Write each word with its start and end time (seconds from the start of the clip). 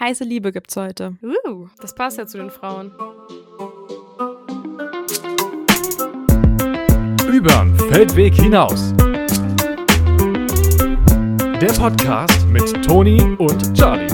Heiße 0.00 0.22
Liebe 0.22 0.52
gibt's 0.52 0.76
heute. 0.76 1.16
Uh, 1.22 1.66
das 1.80 1.92
passt 1.92 2.18
ja 2.18 2.26
zu 2.26 2.38
den 2.38 2.50
Frauen. 2.50 2.92
Übern 7.32 7.76
Feldweg 7.90 8.32
hinaus. 8.34 8.94
Der 11.60 11.72
Podcast 11.76 12.46
mit 12.46 12.84
Toni 12.84 13.20
und 13.38 13.76
Charlie. 13.76 14.06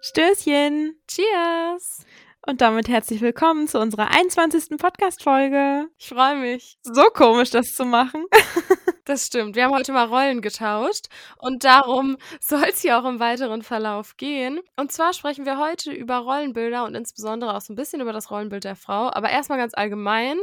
Stößchen! 0.00 0.96
Cheers! 1.06 2.06
Und 2.48 2.60
damit 2.60 2.86
herzlich 2.86 3.22
willkommen 3.22 3.66
zu 3.66 3.80
unserer 3.80 4.12
21. 4.12 4.78
Podcast-Folge. 4.78 5.88
Ich 5.98 6.10
freue 6.10 6.36
mich. 6.36 6.78
So 6.84 7.02
komisch, 7.12 7.50
das 7.50 7.74
zu 7.74 7.84
machen. 7.84 8.24
Das 9.04 9.24
stimmt. 9.24 9.54
Wir 9.54 9.66
haben 9.66 9.72
heute 9.72 9.92
mal 9.92 10.06
Rollen 10.06 10.42
getauscht 10.42 11.06
und 11.38 11.62
darum 11.62 12.16
soll 12.40 12.64
es 12.68 12.80
hier 12.80 12.98
auch 12.98 13.04
im 13.04 13.20
weiteren 13.20 13.62
Verlauf 13.62 14.16
gehen. 14.16 14.58
Und 14.74 14.90
zwar 14.90 15.12
sprechen 15.12 15.46
wir 15.46 15.60
heute 15.60 15.92
über 15.92 16.16
Rollenbilder 16.16 16.84
und 16.84 16.96
insbesondere 16.96 17.54
auch 17.54 17.60
so 17.60 17.72
ein 17.72 17.76
bisschen 17.76 18.00
über 18.00 18.12
das 18.12 18.32
Rollenbild 18.32 18.64
der 18.64 18.74
Frau. 18.74 19.08
Aber 19.12 19.30
erstmal 19.30 19.58
ganz 19.58 19.74
allgemein. 19.74 20.38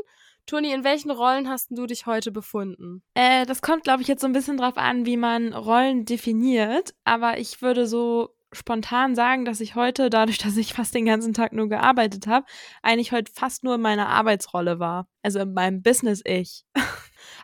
Toni, 0.46 0.72
in 0.72 0.86
welchen 0.86 1.12
Rollen 1.12 1.50
hast 1.50 1.72
du 1.72 1.86
dich 1.88 2.06
heute 2.06 2.32
befunden? 2.32 3.04
Äh, 3.16 3.46
das 3.46 3.62
kommt, 3.62 3.84
glaube 3.84 4.02
ich, 4.02 4.08
jetzt 4.08 4.22
so 4.22 4.28
ein 4.28 4.34
bisschen 4.34 4.56
drauf 4.56 4.78
an, 4.78 5.06
wie 5.06 5.18
man 5.18 5.52
Rollen 5.54 6.06
definiert. 6.06 6.94
Aber 7.04 7.40
ich 7.40 7.62
würde 7.62 7.86
so 7.86 8.34
spontan 8.56 9.16
sagen, 9.16 9.46
dass 9.46 9.62
ich 9.62 9.76
heute, 9.76 10.10
dadurch, 10.10 10.38
dass 10.38 10.58
ich 10.58 10.74
fast 10.74 10.94
den 10.94 11.06
ganzen 11.06 11.34
Tag 11.34 11.54
nur 11.54 11.70
gearbeitet 11.70 12.28
habe, 12.28 12.46
eigentlich 12.82 13.12
heute 13.12 13.32
fast 13.34 13.64
nur 13.64 13.76
in 13.76 13.82
meiner 13.82 14.08
Arbeitsrolle 14.10 14.80
war. 14.80 15.08
Also 15.22 15.40
in 15.40 15.54
meinem 15.54 15.82
Business-Ich. 15.82 16.64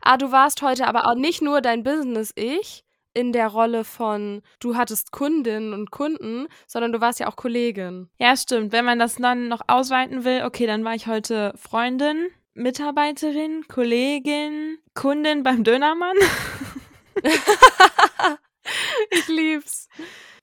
Ah, 0.02 0.18
du 0.18 0.32
warst 0.32 0.62
heute 0.62 0.88
aber 0.88 1.08
auch 1.08 1.16
nicht 1.16 1.42
nur 1.42 1.62
dein 1.62 1.84
Business-Ich 1.84 2.84
in 3.14 3.32
der 3.34 3.48
Rolle 3.48 3.84
von, 3.84 4.42
du 4.60 4.76
hattest 4.76 5.12
Kundinnen 5.12 5.74
und 5.74 5.92
Kunden, 5.92 6.48
sondern 6.68 6.92
du 6.92 7.02
warst 7.02 7.20
ja 7.20 7.28
auch 7.28 7.36
Kollegin. 7.36 8.10
Ja, 8.18 8.36
stimmt. 8.36 8.72
Wenn 8.72 8.86
man 8.86 9.00
das 9.00 9.16
dann 9.16 9.48
noch 9.48 9.62
ausweiten 9.68 10.24
will, 10.24 10.44
okay, 10.46 10.68
dann 10.68 10.84
war 10.84 10.96
ich 10.96 11.08
heute 11.08 11.54
Freundin, 11.56 12.28
Mitarbeiterin, 12.54 13.66
Kollegin, 13.68 14.78
Kundin 14.94 15.44
beim 15.44 15.64
Dönermann. 15.64 16.16
ich 19.12 19.28
lieb's. 19.28 19.88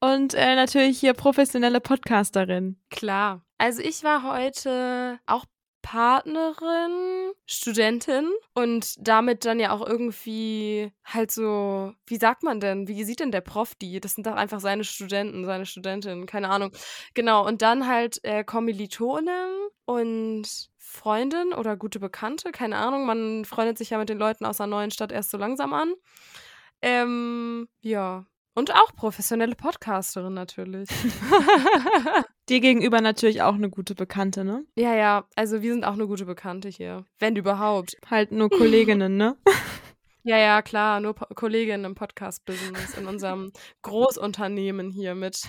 Und 0.07 0.35
äh, 0.35 0.55
natürlich 0.55 1.01
hier 1.01 1.15
professionelle 1.15 1.81
Podcasterin. 1.81 2.77
Klar. 2.91 3.45
Also 3.59 3.83
ich 3.83 4.05
war 4.05 4.23
heute 4.23 5.19
auch 5.27 5.47
Partnerin, 5.83 7.33
Studentin 7.45 8.31
und 8.55 8.95
damit 9.01 9.45
dann 9.45 9.59
ja 9.59 9.73
auch 9.73 9.85
irgendwie 9.85 10.93
halt 11.05 11.33
so, 11.33 11.93
wie 12.07 12.19
sagt 12.19 12.45
man 12.45 12.61
denn, 12.61 12.87
wie 12.87 13.03
sieht 13.03 13.19
denn 13.19 13.33
der 13.33 13.41
Prof 13.41 13.75
die? 13.75 13.99
Das 13.99 14.15
sind 14.15 14.29
doch 14.29 14.37
einfach 14.37 14.61
seine 14.61 14.85
Studenten, 14.85 15.45
seine 15.45 15.67
Studentinnen, 15.67 16.27
keine 16.27 16.51
Ahnung. 16.51 16.71
Genau, 17.15 17.45
und 17.45 17.63
dann 17.63 17.89
halt 17.89 18.23
äh, 18.23 18.45
Kommilitonin 18.45 19.69
und 19.87 20.69
Freundin 20.79 21.53
oder 21.53 21.77
gute 21.77 21.99
Bekannte, 21.99 22.53
keine 22.53 22.77
Ahnung. 22.77 23.07
Man 23.07 23.45
freundet 23.45 23.77
sich 23.77 23.91
ja 23.91 23.99
mit 23.99 24.09
den 24.09 24.19
Leuten 24.19 24.45
aus 24.45 24.61
einer 24.61 24.71
neuen 24.71 24.93
Stadt 24.93 25.11
erst 25.11 25.33
so 25.33 25.37
langsam 25.37 25.73
an. 25.73 25.95
Ähm, 26.81 27.67
ja, 27.81 28.25
und 28.57 28.75
auch 28.75 28.97
professionelle 28.97 29.55
Podcasterin 29.55 30.35
natürlich. 30.35 30.89
Dir 32.49 32.61
gegenüber 32.61 33.01
natürlich 33.01 33.43
auch 33.43 33.55
eine 33.55 33.71
gute 33.71 33.95
Bekannte, 33.95 34.45
ne? 34.45 34.65
Ja, 34.77 34.95
ja, 34.95 35.29
also 35.37 35.63
wir 35.63 35.73
sind 35.73 35.85
auch 35.85 35.93
eine 35.93 36.07
gute 36.07 36.25
Bekannte 36.25 36.69
hier. 36.69 37.05
Wenn 37.19 37.37
überhaupt. 37.37 37.97
Halt 38.11 38.33
nur 38.33 38.51
Kolleginnen, 38.51 39.17
ne? 39.17 39.37
Ja, 40.29 40.39
ja, 40.39 40.61
klar, 40.61 40.99
nur 40.99 41.15
po 41.15 41.27
Kolleginnen 41.37 41.85
im 41.85 41.95
Podcast-Business, 41.95 42.99
in 42.99 43.07
unserem 43.07 43.53
Großunternehmen 43.83 44.91
hier 44.91 45.15
mit 45.15 45.41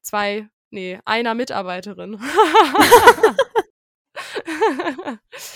zwei, 0.00 0.48
nee, 0.70 0.98
einer 1.04 1.34
Mitarbeiterin. 1.34 2.18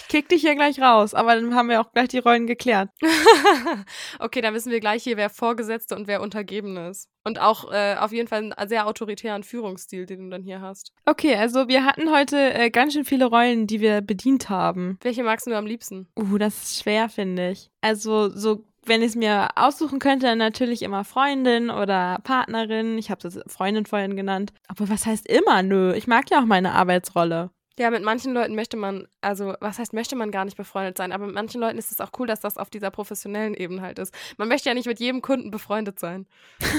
Kick 0.09 0.29
dich 0.29 0.43
hier 0.43 0.55
gleich 0.55 0.81
raus, 0.81 1.15
aber 1.15 1.35
dann 1.35 1.55
haben 1.55 1.69
wir 1.69 1.81
auch 1.81 1.93
gleich 1.93 2.09
die 2.09 2.19
Rollen 2.19 2.47
geklärt. 2.47 2.91
okay, 4.19 4.41
dann 4.41 4.55
wissen 4.55 4.73
wir 4.73 4.81
gleich 4.81 5.03
hier, 5.03 5.17
wer 5.17 5.31
Vorgesetzte 5.31 5.97
und 5.97 6.07
wer 6.07 6.21
Untergeben 6.21 6.77
ist. 6.77 7.09
Und 7.25 7.41
auch 7.41 7.71
äh, 7.71 7.97
auf 7.97 8.13
jeden 8.13 8.29
Fall 8.29 8.53
einen 8.53 8.69
sehr 8.69 8.87
autoritären 8.87 9.43
Führungsstil, 9.43 10.07
den 10.07 10.25
du 10.25 10.31
dann 10.31 10.43
hier 10.43 10.61
hast. 10.61 10.93
Okay, 11.05 11.35
also 11.35 11.69
wir 11.69 11.85
hatten 11.85 12.11
heute 12.11 12.55
äh, 12.55 12.71
ganz 12.71 12.95
schön 12.95 13.05
viele 13.05 13.27
Rollen, 13.27 13.67
die 13.67 13.81
wir 13.81 14.01
bedient 14.01 14.49
haben. 14.49 14.99
Welche 15.03 15.23
magst 15.23 15.47
du 15.47 15.55
am 15.55 15.67
liebsten? 15.67 16.09
Uh, 16.19 16.39
das 16.39 16.63
ist 16.63 16.83
schwer, 16.83 17.09
finde 17.09 17.51
ich. 17.51 17.71
Also 17.81 18.31
so 18.31 18.65
wenn 18.89 19.03
ich 19.03 19.09
es 19.09 19.17
mir 19.17 19.49
aussuchen 19.55 19.99
könnte, 19.99 20.27
dann 20.27 20.39
natürlich 20.39 20.83
immer 20.83 21.05
Freundin 21.05 21.71
oder 21.71 22.19
Partnerin. 22.25 22.99
Ich 22.99 23.11
habe 23.11 23.29
es 23.29 23.39
Freundin 23.47 23.87
vorhin 23.87 24.17
genannt. 24.17 24.53
Aber 24.67 24.89
was 24.89 25.07
heißt 25.07 25.29
immer? 25.29 25.63
Nö, 25.63 25.93
ich 25.95 26.07
mag 26.07 26.31
ja 26.31 26.41
auch 26.41 26.47
meine 26.47 26.73
Arbeitsrolle. 26.73 27.51
Ja, 27.79 27.91
mit 27.91 28.03
manchen 28.03 28.35
Leuten 28.35 28.57
möchte 28.57 28.77
man, 28.77 29.07
also 29.21 29.55
was 29.61 29.79
heißt, 29.79 29.93
möchte 29.93 30.17
man 30.17 30.33
gar 30.33 30.45
nicht 30.45 30.57
befreundet 30.57 30.99
sein, 30.99 31.13
aber 31.13 31.27
mit 31.27 31.35
manchen 31.35 31.61
Leuten 31.61 31.79
ist 31.79 31.93
es 31.93 32.01
auch 32.01 32.11
cool, 32.19 32.27
dass 32.27 32.41
das 32.41 32.57
auf 32.57 32.71
dieser 32.71 32.91
professionellen 32.91 33.55
Ebene 33.55 33.83
halt 33.83 34.01
ist. 34.01 34.13
Man 34.37 34.49
möchte 34.49 34.69
ja 34.69 34.75
nicht 34.75 34.87
mit 34.87 34.99
jedem 34.99 35.23
Kunden 35.23 35.53
befreundet 35.53 36.01
sein. 36.01 36.27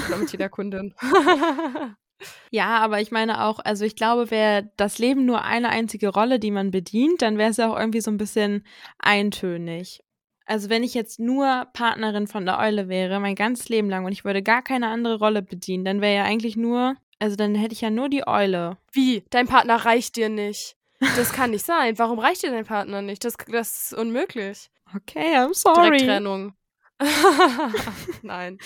Oder 0.06 0.18
mit 0.18 0.30
jeder 0.30 0.50
Kundin. 0.50 0.94
ja, 2.50 2.78
aber 2.78 3.00
ich 3.00 3.10
meine 3.10 3.44
auch, 3.44 3.60
also 3.60 3.86
ich 3.86 3.96
glaube, 3.96 4.30
wäre 4.30 4.70
das 4.76 4.98
Leben 4.98 5.24
nur 5.24 5.42
eine 5.42 5.70
einzige 5.70 6.08
Rolle, 6.08 6.38
die 6.38 6.50
man 6.50 6.70
bedient, 6.70 7.22
dann 7.22 7.38
wäre 7.38 7.50
es 7.50 7.56
ja 7.56 7.72
auch 7.72 7.78
irgendwie 7.78 8.02
so 8.02 8.10
ein 8.10 8.18
bisschen 8.18 8.66
eintönig. 8.98 10.00
Also 10.44 10.68
wenn 10.68 10.82
ich 10.82 10.92
jetzt 10.92 11.18
nur 11.18 11.66
Partnerin 11.72 12.26
von 12.26 12.44
der 12.44 12.58
Eule 12.58 12.88
wäre, 12.88 13.20
mein 13.20 13.36
ganzes 13.36 13.70
Leben 13.70 13.88
lang 13.88 14.04
und 14.04 14.12
ich 14.12 14.24
würde 14.24 14.42
gar 14.42 14.62
keine 14.62 14.88
andere 14.88 15.18
Rolle 15.18 15.42
bedienen, 15.42 15.84
dann 15.84 16.00
wäre 16.02 16.16
ja 16.16 16.24
eigentlich 16.24 16.56
nur, 16.56 16.96
also 17.20 17.36
dann 17.36 17.54
hätte 17.54 17.72
ich 17.72 17.80
ja 17.80 17.88
nur 17.88 18.10
die 18.10 18.26
Eule. 18.26 18.76
Wie? 18.92 19.24
Dein 19.30 19.46
Partner 19.46 19.76
reicht 19.76 20.16
dir 20.16 20.28
nicht? 20.28 20.76
Das 21.00 21.32
kann 21.32 21.50
nicht 21.50 21.64
sein. 21.64 21.98
Warum 21.98 22.18
reicht 22.18 22.42
dir 22.42 22.50
dein 22.50 22.66
Partner 22.66 23.02
nicht? 23.02 23.24
Das, 23.24 23.34
das 23.48 23.92
ist 23.92 23.94
unmöglich. 23.94 24.70
Okay, 24.94 25.36
I'm 25.36 25.54
sorry. 25.54 25.90
Direkttrennung. 25.90 26.54
Nein. 28.22 28.58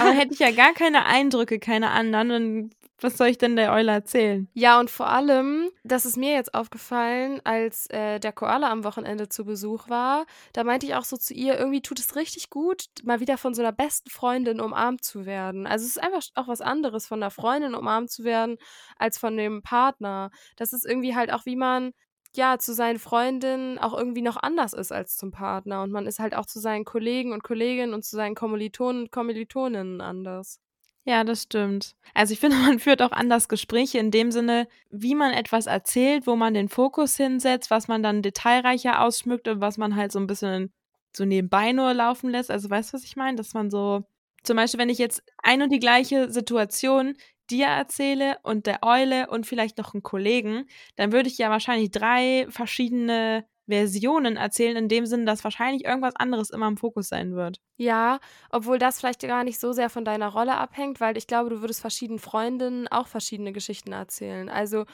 Aber 0.00 0.10
hätte 0.10 0.34
ich 0.34 0.40
ja 0.40 0.50
gar 0.50 0.72
keine 0.72 1.06
Eindrücke, 1.06 1.60
keine 1.60 1.90
anderen, 1.90 2.28
dann 2.28 2.70
was 3.00 3.16
soll 3.16 3.28
ich 3.28 3.38
denn 3.38 3.56
der 3.56 3.72
Eule 3.72 3.92
erzählen? 3.92 4.48
Ja, 4.54 4.80
und 4.80 4.90
vor 4.90 5.08
allem, 5.08 5.70
das 5.84 6.04
ist 6.04 6.16
mir 6.16 6.32
jetzt 6.32 6.54
aufgefallen, 6.54 7.40
als 7.44 7.88
äh, 7.90 8.18
der 8.18 8.32
Koala 8.32 8.70
am 8.70 8.84
Wochenende 8.84 9.28
zu 9.28 9.44
Besuch 9.44 9.88
war, 9.88 10.26
da 10.52 10.64
meinte 10.64 10.86
ich 10.86 10.94
auch 10.94 11.04
so 11.04 11.16
zu 11.16 11.34
ihr, 11.34 11.58
irgendwie 11.58 11.82
tut 11.82 12.00
es 12.00 12.16
richtig 12.16 12.50
gut, 12.50 12.86
mal 13.04 13.20
wieder 13.20 13.38
von 13.38 13.54
so 13.54 13.62
einer 13.62 13.72
besten 13.72 14.10
Freundin 14.10 14.60
umarmt 14.60 15.04
zu 15.04 15.26
werden. 15.26 15.66
Also 15.66 15.84
es 15.84 15.96
ist 15.96 16.02
einfach 16.02 16.22
auch 16.34 16.48
was 16.48 16.60
anderes, 16.60 17.06
von 17.06 17.22
einer 17.22 17.30
Freundin 17.30 17.74
umarmt 17.74 18.10
zu 18.10 18.24
werden, 18.24 18.58
als 18.96 19.18
von 19.18 19.36
dem 19.36 19.62
Partner. 19.62 20.30
Das 20.56 20.72
ist 20.72 20.84
irgendwie 20.84 21.14
halt 21.14 21.32
auch, 21.32 21.46
wie 21.46 21.56
man 21.56 21.92
ja, 22.34 22.58
zu 22.58 22.74
seinen 22.74 22.98
Freundinnen 22.98 23.78
auch 23.78 23.94
irgendwie 23.96 24.22
noch 24.22 24.36
anders 24.36 24.72
ist 24.72 24.92
als 24.92 25.16
zum 25.16 25.30
Partner. 25.30 25.82
Und 25.82 25.92
man 25.92 26.06
ist 26.06 26.18
halt 26.18 26.34
auch 26.34 26.46
zu 26.46 26.60
seinen 26.60 26.84
Kollegen 26.84 27.32
und 27.32 27.42
Kolleginnen 27.42 27.94
und 27.94 28.04
zu 28.04 28.16
seinen 28.16 28.34
Kommilitonen 28.34 29.02
und 29.04 29.12
Kommilitoninnen 29.12 30.00
anders. 30.00 30.60
Ja, 31.08 31.24
das 31.24 31.44
stimmt. 31.44 31.96
Also 32.12 32.34
ich 32.34 32.40
finde, 32.40 32.56
man 32.68 32.78
führt 32.78 33.00
auch 33.00 33.12
anders 33.12 33.48
Gespräche 33.48 33.98
in 33.98 34.10
dem 34.10 34.30
Sinne, 34.30 34.68
wie 34.90 35.14
man 35.14 35.32
etwas 35.32 35.66
erzählt, 35.66 36.26
wo 36.26 36.36
man 36.36 36.52
den 36.52 36.68
Fokus 36.68 37.16
hinsetzt, 37.16 37.70
was 37.70 37.88
man 37.88 38.02
dann 38.02 38.20
detailreicher 38.20 39.02
ausschmückt 39.02 39.48
und 39.48 39.62
was 39.62 39.78
man 39.78 39.96
halt 39.96 40.12
so 40.12 40.18
ein 40.18 40.26
bisschen 40.26 40.70
so 41.16 41.24
nebenbei 41.24 41.72
nur 41.72 41.94
laufen 41.94 42.28
lässt. 42.28 42.50
Also 42.50 42.68
weißt 42.68 42.92
du, 42.92 42.96
was 42.98 43.04
ich 43.04 43.16
meine? 43.16 43.36
Dass 43.38 43.54
man 43.54 43.70
so, 43.70 44.04
zum 44.42 44.56
Beispiel, 44.56 44.78
wenn 44.80 44.90
ich 44.90 44.98
jetzt 44.98 45.22
ein 45.42 45.62
und 45.62 45.72
die 45.72 45.78
gleiche 45.78 46.30
Situation 46.30 47.14
dir 47.50 47.68
erzähle 47.68 48.36
und 48.42 48.66
der 48.66 48.80
Eule 48.82 49.30
und 49.30 49.46
vielleicht 49.46 49.78
noch 49.78 49.94
einen 49.94 50.02
Kollegen, 50.02 50.66
dann 50.96 51.12
würde 51.12 51.30
ich 51.30 51.38
ja 51.38 51.48
wahrscheinlich 51.48 51.90
drei 51.90 52.46
verschiedene 52.50 53.46
Versionen 53.68 54.36
erzählen, 54.36 54.76
in 54.76 54.88
dem 54.88 55.06
Sinne, 55.06 55.24
dass 55.26 55.44
wahrscheinlich 55.44 55.84
irgendwas 55.84 56.16
anderes 56.16 56.50
immer 56.50 56.68
im 56.68 56.76
Fokus 56.76 57.08
sein 57.08 57.34
wird. 57.34 57.60
Ja, 57.80 58.18
obwohl 58.50 58.78
das 58.80 58.98
vielleicht 58.98 59.20
gar 59.20 59.44
nicht 59.44 59.60
so 59.60 59.72
sehr 59.72 59.88
von 59.88 60.04
deiner 60.04 60.28
Rolle 60.30 60.56
abhängt, 60.56 61.00
weil 61.00 61.16
ich 61.16 61.28
glaube, 61.28 61.50
du 61.50 61.60
würdest 61.60 61.80
verschiedenen 61.80 62.18
Freundinnen 62.18 62.88
auch 62.88 63.06
verschiedene 63.06 63.52
Geschichten 63.52 63.92
erzählen. 63.92 64.48
Also 64.48 64.84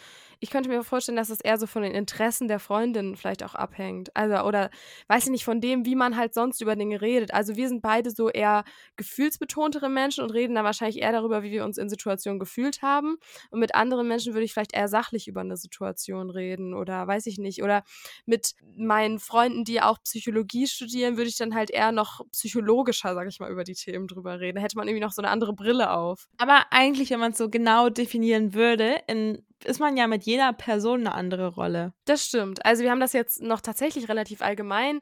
ich 0.44 0.50
könnte 0.50 0.68
mir 0.68 0.84
vorstellen, 0.84 1.16
dass 1.16 1.30
es 1.30 1.40
eher 1.40 1.56
so 1.56 1.66
von 1.66 1.80
den 1.80 1.92
Interessen 1.92 2.48
der 2.48 2.58
Freundin 2.58 3.16
vielleicht 3.16 3.42
auch 3.42 3.54
abhängt. 3.54 4.14
Also, 4.14 4.46
oder 4.46 4.68
weiß 5.08 5.24
ich 5.24 5.30
nicht, 5.30 5.42
von 5.42 5.62
dem, 5.62 5.86
wie 5.86 5.94
man 5.94 6.18
halt 6.18 6.34
sonst 6.34 6.60
über 6.60 6.76
Dinge 6.76 7.00
redet. 7.00 7.32
Also 7.32 7.56
wir 7.56 7.66
sind 7.66 7.80
beide 7.80 8.10
so 8.10 8.28
eher 8.28 8.64
gefühlsbetontere 8.96 9.88
Menschen 9.88 10.22
und 10.22 10.30
reden 10.32 10.54
dann 10.54 10.66
wahrscheinlich 10.66 11.00
eher 11.00 11.12
darüber, 11.12 11.42
wie 11.42 11.50
wir 11.50 11.64
uns 11.64 11.78
in 11.78 11.88
Situationen 11.88 12.38
gefühlt 12.38 12.82
haben. 12.82 13.16
Und 13.48 13.58
mit 13.58 13.74
anderen 13.74 14.06
Menschen 14.06 14.34
würde 14.34 14.44
ich 14.44 14.52
vielleicht 14.52 14.74
eher 14.74 14.86
sachlich 14.86 15.28
über 15.28 15.40
eine 15.40 15.56
Situation 15.56 16.28
reden 16.28 16.74
oder 16.74 17.06
weiß 17.06 17.24
ich 17.24 17.38
nicht. 17.38 17.62
Oder 17.62 17.82
mit 18.26 18.52
meinen 18.76 19.20
Freunden, 19.20 19.64
die 19.64 19.80
auch 19.80 19.96
Psychologie 20.02 20.66
studieren, 20.66 21.16
würde 21.16 21.30
ich 21.30 21.38
dann 21.38 21.54
halt 21.54 21.70
eher 21.70 21.90
noch 21.90 22.20
psychologischer, 22.32 23.14
sag 23.14 23.28
ich 23.28 23.40
mal, 23.40 23.50
über 23.50 23.64
die 23.64 23.76
Themen 23.76 24.08
drüber 24.08 24.40
reden. 24.40 24.56
Da 24.56 24.62
hätte 24.62 24.76
man 24.76 24.88
irgendwie 24.88 25.06
noch 25.06 25.12
so 25.12 25.22
eine 25.22 25.30
andere 25.30 25.54
Brille 25.54 25.90
auf. 25.90 26.28
Aber 26.36 26.66
eigentlich, 26.70 27.08
wenn 27.08 27.20
man 27.20 27.32
es 27.32 27.38
so 27.38 27.48
genau 27.48 27.88
definieren 27.88 28.52
würde, 28.52 29.00
in 29.06 29.42
ist 29.64 29.80
man 29.80 29.96
ja 29.96 30.06
mit 30.06 30.24
jeder 30.34 30.52
Person 30.52 31.00
eine 31.00 31.14
andere 31.14 31.48
Rolle. 31.54 31.92
Das 32.06 32.26
stimmt. 32.26 32.64
Also 32.64 32.82
wir 32.82 32.90
haben 32.90 33.00
das 33.00 33.12
jetzt 33.12 33.40
noch 33.40 33.60
tatsächlich 33.60 34.08
relativ 34.08 34.42
allgemein 34.42 35.00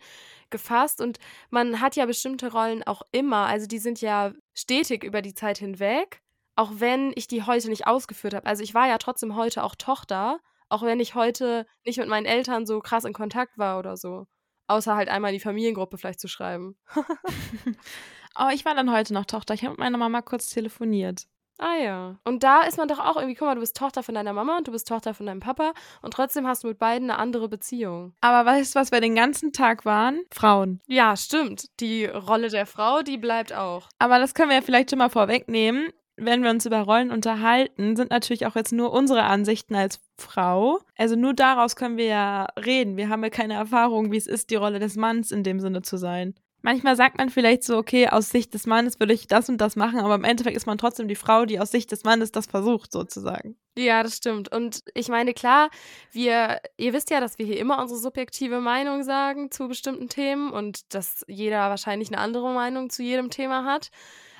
gefasst 0.50 1.00
und 1.00 1.19
man 1.50 1.81
hat 1.81 1.96
ja 1.96 2.05
bestimmte 2.06 2.52
Rollen 2.52 2.82
auch 2.82 3.02
immer. 3.12 3.46
Also 3.46 3.67
die 3.67 3.79
sind 3.79 4.00
ja 4.00 4.32
stetig 4.55 5.05
über 5.05 5.23
die 5.23 5.34
Zeit 5.34 5.58
hinweg. 5.58 6.20
auch 6.55 6.70
wenn 6.75 7.12
ich 7.14 7.26
die 7.26 7.44
heute 7.44 7.69
nicht 7.70 7.87
ausgeführt 7.87 8.34
habe. 8.34 8.46
Also 8.46 8.62
ich 8.62 8.75
war 8.75 8.87
ja 8.87 8.99
trotzdem 8.99 9.37
heute 9.37 9.64
auch 9.64 9.75
Tochter, 9.75 10.38
auch 10.69 10.82
wenn 10.82 11.00
ich 11.00 11.14
heute 11.14 11.67
nicht 11.85 11.99
mit 11.99 12.08
meinen 12.08 12.26
Eltern 12.26 12.67
so 12.67 12.81
krass 12.81 13.05
in 13.05 13.12
Kontakt 13.14 13.56
war 13.58 13.78
oder 13.78 13.96
so. 13.96 14.26
Außer 14.67 14.94
halt 14.94 15.08
einmal 15.08 15.32
die 15.32 15.40
Familiengruppe 15.40 15.99
vielleicht 15.99 16.20
zu 16.20 16.28
schreiben. 16.28 16.76
oh, 18.38 18.49
ich 18.52 18.64
war 18.64 18.75
dann 18.75 18.93
heute 18.93 19.14
noch 19.14 19.26
Tochter. 19.26 19.55
Ich 19.55 19.62
habe 19.62 19.73
mit 19.73 19.81
meiner 19.81 19.99
Mama 19.99 20.23
kurz 20.23 20.49
telefoniert. 20.49 21.26
Ah 21.62 21.76
ja. 21.76 22.17
Und 22.25 22.43
da 22.43 22.62
ist 22.62 22.76
man 22.76 22.88
doch 22.88 22.99
auch 22.99 23.14
irgendwie, 23.14 23.37
guck 23.37 23.47
mal, 23.47 23.55
du 23.55 23.61
bist 23.61 23.76
Tochter 23.76 24.03
von 24.03 24.17
deiner 24.17 24.32
Mama 24.32 24.56
und 24.59 24.67
du 24.67 24.73
bist 24.73 24.88
Tochter 24.88 25.14
von 25.14 25.26
deinem 25.26 25.38
Papa 25.38 25.75
und 26.03 26.12
trotzdem 26.12 26.44
hast 26.44 26.64
du 26.64 26.69
mit 26.69 26.81
beiden 26.81 27.09
eine 27.09 27.20
andere 27.20 27.49
Beziehung. 27.49 28.14
Aber 28.20 28.44
weißt 28.50 28.75
du, 28.75 28.81
was 28.81 28.91
wir 28.91 29.00
den 29.00 29.14
ganzen 29.14 29.53
Tag 29.53 29.85
waren? 29.85 30.23
Frauen. 30.32 30.81
Ja, 30.88 31.17
stimmt. 31.17 31.69
Die 31.79 32.06
Rolle 32.06 32.49
der 32.49 32.67
Frau, 32.67 33.03
die 33.03 33.17
bleibt 33.17 33.53
auch. 33.53 33.88
Aber 34.00 34.19
das 34.19 34.35
können 34.35 34.49
wir 34.49 34.56
ja 34.56 34.62
vielleicht 34.62 34.91
schon 34.91 34.99
mal 34.99 35.09
vorwegnehmen. 35.09 35.91
Wenn 36.17 36.43
wir 36.43 36.50
uns 36.50 36.67
über 36.67 36.81
Rollen 36.81 37.12
unterhalten, 37.12 37.94
sind 37.94 38.11
natürlich 38.11 38.44
auch 38.47 38.56
jetzt 38.56 38.73
nur 38.73 38.93
unsere 38.93 39.23
Ansichten 39.23 39.76
als 39.76 40.00
Frau. 40.19 40.81
Also 40.99 41.14
nur 41.14 41.32
daraus 41.32 41.76
können 41.76 41.97
wir 41.97 42.06
ja 42.06 42.49
reden. 42.59 42.97
Wir 42.97 43.09
haben 43.09 43.23
ja 43.23 43.31
keine 43.31 43.55
Erfahrung, 43.55 44.11
wie 44.11 44.17
es 44.17 44.26
ist, 44.26 44.50
die 44.50 44.56
Rolle 44.56 44.81
des 44.81 44.97
Manns 44.97 45.31
in 45.31 45.44
dem 45.44 45.61
Sinne 45.61 45.82
zu 45.82 45.97
sein 45.97 46.35
manchmal 46.62 46.97
sagt 46.97 47.19
man 47.19 47.29
vielleicht 47.31 47.64
so, 47.64 47.76
okay, 47.76 48.09
aus 48.09 48.31
Sicht 48.31 48.55
des 48.55 48.67
Mannes 48.67 48.99
würde 48.99 49.12
ich 49.12 49.26
das 49.26 49.49
und 49.49 49.59
das 49.59 49.76
machen, 49.76 50.00
aber 50.00 50.14
im 50.14 50.25
Endeffekt 50.25 50.56
ist 50.56 50.67
man 50.67 50.79
trotzdem 50.79 51.09
die 51.09 51.14
Frau, 51.14 51.44
die 51.44 51.61
aus 51.61 51.70
Sicht 51.70 51.93
des 51.93 52.05
Mannes 52.05 52.32
das 52.32 52.47
versucht, 52.47 52.93
sozusagen. 52.93 53.56
Ja, 53.76 54.03
das 54.03 54.17
stimmt. 54.17 54.53
Und 54.53 54.82
ich 54.94 55.09
meine, 55.09 55.35
klar, 55.35 55.70
wir, 56.11 56.61
ihr 56.76 56.93
wisst 56.93 57.11
ja, 57.11 57.20
dass 57.20 57.38
wir 57.38 57.47
hier 57.47 57.59
immer 57.59 57.81
unsere 57.81 57.99
subjektive 57.99 58.61
Meinung 58.61 59.03
sagen 59.03 59.50
zu 59.50 59.69
bestimmten 59.69 60.09
Themen 60.09 60.50
und 60.50 60.94
dass 60.94 61.25
jeder 61.26 61.70
wahrscheinlich 61.70 62.09
eine 62.09 62.19
andere 62.19 62.53
Meinung 62.53 62.91
zu 62.91 63.03
jedem 63.03 63.31
Thema 63.31 63.64
hat. 63.64 63.91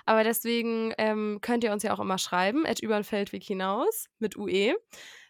Aber 0.05 0.25
deswegen 0.25 0.93
ähm, 0.99 1.39
könnt 1.41 1.65
ihr 1.65 1.73
uns 1.73 1.83
ja 1.83 1.95
auch 1.95 2.01
immer 2.01 2.19
schreiben, 2.19 2.67
at 2.67 2.81
über 2.81 2.97
den 2.97 3.05
Feldweg 3.05 3.43
hinaus 3.45 4.07
mit 4.19 4.37
UE. 4.37 4.75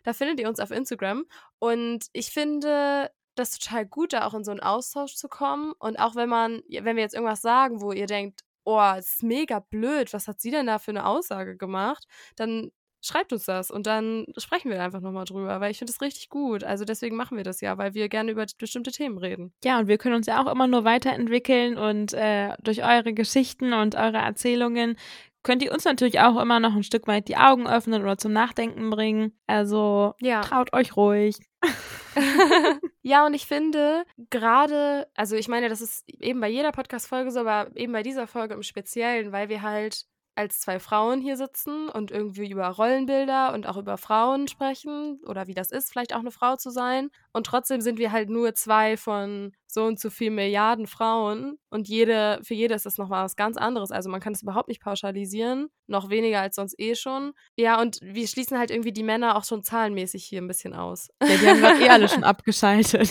Da 0.03 0.13
findet 0.13 0.41
ihr 0.41 0.49
uns 0.49 0.61
auf 0.61 0.71
Instagram. 0.71 1.25
Und 1.59 2.07
ich 2.13 2.31
finde, 2.31 3.11
das 3.35 3.59
total 3.59 3.87
gut, 3.87 4.13
da 4.13 4.27
auch 4.27 4.35
in 4.35 4.45
so 4.45 4.51
einen 4.51 4.61
Austausch 4.61 5.15
zu 5.15 5.29
kommen. 5.29 5.73
Und 5.79 5.99
auch 5.99 6.15
wenn 6.15 6.29
man, 6.29 6.63
wenn 6.69 6.97
wir 6.97 7.03
jetzt 7.03 7.15
irgendwas 7.15 7.43
sagen, 7.43 7.81
wo 7.81 7.93
ihr 7.93 8.07
denkt, 8.07 8.41
oh, 8.65 8.81
es 8.97 9.15
ist 9.15 9.23
mega 9.23 9.59
blöd, 9.59 10.13
was 10.13 10.29
hat 10.29 10.41
sie 10.41 10.51
denn 10.51 10.67
da 10.67 10.79
für 10.79 10.93
eine 10.93 11.07
Aussage 11.07 11.57
gemacht, 11.57 12.07
dann 12.37 12.71
schreibt 13.05 13.33
uns 13.33 13.45
das 13.45 13.71
und 13.71 13.87
dann 13.87 14.27
sprechen 14.37 14.71
wir 14.71 14.81
einfach 14.83 15.01
nochmal 15.01 15.25
drüber, 15.25 15.61
weil 15.61 15.73
ich 15.73 15.79
finde 15.79 15.93
es 15.93 16.01
richtig 16.01 16.29
gut. 16.29 16.63
Also 16.63 16.85
deswegen 16.85 17.17
machen 17.17 17.37
wir 17.37 17.45
das 17.45 17.61
ja, 17.61 17.77
weil 17.77 17.95
wir 17.95 18.09
gerne 18.09 18.31
über 18.31 18.47
bestimmte 18.59 18.93
Themen 18.93 19.19
reden. 19.19 19.53
Ja, 19.65 19.79
und 19.81 19.89
wir 19.89 19.99
können 19.99 20.15
uns 20.15 20.27
ja 20.27 20.41
auch 20.43 20.51
immer 20.51 20.69
nur 20.69 20.85
weiterentwickeln 20.85 21.77
und 21.77 22.15
äh, 22.15 22.55
durch 22.63 22.85
eure 22.85 23.13
Geschichten 23.13 23.73
und 23.73 23.97
eure 23.97 24.19
Erzählungen 24.19 24.97
könnt 25.43 25.63
ihr 25.63 25.73
uns 25.73 25.85
natürlich 25.85 26.21
auch 26.21 26.41
immer 26.41 26.61
noch 26.61 26.75
ein 26.75 26.85
Stück 26.85 27.09
weit 27.09 27.27
die 27.27 27.37
Augen 27.37 27.67
öffnen 27.67 28.03
oder 28.03 28.17
zum 28.17 28.33
Nachdenken 28.33 28.91
bringen. 28.91 29.37
Also 29.49 30.15
ja. 30.21 30.41
traut 30.43 30.73
euch 30.73 30.97
ruhig. 30.97 31.37
ja, 33.03 33.27
und 33.27 33.35
ich 33.35 33.47
finde 33.47 34.05
gerade, 34.31 35.09
also 35.15 35.37
ich 35.37 35.49
meine, 35.49 35.69
das 35.69 35.81
ist 35.81 36.09
eben 36.21 36.41
bei 36.41 36.49
jeder 36.49 36.73
Podcast-Folge 36.73 37.31
so, 37.31 37.41
aber 37.41 37.75
eben 37.77 37.93
bei 37.93 38.03
dieser 38.03 38.27
Folge 38.27 38.55
im 38.55 38.63
Speziellen, 38.63 39.33
weil 39.33 39.49
wir 39.49 39.63
halt 39.63 40.05
als 40.35 40.61
zwei 40.61 40.79
Frauen 40.81 41.21
hier 41.21 41.37
sitzen 41.37 41.89
und 41.89 42.11
irgendwie 42.11 42.51
über 42.51 42.67
Rollenbilder 42.67 43.53
und 43.53 43.67
auch 43.67 43.77
über 43.77 43.99
Frauen 43.99 44.49
sprechen 44.49 45.21
oder 45.27 45.47
wie 45.47 45.55
das 45.55 45.71
ist, 45.71 45.91
vielleicht 45.91 46.15
auch 46.15 46.21
eine 46.21 46.31
Frau 46.31 46.57
zu 46.57 46.71
sein. 46.71 47.11
Und 47.33 47.47
trotzdem 47.47 47.81
sind 47.81 47.99
wir 47.99 48.13
halt 48.13 48.31
nur 48.31 48.55
zwei 48.55 48.97
von 48.97 49.53
so 49.67 49.85
und 49.85 50.01
so 50.01 50.11
viel 50.11 50.31
Milliarden 50.31 50.87
Frauen 50.87 51.59
und 51.71 51.89
jede, 51.89 52.41
für 52.43 52.55
jede 52.55 52.75
ist 52.75 52.87
das 52.87 52.99
nochmal 52.99 53.25
was 53.25 53.37
ganz 53.37 53.57
anderes. 53.57 53.91
Also 53.91 54.09
man 54.11 54.21
kann 54.21 54.33
es 54.33 54.43
überhaupt 54.43 54.69
nicht 54.69 54.83
pauschalisieren, 54.83 55.69
noch 55.87 56.09
weniger 56.09 56.41
als 56.41 56.57
sonst 56.57 56.79
eh 56.79 56.95
schon. 56.95 57.33
Ja, 57.57 57.81
und 57.81 57.99
wir 58.03 58.27
schließen 58.27 58.59
halt 58.59 58.71
irgendwie 58.71 58.93
die 58.93 59.03
Männer 59.03 59.37
auch 59.37 59.45
schon 59.45 59.63
zahlenmäßig 59.63 60.25
hier 60.25 60.41
ein 60.41 60.49
bisschen 60.49 60.75
aus. 60.75 61.09
Ja, 61.23 61.37
die 61.37 61.47
haben 61.47 61.61
gerade 61.61 61.85
eh 61.85 61.89
alle 61.89 62.09
schon 62.09 62.25
abgeschaltet. 62.25 63.11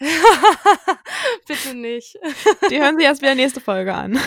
Bitte 1.46 1.74
nicht. 1.74 2.16
Die 2.70 2.80
hören 2.80 2.96
sich 2.96 3.04
erst 3.04 3.22
wieder 3.22 3.34
nächste 3.34 3.60
Folge 3.60 3.94
an. 3.94 4.18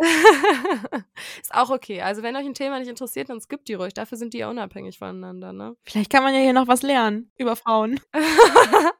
ist 1.40 1.54
auch 1.54 1.70
okay. 1.70 2.00
Also 2.00 2.22
wenn 2.22 2.36
euch 2.36 2.46
ein 2.46 2.54
Thema 2.54 2.78
nicht 2.78 2.88
interessiert, 2.88 3.28
dann 3.28 3.40
skippt 3.40 3.68
die 3.68 3.74
ruhig. 3.74 3.94
Dafür 3.94 4.16
sind 4.18 4.34
die 4.34 4.38
ja 4.38 4.50
unabhängig 4.50 4.98
voneinander, 4.98 5.52
ne? 5.52 5.76
Vielleicht 5.82 6.10
kann 6.10 6.22
man 6.22 6.34
ja 6.34 6.40
hier 6.40 6.52
noch 6.52 6.68
was 6.68 6.82
lernen 6.82 7.30
über 7.36 7.56
Frauen. 7.56 8.00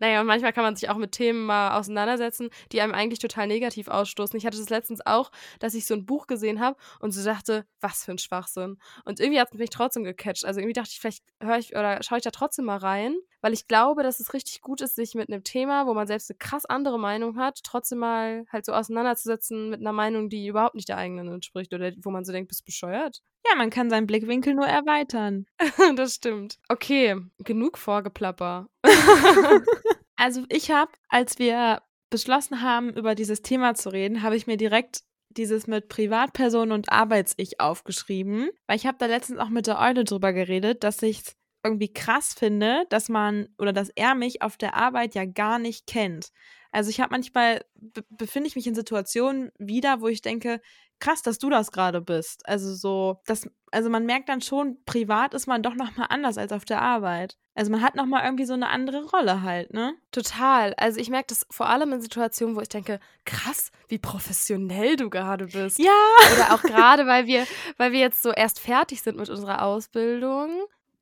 naja, 0.00 0.20
und 0.20 0.26
manchmal 0.26 0.52
kann 0.52 0.64
man 0.64 0.76
sich 0.76 0.88
auch 0.88 0.96
mit 0.96 1.12
Themen 1.12 1.44
mal 1.44 1.78
auseinandersetzen, 1.78 2.50
die 2.72 2.80
einem 2.80 2.94
eigentlich 2.94 3.18
total 3.18 3.46
negativ 3.46 3.88
ausstoßen. 3.88 4.36
Ich 4.36 4.46
hatte 4.46 4.58
das 4.58 4.70
letztens 4.70 5.04
auch, 5.04 5.30
dass 5.58 5.74
ich 5.74 5.86
so 5.86 5.94
ein 5.94 6.06
Buch 6.06 6.26
gesehen 6.26 6.60
habe 6.60 6.76
und 7.00 7.12
so 7.12 7.24
dachte, 7.24 7.66
was 7.80 8.04
für 8.04 8.12
ein 8.12 8.18
Schwachsinn. 8.18 8.78
Und 9.04 9.20
irgendwie 9.20 9.40
hat 9.40 9.52
es 9.52 9.58
mich 9.58 9.70
trotzdem 9.70 10.04
gecatcht. 10.04 10.44
Also 10.44 10.60
irgendwie 10.60 10.74
dachte 10.74 10.90
ich, 10.92 11.00
vielleicht 11.00 11.24
höre 11.40 11.58
ich 11.58 11.72
oder 11.74 12.02
schaue 12.02 12.18
ich 12.18 12.24
da 12.24 12.30
trotzdem 12.30 12.64
mal 12.66 12.78
rein, 12.78 13.16
weil 13.40 13.52
ich 13.52 13.66
glaube, 13.66 14.02
dass 14.02 14.20
es 14.20 14.34
richtig 14.34 14.60
gut 14.60 14.80
ist, 14.80 14.94
sich 14.94 15.14
mit 15.14 15.28
einem 15.28 15.44
Thema, 15.44 15.86
wo 15.86 15.94
man 15.94 16.06
selbst 16.06 16.30
eine 16.30 16.38
krass 16.38 16.64
andere 16.64 16.98
Meinung 16.98 17.36
hat, 17.36 17.60
trotzdem 17.64 17.98
mal 17.98 18.44
halt 18.50 18.64
so 18.64 18.72
auseinanderzusetzen 18.72 19.70
mit 19.70 19.80
einer 19.80 19.92
Meinung, 19.92 20.28
die 20.28 20.46
überhaupt 20.46 20.74
nicht 20.74 20.88
der 20.88 20.96
eigenen 20.96 21.28
entspricht 21.28 21.72
oder 21.74 21.92
wo 22.02 22.10
man 22.10 22.24
so 22.24 22.32
denkt, 22.32 22.48
bist 22.48 22.64
bescheuert. 22.64 23.22
Ja, 23.48 23.56
man 23.56 23.70
kann 23.70 23.90
seinen 23.90 24.06
Blickwinkel 24.06 24.54
nur 24.54 24.66
erweitern. 24.66 25.46
das 25.96 26.14
stimmt. 26.14 26.58
Okay, 26.68 27.16
genug 27.38 27.76
Vorgeplapper. 27.76 28.68
also 30.16 30.44
ich 30.48 30.70
habe, 30.70 30.92
als 31.08 31.38
wir 31.38 31.82
beschlossen 32.10 32.62
haben, 32.62 32.90
über 32.90 33.14
dieses 33.14 33.42
Thema 33.42 33.74
zu 33.74 33.90
reden, 33.90 34.22
habe 34.22 34.36
ich 34.36 34.46
mir 34.46 34.56
direkt 34.56 35.02
dieses 35.30 35.66
mit 35.66 35.88
Privatperson 35.88 36.72
und 36.72 36.92
Arbeits-Ich 36.92 37.60
aufgeschrieben, 37.60 38.50
weil 38.66 38.76
ich 38.76 38.86
habe 38.86 38.98
da 38.98 39.06
letztens 39.06 39.38
auch 39.38 39.48
mit 39.48 39.66
der 39.66 39.80
Eule 39.80 40.04
drüber 40.04 40.32
geredet, 40.32 40.84
dass 40.84 41.02
ich 41.02 41.20
es 41.20 41.36
irgendwie 41.64 41.92
krass 41.92 42.34
finde, 42.34 42.84
dass 42.88 43.08
man 43.08 43.48
oder 43.58 43.72
dass 43.72 43.90
er 43.90 44.14
mich 44.14 44.42
auf 44.42 44.56
der 44.56 44.74
Arbeit 44.74 45.14
ja 45.14 45.24
gar 45.24 45.58
nicht 45.58 45.86
kennt. 45.86 46.32
Also 46.72 46.88
ich 46.88 47.00
habe 47.00 47.10
manchmal 47.10 47.64
befinde 48.08 48.48
ich 48.48 48.56
mich 48.56 48.66
in 48.66 48.74
Situationen 48.74 49.52
wieder, 49.58 50.00
wo 50.00 50.08
ich 50.08 50.22
denke, 50.22 50.60
krass, 51.00 51.20
dass 51.20 51.38
du 51.38 51.50
das 51.50 51.70
gerade 51.72 52.00
bist. 52.00 52.48
Also 52.48 52.74
so, 52.74 53.20
das, 53.26 53.48
also 53.72 53.90
man 53.90 54.06
merkt 54.06 54.28
dann 54.28 54.40
schon, 54.40 54.78
privat 54.86 55.34
ist 55.34 55.46
man 55.46 55.62
doch 55.62 55.74
nochmal 55.74 56.06
anders 56.08 56.38
als 56.38 56.52
auf 56.52 56.64
der 56.64 56.80
Arbeit. 56.80 57.36
Also 57.54 57.70
man 57.70 57.82
hat 57.82 57.96
nochmal 57.96 58.24
irgendwie 58.24 58.46
so 58.46 58.54
eine 58.54 58.68
andere 58.68 59.04
Rolle 59.04 59.42
halt, 59.42 59.74
ne? 59.74 59.94
Total. 60.12 60.72
Also 60.74 61.00
ich 61.00 61.10
merke 61.10 61.26
das 61.28 61.44
vor 61.50 61.68
allem 61.68 61.92
in 61.92 62.00
Situationen, 62.00 62.56
wo 62.56 62.60
ich 62.60 62.68
denke, 62.68 63.00
krass, 63.24 63.70
wie 63.88 63.98
professionell 63.98 64.96
du 64.96 65.10
gerade 65.10 65.46
bist. 65.46 65.78
Ja. 65.78 65.90
Oder 66.34 66.54
auch 66.54 66.62
gerade, 66.62 67.06
weil 67.06 67.26
wir, 67.26 67.46
weil 67.76 67.92
wir 67.92 68.00
jetzt 68.00 68.22
so 68.22 68.30
erst 68.30 68.60
fertig 68.60 69.02
sind 69.02 69.18
mit 69.18 69.28
unserer 69.28 69.62
Ausbildung. 69.62 70.50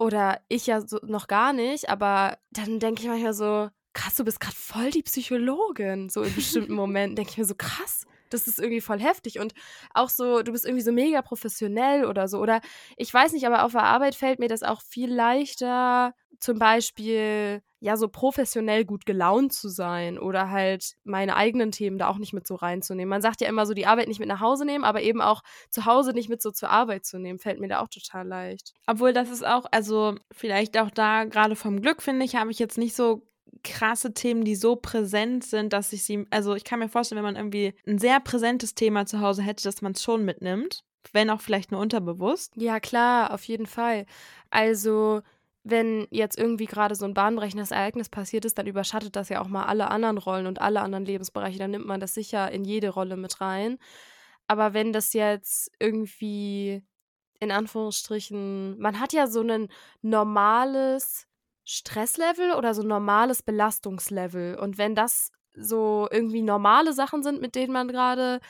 Oder 0.01 0.41
ich 0.49 0.67
ja 0.67 0.81
so 0.81 0.99
noch 1.03 1.27
gar 1.27 1.53
nicht, 1.53 1.91
aber 1.91 2.39
dann 2.53 2.81
denke 2.81 3.03
ich 3.03 3.09
manchmal 3.09 3.35
so, 3.35 3.69
krass, 3.93 4.15
du 4.15 4.25
bist 4.25 4.41
gerade 4.41 4.57
voll 4.57 4.91
die 4.91 5.03
Psychologin. 5.03 6.09
So 6.09 6.23
in 6.23 6.35
bestimmten 6.35 6.73
Momenten 6.75 7.17
denke 7.17 7.33
ich 7.33 7.37
mir 7.37 7.45
so, 7.45 7.55
krass, 7.55 8.07
das 8.31 8.47
ist 8.47 8.59
irgendwie 8.59 8.81
voll 8.81 9.01
heftig 9.01 9.39
und 9.39 9.53
auch 9.95 10.09
so, 10.09 10.43
du 10.43 10.53
bist 10.53 10.65
irgendwie 10.65 10.85
so 10.85 10.93
mega 10.93 11.23
professionell 11.23 12.05
oder 12.05 12.29
so. 12.29 12.39
Oder 12.39 12.61
ich 12.97 13.13
weiß 13.13 13.33
nicht, 13.33 13.47
aber 13.47 13.65
auf 13.65 13.73
der 13.73 13.85
Arbeit 13.85 14.15
fällt 14.15 14.39
mir 14.39 14.49
das 14.49 14.63
auch 14.63 14.83
viel 14.83 15.13
leichter, 15.13 16.15
zum 16.39 16.59
Beispiel 16.59 17.63
ja 17.81 17.97
so 17.97 18.09
professionell 18.09 18.85
gut 18.85 19.07
gelaunt 19.07 19.53
zu 19.53 19.69
sein 19.69 20.19
oder 20.19 20.51
halt 20.51 20.97
meine 21.03 21.35
eigenen 21.35 21.71
Themen 21.71 21.99
da 21.99 22.09
auch 22.09 22.19
nicht 22.19 22.33
mit 22.33 22.47
so 22.47 22.55
reinzunehmen. 22.55 23.09
Man 23.09 23.23
sagt 23.23 23.41
ja 23.41 23.49
immer 23.49 23.65
so, 23.67 23.75
die 23.75 23.87
Arbeit 23.87 24.09
nicht 24.09 24.21
mit 24.21 24.29
nach 24.29 24.41
Hause 24.41 24.67
nehmen, 24.67 24.85
aber 24.85 25.03
eben 25.03 25.21
auch 25.23 25.43
zu 25.71 25.87
Hause 25.87 26.13
nicht 26.13 26.29
mit 26.29 26.43
so 26.43 26.51
zur 26.51 26.71
Arbeit 26.71 27.07
zu 27.07 27.19
nehmen, 27.19 27.39
fällt 27.39 27.59
mir 27.59 27.69
da 27.69 27.81
auch 27.81 27.89
total 27.89 28.27
leicht. 28.27 28.75
Obwohl 28.87 29.13
das 29.13 29.31
ist 29.31 29.47
auch, 29.47 29.65
also 29.71 30.15
vielleicht 30.31 30.79
auch 30.79 30.91
da 30.91 31.25
gerade 31.25 31.57
vom 31.57 31.81
Glück, 31.81 32.03
finde 32.03 32.25
ich, 32.27 32.37
habe 32.37 32.51
ich 32.51 32.59
jetzt 32.59 32.79
nicht 32.79 32.95
so 32.95 33.23
krasse 33.63 34.15
Themen, 34.15 34.45
die 34.45 34.57
so 34.57 34.77
präsent 34.77 35.45
sind, 35.45 35.73
dass 35.73 35.93
ich 35.93 36.05
sie, 36.05 36.27
also 36.31 36.55
ich 36.55 36.65
kann 36.65 36.79
mir 36.79 36.89
vorstellen, 36.89 37.19
wenn 37.19 37.35
man 37.35 37.37
irgendwie 37.37 37.75
ein 37.87 37.99
sehr 37.99 38.21
präsentes 38.21 38.75
Thema 38.75 39.07
zu 39.07 39.21
Hause 39.21 39.43
hätte, 39.43 39.65
dass 39.65 39.83
man 39.83 39.93
es 39.93 40.03
schon 40.03 40.25
mitnimmt, 40.25 40.85
wenn 41.13 41.31
auch 41.31 41.41
vielleicht 41.41 41.73
nur 41.73 41.81
unterbewusst. 41.81 42.53
Ja, 42.57 42.81
klar, 42.81 43.33
auf 43.33 43.45
jeden 43.45 43.67
Fall. 43.67 44.07
Also 44.51 45.23
wenn 45.63 46.07
jetzt 46.11 46.39
irgendwie 46.39 46.67
gerade 46.67 46.95
so 46.95 47.05
ein 47.05 47.15
bahnbrechendes 47.15 47.71
Ereignis 47.71 48.09
passiert 48.09 48.45
ist, 48.45 48.59
dann 48.59 48.67
überschattet 48.67 49.17
das 49.17 49.29
ja 49.29 49.43
auch 49.43 49.49
mal 49.49 49.65
alle 49.65 49.91
anderen 49.91 50.19
Rollen 50.19 50.47
und 50.47 50.61
alle 50.61 50.81
anderen 50.81 51.05
Lebensbereiche. 51.05 51.59
Dann 51.59 51.71
nimmt 51.71 51.87
man 51.87 52.01
das 52.01 52.15
sicher 52.15 52.51
in 52.51 52.65
jede 52.65 52.89
Rolle 52.89 53.17
mit 53.17 53.41
rein. 53.41 53.79
Aber 54.47 54.73
wenn 54.73 54.93
das 54.93 55.13
jetzt 55.13 55.71
irgendwie 55.79 56.83
in 57.41 57.51
Anführungsstrichen, 57.51 58.79
man 58.79 59.01
hat 59.01 59.13
ja 59.13 59.27
so 59.27 59.43
ein 59.43 59.69
normales 60.03 61.27
Stresslevel 61.65 62.53
oder 62.53 62.75
so 62.75 62.83
normales 62.83 63.43
Belastungslevel. 63.43 64.59
Und 64.59 64.79
wenn 64.79 64.95
das 64.95 65.33
so 65.55 66.09
irgendwie 66.11 66.43
normale 66.43 66.93
Sachen 66.93 67.23
sind, 67.23 67.41
mit 67.41 67.55
denen 67.55 67.73
man 67.73 67.89
gerade 67.89 68.41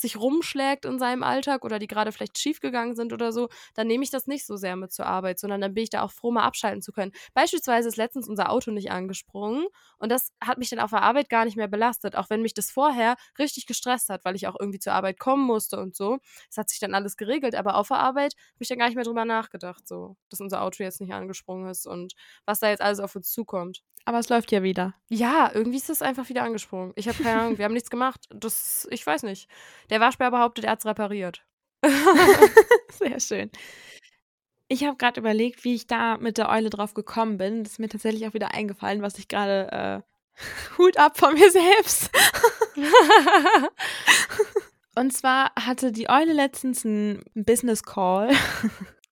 sich 0.00 0.16
rumschlägt 0.16 0.84
in 0.84 0.98
seinem 0.98 1.22
Alltag 1.22 1.64
oder 1.64 1.78
die 1.78 1.86
gerade 1.86 2.12
vielleicht 2.12 2.38
schiefgegangen 2.38 2.94
sind 2.94 3.12
oder 3.12 3.32
so, 3.32 3.48
dann 3.74 3.86
nehme 3.86 4.04
ich 4.04 4.10
das 4.10 4.26
nicht 4.26 4.46
so 4.46 4.56
sehr 4.56 4.76
mit 4.76 4.92
zur 4.92 5.06
Arbeit, 5.06 5.38
sondern 5.38 5.60
dann 5.60 5.74
bin 5.74 5.84
ich 5.84 5.90
da 5.90 6.02
auch 6.02 6.12
froh, 6.12 6.30
mal 6.30 6.44
abschalten 6.44 6.82
zu 6.82 6.92
können. 6.92 7.12
Beispielsweise 7.34 7.88
ist 7.88 7.96
letztens 7.96 8.28
unser 8.28 8.50
Auto 8.50 8.70
nicht 8.70 8.90
angesprungen 8.90 9.66
und 9.98 10.10
das 10.10 10.32
hat 10.42 10.58
mich 10.58 10.70
dann 10.70 10.78
auf 10.80 10.90
der 10.90 11.02
Arbeit 11.02 11.28
gar 11.28 11.44
nicht 11.44 11.56
mehr 11.56 11.68
belastet, 11.68 12.16
auch 12.16 12.30
wenn 12.30 12.42
mich 12.42 12.54
das 12.54 12.70
vorher 12.70 13.16
richtig 13.38 13.66
gestresst 13.66 14.08
hat, 14.08 14.24
weil 14.24 14.36
ich 14.36 14.46
auch 14.46 14.56
irgendwie 14.58 14.78
zur 14.78 14.92
Arbeit 14.92 15.18
kommen 15.18 15.44
musste 15.44 15.78
und 15.78 15.94
so. 15.96 16.18
Es 16.50 16.56
hat 16.56 16.68
sich 16.68 16.80
dann 16.80 16.94
alles 16.94 17.16
geregelt, 17.16 17.54
aber 17.54 17.76
auf 17.76 17.88
der 17.88 17.98
Arbeit 17.98 18.34
habe 18.34 18.60
ich 18.60 18.68
dann 18.68 18.78
gar 18.78 18.86
nicht 18.86 18.96
mehr 18.96 19.04
drüber 19.04 19.24
nachgedacht, 19.24 19.86
so, 19.86 20.16
dass 20.30 20.40
unser 20.40 20.62
Auto 20.62 20.82
jetzt 20.82 21.00
nicht 21.00 21.12
angesprungen 21.12 21.68
ist 21.68 21.86
und 21.86 22.14
was 22.46 22.60
da 22.60 22.68
jetzt 22.68 22.82
alles 22.82 23.00
auf 23.00 23.14
uns 23.16 23.30
zukommt. 23.30 23.82
Aber 24.06 24.18
es 24.18 24.28
läuft 24.28 24.50
ja 24.50 24.62
wieder. 24.62 24.94
Ja, 25.08 25.50
irgendwie 25.52 25.76
ist 25.76 25.90
es 25.90 26.02
einfach 26.02 26.28
wieder 26.28 26.42
angesprungen. 26.42 26.92
Ich 26.96 27.06
habe 27.06 27.22
keine 27.22 27.40
Ahnung, 27.42 27.58
wir 27.58 27.64
haben 27.64 27.74
nichts 27.74 27.90
gemacht. 27.90 28.26
Das, 28.30 28.88
ich 28.90 29.06
weiß 29.06 29.24
nicht. 29.24 29.48
Der 29.90 30.00
Waschbär 30.00 30.30
behauptet, 30.30 30.64
er 30.64 30.72
hat 30.72 30.78
es 30.80 30.86
repariert. 30.86 31.44
Sehr 32.92 33.20
schön. 33.20 33.50
Ich 34.68 34.84
habe 34.84 34.96
gerade 34.96 35.18
überlegt, 35.18 35.64
wie 35.64 35.74
ich 35.74 35.88
da 35.88 36.16
mit 36.16 36.38
der 36.38 36.48
Eule 36.48 36.70
drauf 36.70 36.94
gekommen 36.94 37.38
bin. 37.38 37.64
Das 37.64 37.72
ist 37.72 37.78
mir 37.80 37.88
tatsächlich 37.88 38.26
auch 38.28 38.34
wieder 38.34 38.54
eingefallen, 38.54 39.02
was 39.02 39.18
ich 39.18 39.26
gerade 39.26 39.72
äh, 39.72 40.00
Hut 40.78 40.96
ab 40.96 41.18
von 41.18 41.34
mir 41.34 41.50
selbst. 41.50 42.10
Und 44.94 45.12
zwar 45.12 45.52
hatte 45.58 45.92
die 45.92 46.08
Eule 46.08 46.32
letztens 46.32 46.84
einen 46.84 47.24
Business 47.34 47.82
Call. 47.82 48.30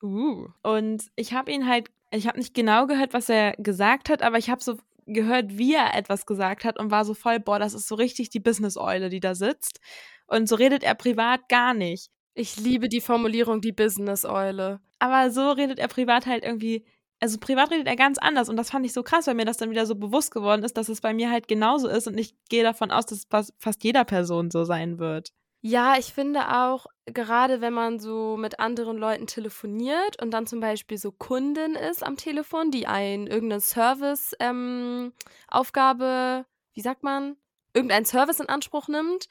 Uh. 0.02 0.47
Und 0.62 1.04
ich 1.16 1.32
habe 1.32 1.50
ihn 1.50 1.66
halt, 1.66 1.88
ich 2.12 2.28
habe 2.28 2.38
nicht 2.38 2.54
genau 2.54 2.87
gehört, 2.87 3.12
was 3.12 3.28
er 3.28 3.52
gesagt 3.58 4.11
hat, 4.11 4.23
aber 4.23 4.38
ich 4.38 4.50
habe 4.50 4.62
so 4.62 4.76
gehört, 5.06 5.58
wie 5.58 5.75
er 5.75 5.94
etwas 5.94 6.26
gesagt 6.26 6.64
hat 6.64 6.78
und 6.78 6.90
war 6.90 7.04
so 7.04 7.14
voll, 7.14 7.40
boah, 7.40 7.58
das 7.58 7.75
ist 7.75 7.88
so 7.88 7.94
richtig 7.94 8.30
die 8.30 8.40
Business-Eule, 8.40 9.08
die 9.08 9.20
da 9.20 9.35
sitzt. 9.35 9.80
Und 10.28 10.49
so 10.49 10.54
redet 10.54 10.85
er 10.85 10.94
privat 10.94 11.49
gar 11.49 11.75
nicht. 11.75 12.11
Ich 12.35 12.56
liebe 12.56 12.88
die 12.88 13.00
Formulierung, 13.00 13.61
die 13.61 13.73
Business-Eule. 13.73 14.80
Aber 15.00 15.30
so 15.32 15.50
redet 15.50 15.80
er 15.80 15.88
privat 15.88 16.26
halt 16.26 16.44
irgendwie, 16.44 16.85
also 17.18 17.38
privat 17.38 17.73
redet 17.73 17.88
er 17.88 17.97
ganz 17.97 18.18
anders 18.18 18.49
und 18.49 18.56
das 18.56 18.70
fand 18.70 18.87
ich 18.87 18.92
so 18.92 19.02
krass, 19.02 19.26
weil 19.26 19.35
mir 19.35 19.44
das 19.44 19.56
dann 19.56 19.70
wieder 19.70 19.87
so 19.87 19.97
bewusst 19.97 20.30
geworden 20.30 20.62
ist, 20.62 20.76
dass 20.76 20.88
es 20.88 21.00
bei 21.00 21.12
mir 21.12 21.30
halt 21.30 21.49
genauso 21.49 21.88
ist 21.88 22.06
und 22.06 22.16
ich 22.16 22.37
gehe 22.49 22.62
davon 22.62 22.92
aus, 22.92 23.06
dass 23.06 23.26
es 23.26 23.52
fast 23.58 23.82
jeder 23.82 24.04
Person 24.04 24.52
so 24.52 24.62
sein 24.64 25.00
wird. 25.00 25.32
Ja, 25.61 25.97
ich 25.99 26.12
finde 26.12 26.56
auch, 26.56 26.87
gerade 27.06 27.61
wenn 27.61 27.73
man 27.73 27.99
so 27.99 28.37
mit 28.37 28.61
anderen 28.61 28.97
Leuten 28.97 29.26
telefoniert 29.26 30.23
und 30.23 30.30
dann 30.30 30.47
zum 30.47 30.61
Beispiel 30.61 30.99
so 30.99 31.11
Kundin 31.11 31.75
ist 31.75 32.04
am 32.04 32.16
Telefon, 32.16 32.70
die 32.70 32.87
ein 32.87 33.26
irgendeine 33.26 33.61
Service-Aufgabe, 33.61 36.04
ähm, 36.04 36.47
wie 36.75 36.80
sagt 36.80 37.02
man, 37.02 37.37
irgendein 37.75 38.04
Service 38.04 38.38
in 38.38 38.49
Anspruch 38.49 38.87
nimmt, 38.87 39.28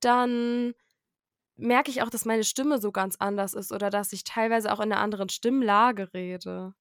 dann 0.00 0.74
merke 1.56 1.90
ich 1.90 2.02
auch, 2.02 2.10
dass 2.10 2.24
meine 2.24 2.44
Stimme 2.44 2.78
so 2.80 2.92
ganz 2.92 3.16
anders 3.16 3.54
ist 3.54 3.72
oder 3.72 3.90
dass 3.90 4.12
ich 4.12 4.24
teilweise 4.24 4.72
auch 4.72 4.80
in 4.80 4.92
einer 4.92 5.00
anderen 5.00 5.28
Stimmlage 5.28 6.12
rede. 6.12 6.74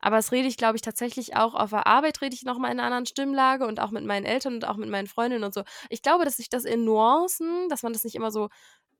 Aber 0.00 0.16
das 0.16 0.32
rede 0.32 0.48
ich, 0.48 0.56
glaube 0.56 0.76
ich, 0.76 0.82
tatsächlich 0.82 1.36
auch 1.36 1.54
auf 1.54 1.70
der 1.70 1.86
Arbeit, 1.86 2.22
rede 2.22 2.34
ich 2.34 2.44
nochmal 2.44 2.70
in 2.70 2.78
einer 2.78 2.86
anderen 2.86 3.06
Stimmlage 3.06 3.66
und 3.66 3.80
auch 3.80 3.90
mit 3.90 4.04
meinen 4.04 4.24
Eltern 4.24 4.54
und 4.54 4.66
auch 4.66 4.76
mit 4.76 4.88
meinen 4.88 5.08
Freundinnen 5.08 5.44
und 5.44 5.52
so. 5.52 5.62
Ich 5.90 6.02
glaube, 6.02 6.24
dass 6.24 6.36
sich 6.36 6.48
das 6.48 6.64
in 6.64 6.84
Nuancen, 6.84 7.68
dass 7.68 7.82
man 7.82 7.92
das 7.92 8.04
nicht 8.04 8.14
immer 8.14 8.30
so 8.30 8.48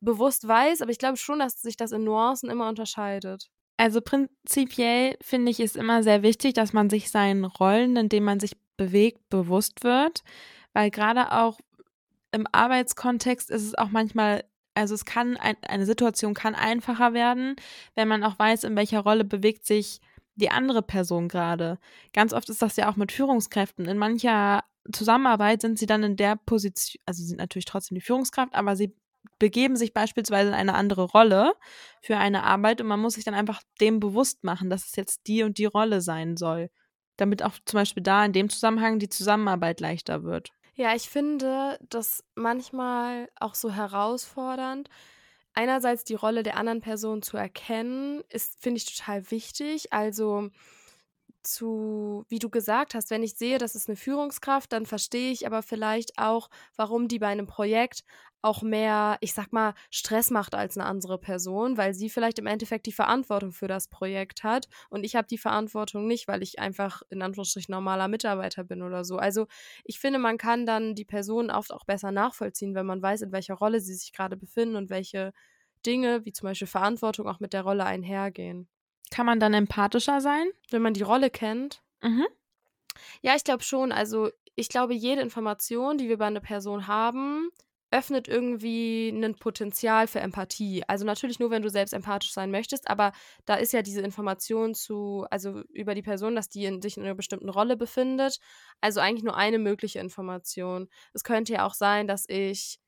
bewusst 0.00 0.46
weiß, 0.46 0.82
aber 0.82 0.90
ich 0.90 0.98
glaube 0.98 1.16
schon, 1.16 1.38
dass 1.38 1.60
sich 1.62 1.76
das 1.76 1.92
in 1.92 2.04
Nuancen 2.04 2.50
immer 2.50 2.68
unterscheidet. 2.68 3.48
Also 3.76 4.00
prinzipiell 4.00 5.16
finde 5.20 5.52
ich 5.52 5.60
es 5.60 5.76
immer 5.76 6.02
sehr 6.02 6.22
wichtig, 6.22 6.54
dass 6.54 6.72
man 6.72 6.90
sich 6.90 7.10
seinen 7.10 7.44
Rollen, 7.44 7.96
in 7.96 8.08
denen 8.08 8.26
man 8.26 8.40
sich 8.40 8.56
bewegt, 8.76 9.28
bewusst 9.28 9.84
wird, 9.84 10.22
weil 10.72 10.90
gerade 10.90 11.30
auch 11.32 11.60
im 12.32 12.46
Arbeitskontext 12.52 13.50
ist 13.50 13.64
es 13.64 13.74
auch 13.74 13.88
manchmal, 13.88 14.44
also 14.74 14.94
es 14.94 15.04
kann, 15.04 15.36
ein, 15.36 15.56
eine 15.62 15.86
Situation 15.86 16.34
kann 16.34 16.54
einfacher 16.54 17.12
werden, 17.14 17.56
wenn 17.94 18.08
man 18.08 18.22
auch 18.24 18.38
weiß, 18.38 18.64
in 18.64 18.76
welcher 18.76 19.00
Rolle 19.00 19.24
bewegt 19.24 19.66
sich 19.66 20.00
die 20.34 20.50
andere 20.50 20.82
Person 20.82 21.28
gerade. 21.28 21.78
Ganz 22.12 22.32
oft 22.32 22.48
ist 22.48 22.62
das 22.62 22.76
ja 22.76 22.90
auch 22.90 22.96
mit 22.96 23.12
Führungskräften. 23.12 23.86
In 23.86 23.98
mancher 23.98 24.62
Zusammenarbeit 24.92 25.60
sind 25.60 25.78
sie 25.78 25.86
dann 25.86 26.02
in 26.02 26.16
der 26.16 26.36
Position, 26.36 27.02
also 27.06 27.24
sind 27.24 27.38
natürlich 27.38 27.64
trotzdem 27.64 27.96
die 27.96 28.00
Führungskraft, 28.00 28.54
aber 28.54 28.76
sie 28.76 28.94
begeben 29.38 29.76
sich 29.76 29.92
beispielsweise 29.92 30.48
in 30.48 30.54
eine 30.54 30.74
andere 30.74 31.04
Rolle 31.04 31.54
für 32.00 32.16
eine 32.16 32.44
Arbeit 32.44 32.80
und 32.80 32.86
man 32.86 33.00
muss 33.00 33.14
sich 33.14 33.24
dann 33.24 33.34
einfach 33.34 33.62
dem 33.80 34.00
bewusst 34.00 34.44
machen, 34.44 34.70
dass 34.70 34.86
es 34.86 34.96
jetzt 34.96 35.26
die 35.26 35.42
und 35.42 35.58
die 35.58 35.66
Rolle 35.66 36.00
sein 36.00 36.36
soll, 36.36 36.70
damit 37.16 37.42
auch 37.42 37.54
zum 37.64 37.78
Beispiel 37.78 38.02
da 38.02 38.24
in 38.24 38.32
dem 38.32 38.48
Zusammenhang 38.48 38.98
die 38.98 39.08
Zusammenarbeit 39.08 39.80
leichter 39.80 40.22
wird. 40.22 40.50
Ja, 40.80 40.94
ich 40.94 41.10
finde 41.10 41.76
das 41.88 42.22
manchmal 42.36 43.28
auch 43.40 43.56
so 43.56 43.72
herausfordernd, 43.72 44.88
einerseits 45.52 46.04
die 46.04 46.14
Rolle 46.14 46.44
der 46.44 46.56
anderen 46.56 46.80
Person 46.80 47.20
zu 47.20 47.36
erkennen, 47.36 48.22
ist, 48.28 48.60
finde 48.62 48.78
ich, 48.78 48.86
total 48.96 49.28
wichtig. 49.32 49.92
Also 49.92 50.50
zu, 51.42 52.24
wie 52.28 52.38
du 52.40 52.50
gesagt 52.50 52.94
hast, 52.94 53.10
wenn 53.10 53.22
ich 53.24 53.34
sehe, 53.36 53.58
das 53.58 53.74
ist 53.74 53.88
eine 53.88 53.96
Führungskraft, 53.96 54.72
dann 54.72 54.86
verstehe 54.86 55.32
ich 55.32 55.46
aber 55.46 55.62
vielleicht 55.62 56.18
auch, 56.18 56.50
warum 56.76 57.08
die 57.08 57.18
bei 57.20 57.28
einem 57.28 57.46
Projekt 57.48 58.04
auch 58.42 58.62
mehr, 58.62 59.18
ich 59.20 59.34
sag 59.34 59.52
mal, 59.52 59.74
Stress 59.90 60.30
macht 60.30 60.54
als 60.54 60.76
eine 60.76 60.86
andere 60.86 61.18
Person, 61.18 61.76
weil 61.76 61.94
sie 61.94 62.08
vielleicht 62.08 62.38
im 62.38 62.46
Endeffekt 62.46 62.86
die 62.86 62.92
Verantwortung 62.92 63.52
für 63.52 63.68
das 63.68 63.88
Projekt 63.88 64.44
hat 64.44 64.68
und 64.90 65.04
ich 65.04 65.16
habe 65.16 65.26
die 65.26 65.38
Verantwortung 65.38 66.06
nicht, 66.06 66.28
weil 66.28 66.42
ich 66.42 66.58
einfach 66.58 67.02
in 67.10 67.22
Anführungsstrichen 67.22 67.72
normaler 67.72 68.08
Mitarbeiter 68.08 68.64
bin 68.64 68.82
oder 68.82 69.04
so. 69.04 69.16
Also 69.16 69.46
ich 69.84 69.98
finde, 69.98 70.18
man 70.18 70.38
kann 70.38 70.66
dann 70.66 70.94
die 70.94 71.04
Person 71.04 71.50
oft 71.50 71.72
auch 71.72 71.84
besser 71.84 72.12
nachvollziehen, 72.12 72.74
wenn 72.74 72.86
man 72.86 73.02
weiß, 73.02 73.22
in 73.22 73.32
welcher 73.32 73.54
Rolle 73.54 73.80
sie 73.80 73.94
sich 73.94 74.12
gerade 74.12 74.36
befinden 74.36 74.76
und 74.76 74.90
welche 74.90 75.32
Dinge, 75.84 76.24
wie 76.24 76.32
zum 76.32 76.48
Beispiel 76.48 76.68
Verantwortung, 76.68 77.28
auch 77.28 77.40
mit 77.40 77.52
der 77.52 77.62
Rolle 77.62 77.84
einhergehen. 77.84 78.68
Kann 79.10 79.26
man 79.26 79.40
dann 79.40 79.54
empathischer 79.54 80.20
sein? 80.20 80.46
Wenn 80.70 80.82
man 80.82 80.94
die 80.94 81.02
Rolle 81.02 81.30
kennt? 81.30 81.82
Mhm. 82.02 82.26
Ja, 83.22 83.34
ich 83.34 83.44
glaube 83.44 83.62
schon. 83.62 83.92
Also 83.92 84.30
ich 84.54 84.68
glaube, 84.68 84.94
jede 84.94 85.22
Information, 85.22 85.98
die 85.98 86.08
wir 86.08 86.18
bei 86.18 86.26
einer 86.26 86.40
Person 86.40 86.86
haben, 86.86 87.50
öffnet 87.90 88.28
irgendwie 88.28 89.08
ein 89.08 89.34
Potenzial 89.34 90.06
für 90.06 90.20
Empathie. 90.20 90.82
Also 90.86 91.04
natürlich 91.06 91.38
nur, 91.38 91.50
wenn 91.50 91.62
du 91.62 91.70
selbst 91.70 91.92
empathisch 91.92 92.32
sein 92.32 92.50
möchtest, 92.50 92.88
aber 92.88 93.12
da 93.46 93.54
ist 93.54 93.72
ja 93.72 93.82
diese 93.82 94.02
Information 94.02 94.74
zu, 94.74 95.26
also 95.30 95.62
über 95.72 95.94
die 95.94 96.02
Person, 96.02 96.34
dass 96.34 96.48
die 96.48 96.66
in, 96.66 96.82
sich 96.82 96.96
in 96.96 97.04
einer 97.04 97.14
bestimmten 97.14 97.48
Rolle 97.48 97.76
befindet. 97.76 98.40
Also 98.80 99.00
eigentlich 99.00 99.24
nur 99.24 99.36
eine 99.36 99.58
mögliche 99.58 100.00
Information. 100.00 100.88
Es 101.14 101.24
könnte 101.24 101.54
ja 101.54 101.66
auch 101.66 101.74
sein, 101.74 102.06
dass 102.06 102.24
ich, 102.28 102.78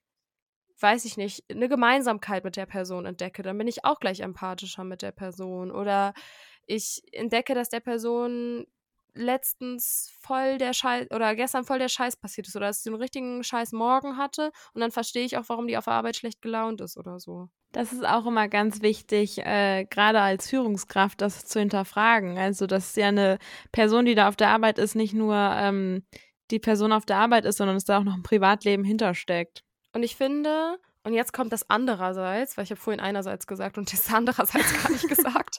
weiß 0.80 1.04
ich 1.06 1.16
nicht, 1.16 1.44
eine 1.50 1.68
Gemeinsamkeit 1.68 2.44
mit 2.44 2.56
der 2.56 2.66
Person 2.66 3.06
entdecke. 3.06 3.42
Dann 3.42 3.56
bin 3.56 3.68
ich 3.68 3.84
auch 3.84 4.00
gleich 4.00 4.20
empathischer 4.20 4.84
mit 4.84 5.00
der 5.00 5.12
Person. 5.12 5.70
Oder 5.70 6.12
ich 6.66 7.02
entdecke, 7.12 7.54
dass 7.54 7.70
der 7.70 7.80
Person 7.80 8.66
letztens 9.14 10.12
voll 10.20 10.58
der 10.58 10.72
Scheiß 10.72 11.10
oder 11.10 11.34
gestern 11.34 11.64
voll 11.64 11.78
der 11.78 11.88
Scheiß 11.88 12.16
passiert 12.16 12.48
ist 12.48 12.56
oder 12.56 12.66
dass 12.66 12.82
sie 12.82 12.90
einen 12.90 13.00
richtigen 13.00 13.42
Scheiß 13.42 13.72
Morgen 13.72 14.16
hatte 14.16 14.50
und 14.74 14.80
dann 14.80 14.90
verstehe 14.90 15.24
ich 15.24 15.36
auch, 15.36 15.44
warum 15.48 15.66
die 15.66 15.76
auf 15.76 15.84
der 15.84 15.94
Arbeit 15.94 16.16
schlecht 16.16 16.42
gelaunt 16.42 16.80
ist 16.80 16.96
oder 16.96 17.18
so. 17.18 17.48
Das 17.72 17.92
ist 17.92 18.04
auch 18.04 18.26
immer 18.26 18.48
ganz 18.48 18.82
wichtig, 18.82 19.38
äh, 19.38 19.84
gerade 19.84 20.20
als 20.20 20.48
Führungskraft, 20.48 21.20
das 21.20 21.44
zu 21.44 21.60
hinterfragen. 21.60 22.36
Also, 22.36 22.66
dass 22.66 22.96
ja 22.96 23.08
eine 23.08 23.38
Person, 23.70 24.06
die 24.06 24.16
da 24.16 24.28
auf 24.28 24.34
der 24.34 24.48
Arbeit 24.48 24.78
ist, 24.78 24.96
nicht 24.96 25.14
nur 25.14 25.36
ähm, 25.36 26.04
die 26.50 26.58
Person 26.58 26.92
auf 26.92 27.06
der 27.06 27.18
Arbeit 27.18 27.44
ist, 27.44 27.58
sondern 27.58 27.76
dass 27.76 27.84
da 27.84 27.98
auch 27.98 28.04
noch 28.04 28.14
ein 28.14 28.24
Privatleben 28.24 28.82
hintersteckt. 28.82 29.62
Und 29.92 30.02
ich 30.02 30.16
finde, 30.16 30.78
und 31.02 31.14
jetzt 31.14 31.32
kommt 31.32 31.52
das 31.52 31.68
andererseits, 31.70 32.56
weil 32.56 32.64
ich 32.64 32.70
habe 32.70 32.80
vorhin 32.80 33.00
einerseits 33.00 33.46
gesagt 33.46 33.78
und 33.78 33.92
das 33.92 34.12
andererseits 34.12 34.82
gar 34.82 34.90
nicht 34.90 35.08
gesagt. 35.08 35.58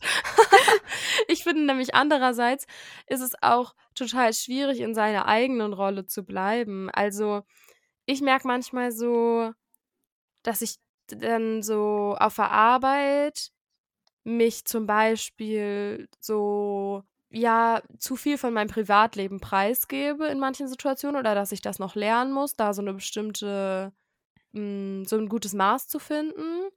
Ich 1.31 1.43
finde 1.43 1.65
nämlich 1.65 1.95
andererseits 1.95 2.65
ist 3.07 3.21
es 3.21 3.33
auch 3.41 3.75
total 3.95 4.33
schwierig, 4.33 4.79
in 4.79 4.93
seiner 4.93 5.27
eigenen 5.27 5.73
Rolle 5.73 6.05
zu 6.05 6.23
bleiben. 6.23 6.89
Also 6.91 7.43
ich 8.05 8.21
merke 8.21 8.47
manchmal 8.47 8.91
so, 8.91 9.51
dass 10.43 10.61
ich 10.61 10.77
dann 11.07 11.61
so 11.61 12.15
auf 12.19 12.35
der 12.35 12.51
Arbeit 12.51 13.51
mich 14.23 14.65
zum 14.65 14.85
Beispiel 14.85 16.07
so 16.19 17.03
ja 17.29 17.81
zu 17.97 18.15
viel 18.15 18.38
von 18.38 18.53
meinem 18.53 18.69
Privatleben 18.69 19.39
preisgebe 19.39 20.27
in 20.27 20.39
manchen 20.39 20.67
Situationen 20.67 21.19
oder 21.19 21.35
dass 21.35 21.51
ich 21.51 21.61
das 21.61 21.79
noch 21.79 21.95
lernen 21.95 22.33
muss, 22.33 22.55
da 22.55 22.73
so 22.73 22.81
eine 22.81 22.93
bestimmte 22.93 23.93
mh, 24.53 24.59
hm, 24.61 25.05
so 25.05 25.17
ein 25.17 25.29
gutes 25.29 25.53
Maß 25.53 25.88
zu 25.88 26.00
finden 26.00 26.69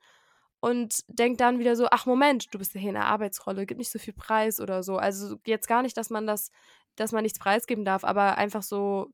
und 0.64 1.04
denkt 1.08 1.42
dann 1.42 1.58
wieder 1.58 1.76
so, 1.76 1.88
ach 1.90 2.06
Moment, 2.06 2.54
du 2.54 2.58
bist 2.58 2.74
ja 2.74 2.80
hier 2.80 2.88
in 2.88 2.94
der 2.94 3.04
Arbeitsrolle, 3.04 3.66
gib 3.66 3.76
nicht 3.76 3.90
so 3.90 3.98
viel 3.98 4.14
Preis 4.14 4.60
oder 4.60 4.82
so. 4.82 4.96
Also 4.96 5.36
jetzt 5.44 5.68
gar 5.68 5.82
nicht, 5.82 5.94
dass 5.94 6.08
man 6.08 6.26
das, 6.26 6.50
dass 6.96 7.12
man 7.12 7.22
nichts 7.22 7.38
preisgeben 7.38 7.84
darf, 7.84 8.02
aber 8.02 8.38
einfach 8.38 8.62
so, 8.62 9.10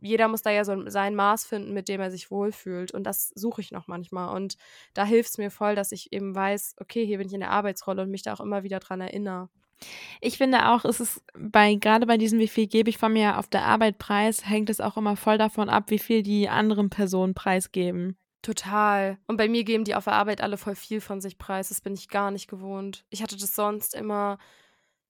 jeder 0.00 0.28
muss 0.28 0.42
da 0.42 0.50
ja 0.50 0.66
so 0.66 0.90
sein 0.90 1.14
Maß 1.14 1.46
finden, 1.46 1.72
mit 1.72 1.88
dem 1.88 1.98
er 2.02 2.10
sich 2.10 2.30
wohlfühlt. 2.30 2.92
Und 2.92 3.04
das 3.04 3.32
suche 3.34 3.62
ich 3.62 3.72
noch 3.72 3.88
manchmal. 3.88 4.36
Und 4.36 4.58
da 4.92 5.06
hilft 5.06 5.30
es 5.30 5.38
mir 5.38 5.50
voll, 5.50 5.76
dass 5.76 5.92
ich 5.92 6.12
eben 6.12 6.34
weiß, 6.34 6.74
okay, 6.78 7.06
hier 7.06 7.16
bin 7.16 7.26
ich 7.26 7.32
in 7.32 7.40
der 7.40 7.52
Arbeitsrolle 7.52 8.02
und 8.02 8.10
mich 8.10 8.22
da 8.22 8.34
auch 8.34 8.40
immer 8.40 8.62
wieder 8.62 8.78
dran 8.78 9.00
erinnere. 9.00 9.48
Ich 10.20 10.36
finde 10.36 10.68
auch, 10.68 10.84
es 10.84 11.00
ist 11.00 11.22
bei, 11.32 11.74
gerade 11.76 12.06
bei 12.06 12.18
diesem, 12.18 12.38
wie 12.38 12.48
viel 12.48 12.66
gebe 12.66 12.90
ich 12.90 12.98
von 12.98 13.14
mir 13.14 13.38
auf 13.38 13.48
der 13.48 13.64
Arbeit 13.64 13.96
preis, 13.96 14.46
hängt 14.46 14.68
es 14.68 14.82
auch 14.82 14.98
immer 14.98 15.16
voll 15.16 15.38
davon 15.38 15.70
ab, 15.70 15.84
wie 15.88 15.98
viel 15.98 16.22
die 16.22 16.50
anderen 16.50 16.90
Personen 16.90 17.32
preisgeben. 17.32 18.18
Total. 18.42 19.18
Und 19.28 19.36
bei 19.36 19.48
mir 19.48 19.62
geben 19.62 19.84
die 19.84 19.94
auf 19.94 20.04
der 20.04 20.14
Arbeit 20.14 20.40
alle 20.40 20.56
voll 20.56 20.74
viel 20.74 21.00
von 21.00 21.20
sich 21.20 21.38
preis. 21.38 21.68
Das 21.68 21.80
bin 21.80 21.94
ich 21.94 22.08
gar 22.08 22.32
nicht 22.32 22.48
gewohnt. 22.48 23.04
Ich 23.08 23.22
hatte 23.22 23.36
das 23.36 23.54
sonst 23.54 23.94
immer, 23.94 24.38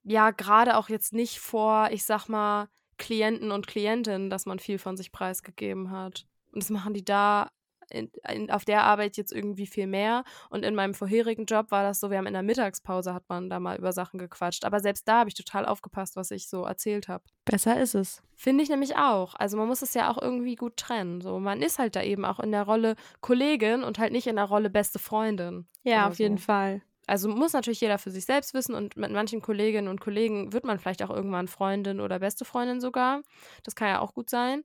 ja, 0.04 0.30
gerade 0.30 0.76
auch 0.76 0.90
jetzt 0.90 1.14
nicht 1.14 1.38
vor, 1.40 1.88
ich 1.92 2.04
sag 2.04 2.28
mal, 2.28 2.68
Klienten 2.98 3.50
und 3.50 3.66
Klientinnen, 3.66 4.28
dass 4.30 4.46
man 4.46 4.58
viel 4.58 4.78
von 4.78 4.96
sich 4.98 5.12
preisgegeben 5.12 5.90
hat. 5.90 6.26
Und 6.52 6.62
das 6.62 6.70
machen 6.70 6.92
die 6.92 7.04
da 7.04 7.48
in, 7.92 8.10
in, 8.28 8.50
auf 8.50 8.64
der 8.64 8.84
Arbeit 8.84 9.16
jetzt 9.16 9.32
irgendwie 9.32 9.66
viel 9.66 9.86
mehr. 9.86 10.24
Und 10.50 10.64
in 10.64 10.74
meinem 10.74 10.94
vorherigen 10.94 11.44
Job 11.44 11.70
war 11.70 11.82
das 11.82 12.00
so, 12.00 12.10
wir 12.10 12.18
haben 12.18 12.26
in 12.26 12.32
der 12.32 12.42
Mittagspause 12.42 13.14
hat 13.14 13.28
man 13.28 13.50
da 13.50 13.60
mal 13.60 13.78
über 13.78 13.92
Sachen 13.92 14.18
gequatscht. 14.18 14.64
Aber 14.64 14.80
selbst 14.80 15.06
da 15.06 15.20
habe 15.20 15.28
ich 15.28 15.34
total 15.34 15.66
aufgepasst, 15.66 16.16
was 16.16 16.30
ich 16.30 16.48
so 16.48 16.64
erzählt 16.64 17.08
habe. 17.08 17.24
Besser 17.44 17.80
ist 17.80 17.94
es. 17.94 18.22
Finde 18.36 18.64
ich 18.64 18.70
nämlich 18.70 18.96
auch. 18.96 19.34
Also 19.34 19.56
man 19.56 19.68
muss 19.68 19.82
es 19.82 19.94
ja 19.94 20.10
auch 20.10 20.20
irgendwie 20.20 20.56
gut 20.56 20.76
trennen. 20.76 21.20
So, 21.20 21.38
man 21.38 21.62
ist 21.62 21.78
halt 21.78 21.96
da 21.96 22.02
eben 22.02 22.24
auch 22.24 22.40
in 22.40 22.52
der 22.52 22.64
Rolle 22.64 22.96
Kollegin 23.20 23.84
und 23.84 23.98
halt 23.98 24.12
nicht 24.12 24.26
in 24.26 24.36
der 24.36 24.46
Rolle 24.46 24.70
beste 24.70 24.98
Freundin. 24.98 25.66
Ja, 25.84 26.08
auf 26.08 26.16
so. 26.16 26.22
jeden 26.22 26.38
Fall. 26.38 26.82
Also 27.06 27.28
muss 27.28 27.52
natürlich 27.52 27.80
jeder 27.80 27.98
für 27.98 28.10
sich 28.10 28.24
selbst 28.24 28.54
wissen 28.54 28.74
und 28.74 28.96
mit 28.96 29.10
manchen 29.10 29.42
Kolleginnen 29.42 29.88
und 29.88 30.00
Kollegen 30.00 30.52
wird 30.52 30.64
man 30.64 30.78
vielleicht 30.78 31.02
auch 31.02 31.10
irgendwann 31.10 31.48
Freundin 31.48 32.00
oder 32.00 32.20
beste 32.20 32.44
Freundin 32.44 32.80
sogar. 32.80 33.22
Das 33.64 33.74
kann 33.74 33.88
ja 33.88 34.00
auch 34.00 34.14
gut 34.14 34.30
sein. 34.30 34.62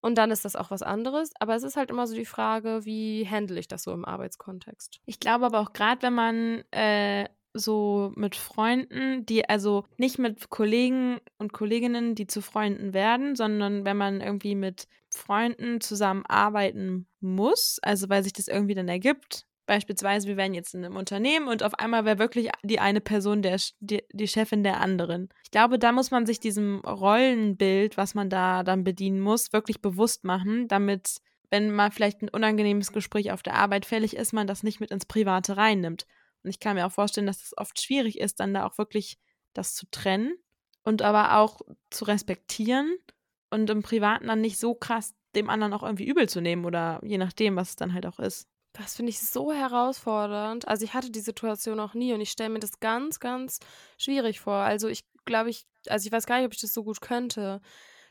Und 0.00 0.16
dann 0.16 0.30
ist 0.30 0.44
das 0.44 0.56
auch 0.56 0.70
was 0.70 0.82
anderes. 0.82 1.32
Aber 1.40 1.54
es 1.56 1.62
ist 1.62 1.76
halt 1.76 1.90
immer 1.90 2.06
so 2.06 2.14
die 2.14 2.24
Frage, 2.24 2.84
wie 2.84 3.26
handle 3.28 3.58
ich 3.58 3.68
das 3.68 3.82
so 3.82 3.92
im 3.92 4.04
Arbeitskontext? 4.04 5.00
Ich 5.06 5.20
glaube 5.20 5.46
aber 5.46 5.60
auch 5.60 5.72
gerade, 5.72 6.02
wenn 6.02 6.14
man 6.14 6.62
äh, 6.70 7.28
so 7.52 8.12
mit 8.14 8.36
Freunden, 8.36 9.26
die 9.26 9.48
also 9.48 9.84
nicht 9.96 10.18
mit 10.18 10.50
Kollegen 10.50 11.18
und 11.38 11.52
Kolleginnen, 11.52 12.14
die 12.14 12.26
zu 12.26 12.42
Freunden 12.42 12.92
werden, 12.92 13.36
sondern 13.36 13.84
wenn 13.84 13.96
man 13.96 14.20
irgendwie 14.20 14.54
mit 14.54 14.86
Freunden 15.10 15.80
zusammenarbeiten 15.80 17.06
muss, 17.20 17.78
also 17.82 18.08
weil 18.08 18.22
sich 18.22 18.32
das 18.32 18.48
irgendwie 18.48 18.74
dann 18.74 18.88
ergibt, 18.88 19.46
Beispielsweise, 19.68 20.26
wir 20.26 20.38
wären 20.38 20.54
jetzt 20.54 20.72
in 20.72 20.82
einem 20.82 20.96
Unternehmen 20.96 21.46
und 21.46 21.62
auf 21.62 21.74
einmal 21.74 22.06
wäre 22.06 22.18
wirklich 22.18 22.48
die 22.62 22.80
eine 22.80 23.02
Person 23.02 23.42
der, 23.42 23.60
die, 23.80 24.02
die 24.14 24.26
Chefin 24.26 24.64
der 24.64 24.80
anderen. 24.80 25.28
Ich 25.44 25.50
glaube, 25.50 25.78
da 25.78 25.92
muss 25.92 26.10
man 26.10 26.24
sich 26.24 26.40
diesem 26.40 26.80
Rollenbild, 26.80 27.98
was 27.98 28.14
man 28.14 28.30
da 28.30 28.62
dann 28.62 28.82
bedienen 28.82 29.20
muss, 29.20 29.52
wirklich 29.52 29.82
bewusst 29.82 30.24
machen, 30.24 30.68
damit, 30.68 31.18
wenn 31.50 31.70
mal 31.70 31.90
vielleicht 31.90 32.22
ein 32.22 32.30
unangenehmes 32.30 32.92
Gespräch 32.92 33.30
auf 33.30 33.42
der 33.42 33.56
Arbeit 33.56 33.84
fällig 33.84 34.16
ist, 34.16 34.32
man 34.32 34.46
das 34.46 34.62
nicht 34.62 34.80
mit 34.80 34.90
ins 34.90 35.04
Private 35.04 35.58
reinnimmt. 35.58 36.06
Und 36.42 36.48
ich 36.48 36.60
kann 36.60 36.74
mir 36.74 36.86
auch 36.86 36.92
vorstellen, 36.92 37.26
dass 37.26 37.44
es 37.44 37.52
oft 37.58 37.78
schwierig 37.78 38.18
ist, 38.18 38.40
dann 38.40 38.54
da 38.54 38.64
auch 38.64 38.78
wirklich 38.78 39.18
das 39.52 39.74
zu 39.74 39.84
trennen 39.90 40.34
und 40.82 41.02
aber 41.02 41.36
auch 41.36 41.60
zu 41.90 42.06
respektieren 42.06 42.96
und 43.50 43.68
im 43.68 43.82
Privaten 43.82 44.28
dann 44.28 44.40
nicht 44.40 44.58
so 44.58 44.74
krass 44.74 45.14
dem 45.34 45.50
anderen 45.50 45.74
auch 45.74 45.82
irgendwie 45.82 46.08
übel 46.08 46.26
zu 46.26 46.40
nehmen 46.40 46.64
oder 46.64 47.00
je 47.02 47.18
nachdem, 47.18 47.56
was 47.56 47.68
es 47.68 47.76
dann 47.76 47.92
halt 47.92 48.06
auch 48.06 48.18
ist. 48.18 48.48
Das 48.72 48.94
finde 48.96 49.10
ich 49.10 49.20
so 49.20 49.52
herausfordernd. 49.52 50.68
Also 50.68 50.84
ich 50.84 50.94
hatte 50.94 51.10
die 51.10 51.20
Situation 51.20 51.80
auch 51.80 51.94
nie 51.94 52.12
und 52.12 52.20
ich 52.20 52.30
stelle 52.30 52.50
mir 52.50 52.60
das 52.60 52.80
ganz, 52.80 53.18
ganz 53.18 53.58
schwierig 53.96 54.40
vor. 54.40 54.54
Also 54.54 54.88
ich 54.88 55.04
glaube, 55.24 55.50
ich, 55.50 55.66
also 55.88 56.06
ich 56.06 56.12
weiß 56.12 56.26
gar 56.26 56.36
nicht, 56.36 56.46
ob 56.46 56.52
ich 56.54 56.60
das 56.60 56.74
so 56.74 56.84
gut 56.84 57.00
könnte, 57.00 57.60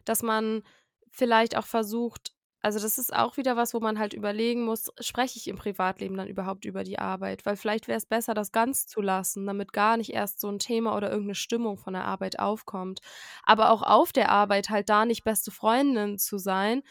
dass 0.05 0.23
man 0.23 0.63
vielleicht 1.11 1.55
auch 1.57 1.65
versucht, 1.65 2.33
also 2.61 2.79
das 2.79 2.97
ist 2.97 3.15
auch 3.15 3.37
wieder 3.37 3.55
was, 3.55 3.73
wo 3.73 3.79
man 3.79 3.99
halt 3.99 4.13
überlegen 4.13 4.65
muss, 4.65 4.91
spreche 4.99 5.37
ich 5.37 5.47
im 5.47 5.57
Privatleben 5.57 6.17
dann 6.17 6.27
überhaupt 6.27 6.65
über 6.65 6.83
die 6.83 6.99
Arbeit? 6.99 7.45
Weil 7.45 7.55
vielleicht 7.55 7.87
wäre 7.87 7.97
es 7.97 8.05
besser, 8.05 8.33
das 8.33 8.51
ganz 8.51 8.87
zu 8.87 8.99
lassen, 9.01 9.45
damit 9.45 9.73
gar 9.73 9.95
nicht 9.95 10.11
erst 10.11 10.41
so 10.41 10.49
ein 10.49 10.59
Thema 10.59 10.95
oder 10.97 11.09
irgendeine 11.09 11.35
Stimmung 11.35 11.77
von 11.77 11.93
der 11.93 12.05
Arbeit 12.05 12.39
aufkommt. 12.39 12.99
Aber 13.43 13.69
auch 13.71 13.83
auf 13.83 14.11
der 14.11 14.31
Arbeit 14.31 14.69
halt 14.69 14.89
da 14.89 15.05
nicht 15.05 15.23
beste 15.23 15.51
Freundin 15.51 16.17
zu 16.17 16.37
sein, 16.39 16.81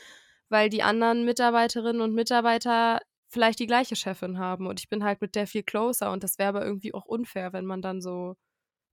weil 0.49 0.71
die 0.71 0.83
anderen 0.83 1.25
Mitarbeiterinnen 1.25 2.01
und 2.03 2.15
Mitarbeiter 2.15 3.01
vielleicht 3.29 3.59
die 3.59 3.67
gleiche 3.67 3.97
Chefin 3.97 4.39
haben 4.39 4.67
und 4.67 4.81
ich 4.81 4.89
bin 4.89 5.05
halt 5.05 5.21
mit 5.21 5.35
der 5.35 5.47
viel 5.47 5.63
closer 5.63 6.13
und 6.13 6.23
das 6.23 6.39
wäre 6.39 6.51
aber 6.51 6.65
irgendwie 6.65 6.95
auch 6.95 7.05
unfair, 7.05 7.53
wenn 7.53 7.67
man 7.67 7.83
dann 7.83 8.01
so, 8.01 8.37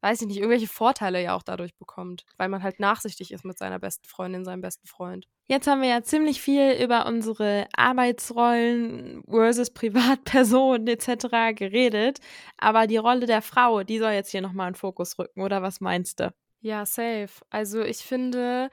weiß 0.02 0.22
ich 0.22 0.28
nicht, 0.28 0.38
irgendwelche 0.38 0.68
Vorteile 0.68 1.22
ja 1.22 1.36
auch 1.36 1.44
dadurch 1.44 1.76
bekommt, 1.76 2.26
weil 2.38 2.50
man 2.50 2.64
halt 2.64 2.80
nachsichtig 2.80 3.32
ist 3.32 3.46
mit 3.46 3.58
seiner 3.58 3.80
besten 3.80 4.08
Freundin, 4.08 4.44
seinem 4.44 4.62
besten 4.62 4.88
Freund. 4.88 5.28
Jetzt 5.48 5.68
haben 5.68 5.82
wir 5.82 5.90
ja 5.90 6.02
ziemlich 6.04 6.42
viel 6.42 6.72
über 6.82 7.06
unsere 7.06 7.68
Arbeitsrollen 7.76 9.24
versus 9.30 9.72
Privatpersonen 9.72 10.88
etc. 10.88 11.54
geredet, 11.54 12.20
aber 12.58 12.88
die 12.88 12.98
Rolle 12.98 13.26
der 13.26 13.42
Frau, 13.42 13.84
die 13.84 14.00
soll 14.00 14.12
jetzt 14.14 14.32
hier 14.32 14.42
nochmal 14.42 14.70
in 14.70 14.76
Fokus 14.76 15.20
rücken, 15.20 15.42
oder 15.42 15.62
was 15.62 15.82
meinst 15.82 16.20
du? 16.20 16.34
Ja, 16.62 16.86
safe. 16.86 17.30
Also 17.50 17.82
ich 17.82 17.98
finde, 17.98 18.70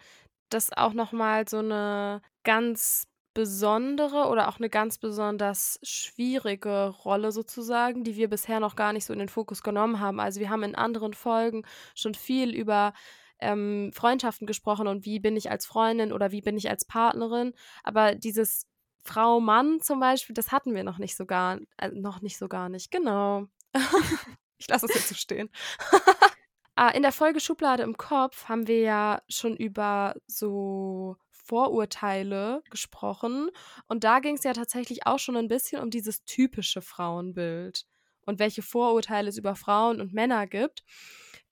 dass 0.49 0.73
auch 0.73 0.93
nochmal 0.93 1.49
so 1.49 1.59
eine 1.59 2.23
ganz 2.45 3.09
besondere 3.35 4.29
oder 4.29 4.49
auch 4.49 4.59
eine 4.59 4.69
ganz 4.69 4.99
besonders 4.99 5.79
schwierige 5.83 6.89
Rolle 6.89 7.33
sozusagen, 7.33 8.03
die 8.03 8.17
wir 8.17 8.29
bisher 8.29 8.61
noch 8.61 8.77
gar 8.77 8.93
nicht 8.93 9.05
so 9.05 9.13
in 9.13 9.19
den 9.19 9.29
Fokus 9.29 9.63
genommen 9.63 10.01
haben. 10.01 10.21
Also 10.21 10.41
wir 10.41 10.51
haben 10.51 10.65
in 10.65 10.75
anderen 10.75 11.15
Folgen 11.15 11.65
schon 11.95 12.15
viel 12.15 12.55
über 12.55 12.93
ähm, 13.41 13.91
Freundschaften 13.95 14.47
gesprochen 14.47 14.87
und 14.87 15.05
wie 15.05 15.21
bin 15.21 15.37
ich 15.37 15.51
als 15.51 15.67
Freundin 15.67 16.13
oder 16.13 16.33
wie 16.33 16.43
bin 16.43 16.57
ich 16.57 16.69
als 16.69 16.85
Partnerin. 16.85 17.55
Aber 17.85 18.15
dieses 18.15 18.67
Frau 19.03 19.41
Mann 19.41 19.81
zum 19.81 20.01
Beispiel, 20.01 20.35
das 20.35 20.53
hatten 20.53 20.75
wir 20.75 20.85
noch 20.85 20.99
nicht 20.99 21.17
so 21.17 21.25
gar, 21.25 21.59
äh, 21.79 21.89
noch 21.89 22.21
nicht 22.21 22.37
so 22.37 22.49
gar 22.49 22.69
nicht. 22.69 22.91
Genau. 22.91 23.47
ich 24.59 24.69
lasse 24.69 24.87
es 24.87 24.95
jetzt 24.95 25.09
so 25.09 25.15
stehen. 25.15 25.51
ah, 26.75 26.89
in 26.89 27.03
der 27.03 27.13
Folge 27.13 27.41
Schublade 27.41 27.83
im 27.83 27.97
Kopf 27.97 28.49
haben 28.49 28.67
wir 28.67 28.81
ja 28.81 29.23
schon 29.29 29.57
über 29.57 30.17
so 30.27 31.17
Vorurteile 31.51 32.63
gesprochen. 32.71 33.51
Und 33.89 34.05
da 34.05 34.21
ging 34.21 34.37
es 34.37 34.45
ja 34.45 34.53
tatsächlich 34.53 35.07
auch 35.07 35.19
schon 35.19 35.37
ein 35.37 35.49
bisschen 35.49 35.83
um 35.83 35.91
dieses 35.91 36.25
typische 36.25 36.81
Frauenbild 36.81 37.87
und 38.25 38.39
welche 38.39 38.63
Vorurteile 38.63 39.29
es 39.29 39.37
über 39.37 39.57
Frauen 39.57 40.01
und 40.01 40.13
Männer 40.13 40.47
gibt. 40.47 40.85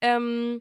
Ähm, 0.00 0.61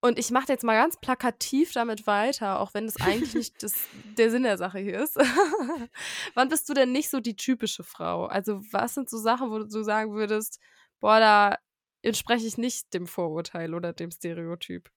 und 0.00 0.18
ich 0.18 0.30
mache 0.30 0.48
jetzt 0.48 0.64
mal 0.64 0.80
ganz 0.80 0.98
plakativ 0.98 1.72
damit 1.72 2.06
weiter, 2.06 2.60
auch 2.60 2.72
wenn 2.72 2.86
das 2.86 2.96
eigentlich 3.00 3.34
nicht 3.34 3.62
das, 3.62 3.74
der 4.16 4.30
Sinn 4.30 4.44
der 4.44 4.56
Sache 4.56 4.78
hier 4.78 5.02
ist. 5.02 5.16
Wann 6.34 6.48
bist 6.48 6.66
du 6.70 6.72
denn 6.72 6.90
nicht 6.90 7.10
so 7.10 7.20
die 7.20 7.36
typische 7.36 7.84
Frau? 7.84 8.24
Also, 8.24 8.62
was 8.72 8.94
sind 8.94 9.10
so 9.10 9.18
Sachen, 9.18 9.50
wo 9.50 9.58
du 9.58 9.82
sagen 9.82 10.14
würdest, 10.14 10.60
boah, 10.98 11.20
da 11.20 11.58
entspreche 12.00 12.46
ich 12.46 12.56
nicht 12.56 12.94
dem 12.94 13.06
Vorurteil 13.06 13.74
oder 13.74 13.92
dem 13.92 14.10
Stereotyp? 14.10 14.90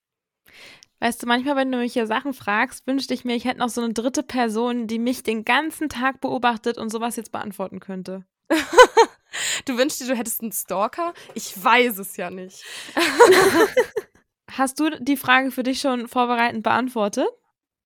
Weißt 1.01 1.23
du, 1.23 1.25
manchmal, 1.25 1.55
wenn 1.55 1.71
du 1.71 1.79
mich 1.79 1.93
hier 1.93 2.05
Sachen 2.05 2.31
fragst, 2.31 2.85
wünschte 2.85 3.15
ich 3.15 3.25
mir, 3.25 3.35
ich 3.35 3.45
hätte 3.45 3.57
noch 3.57 3.69
so 3.69 3.81
eine 3.81 3.91
dritte 3.91 4.21
Person, 4.21 4.85
die 4.85 4.99
mich 4.99 5.23
den 5.23 5.43
ganzen 5.43 5.89
Tag 5.89 6.21
beobachtet 6.21 6.77
und 6.77 6.91
sowas 6.91 7.15
jetzt 7.15 7.31
beantworten 7.31 7.79
könnte. 7.79 8.23
du 9.65 9.79
wünschst 9.79 9.99
dir, 9.99 10.05
du 10.05 10.15
hättest 10.15 10.41
einen 10.41 10.51
Stalker? 10.51 11.15
Ich 11.33 11.61
weiß 11.61 11.97
es 11.97 12.17
ja 12.17 12.29
nicht. 12.29 12.63
Hast 14.51 14.79
du 14.79 14.91
die 14.99 15.17
Frage 15.17 15.49
für 15.49 15.63
dich 15.63 15.81
schon 15.81 16.07
vorbereitend 16.07 16.61
beantwortet? 16.61 17.27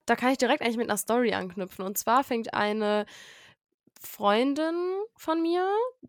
Da 0.05 0.17
kann 0.17 0.33
ich 0.33 0.37
direkt 0.37 0.61
eigentlich 0.61 0.75
mit 0.75 0.89
einer 0.89 0.97
Story 0.97 1.33
anknüpfen. 1.33 1.85
Und 1.85 1.97
zwar 1.97 2.25
fängt 2.25 2.53
eine 2.53 3.05
Freundin 4.05 4.75
von 5.17 5.41
mir 5.41 5.67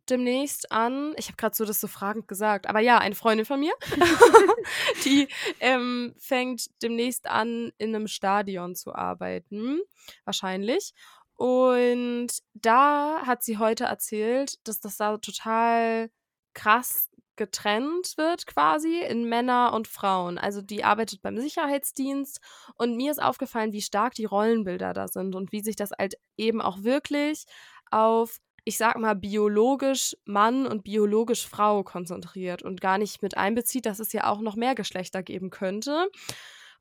demnächst 0.09 0.71
an, 0.73 1.15
ich 1.17 1.27
habe 1.27 1.37
gerade 1.37 1.57
so 1.57 1.65
das 1.65 1.81
so 1.81 1.89
fragend 1.89 2.29
gesagt, 2.29 2.69
aber 2.69 2.81
ja, 2.81 2.99
eine 2.99 3.15
Freundin 3.15 3.47
von 3.47 3.61
mir, 3.61 3.73
die 5.05 5.29
ähm, 5.61 6.15
fängt 6.19 6.67
demnächst 6.83 7.27
an, 7.29 7.73
in 7.79 7.95
einem 7.95 8.09
Stadion 8.09 8.75
zu 8.75 8.95
arbeiten, 8.95 9.81
wahrscheinlich. 10.25 10.93
Und 11.35 12.29
da 12.55 13.23
hat 13.27 13.43
sie 13.43 13.59
heute 13.59 13.85
erzählt, 13.85 14.67
dass 14.67 14.81
das 14.81 14.97
da 14.97 15.19
total 15.19 16.11
krass 16.55 17.11
getrennt 17.37 18.15
wird 18.17 18.47
quasi 18.47 19.01
in 19.01 19.29
Männer 19.29 19.73
und 19.75 19.89
Frauen. 19.89 20.39
Also 20.39 20.63
die 20.63 20.85
arbeitet 20.85 21.23
beim 21.23 21.39
Sicherheitsdienst 21.39 22.41
und 22.77 22.97
mir 22.97 23.11
ist 23.11 23.23
aufgefallen, 23.23 23.73
wie 23.73 23.83
stark 23.83 24.15
die 24.15 24.25
Rollenbilder 24.25 24.95
da 24.95 25.07
sind 25.07 25.35
und 25.35 25.53
wie 25.53 25.61
sich 25.61 25.77
das 25.77 25.91
halt 25.91 26.15
eben 26.37 26.61
auch 26.61 26.83
wirklich 26.83 27.45
auf, 27.91 28.39
ich 28.65 28.79
sag 28.79 28.99
mal, 28.99 29.15
biologisch 29.15 30.17
Mann 30.25 30.67
und 30.67 30.85
biologisch 30.85 31.47
Frau 31.47 31.83
konzentriert 31.85 32.63
und 32.63 32.81
gar 32.81 32.99
nicht 32.99 33.23
mit 33.23 33.37
einbezieht, 33.37 33.87
dass 33.87 34.01
es 34.01 34.13
ja 34.13 34.31
auch 34.31 34.41
noch 34.41 34.57
mehr 34.57 34.75
Geschlechter 34.75 35.23
geben 35.23 35.51
könnte. 35.51 36.09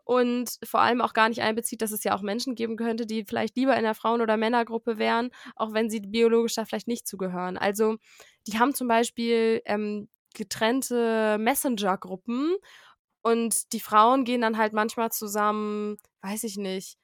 Und 0.03 0.59
vor 0.63 0.81
allem 0.81 1.01
auch 1.01 1.13
gar 1.13 1.29
nicht 1.29 1.41
einbezieht, 1.41 1.81
dass 1.81 1.91
es 1.91 2.03
ja 2.03 2.15
auch 2.15 2.21
Menschen 2.21 2.53
geben 2.53 2.75
könnte, 2.77 3.07
die 3.07 3.25
vielleicht 3.25 3.55
lieber 3.57 3.75
in 3.75 3.83
der 3.83 3.95
Frauen- 3.95 4.21
oder 4.21 4.37
Männergruppe 4.37 4.99
wären, 4.99 5.31
auch 5.55 5.73
wenn 5.73 5.89
sie 5.89 5.99
biologisch 5.99 6.53
da 6.53 6.65
vielleicht 6.65 6.87
nicht 6.87 7.07
zugehören. 7.07 7.57
Also 7.57 7.97
die 8.45 8.59
haben 8.59 8.75
zum 8.75 8.87
Beispiel 8.87 9.63
ähm, 9.65 10.07
getrennte 10.35 11.37
Messenger-Gruppen 11.39 12.55
und 13.23 13.73
die 13.73 13.79
Frauen 13.79 14.25
gehen 14.25 14.41
dann 14.41 14.59
halt 14.59 14.73
manchmal 14.73 15.11
zusammen, 15.11 15.97
weiß 16.21 16.43
ich 16.43 16.57
nicht, 16.57 16.99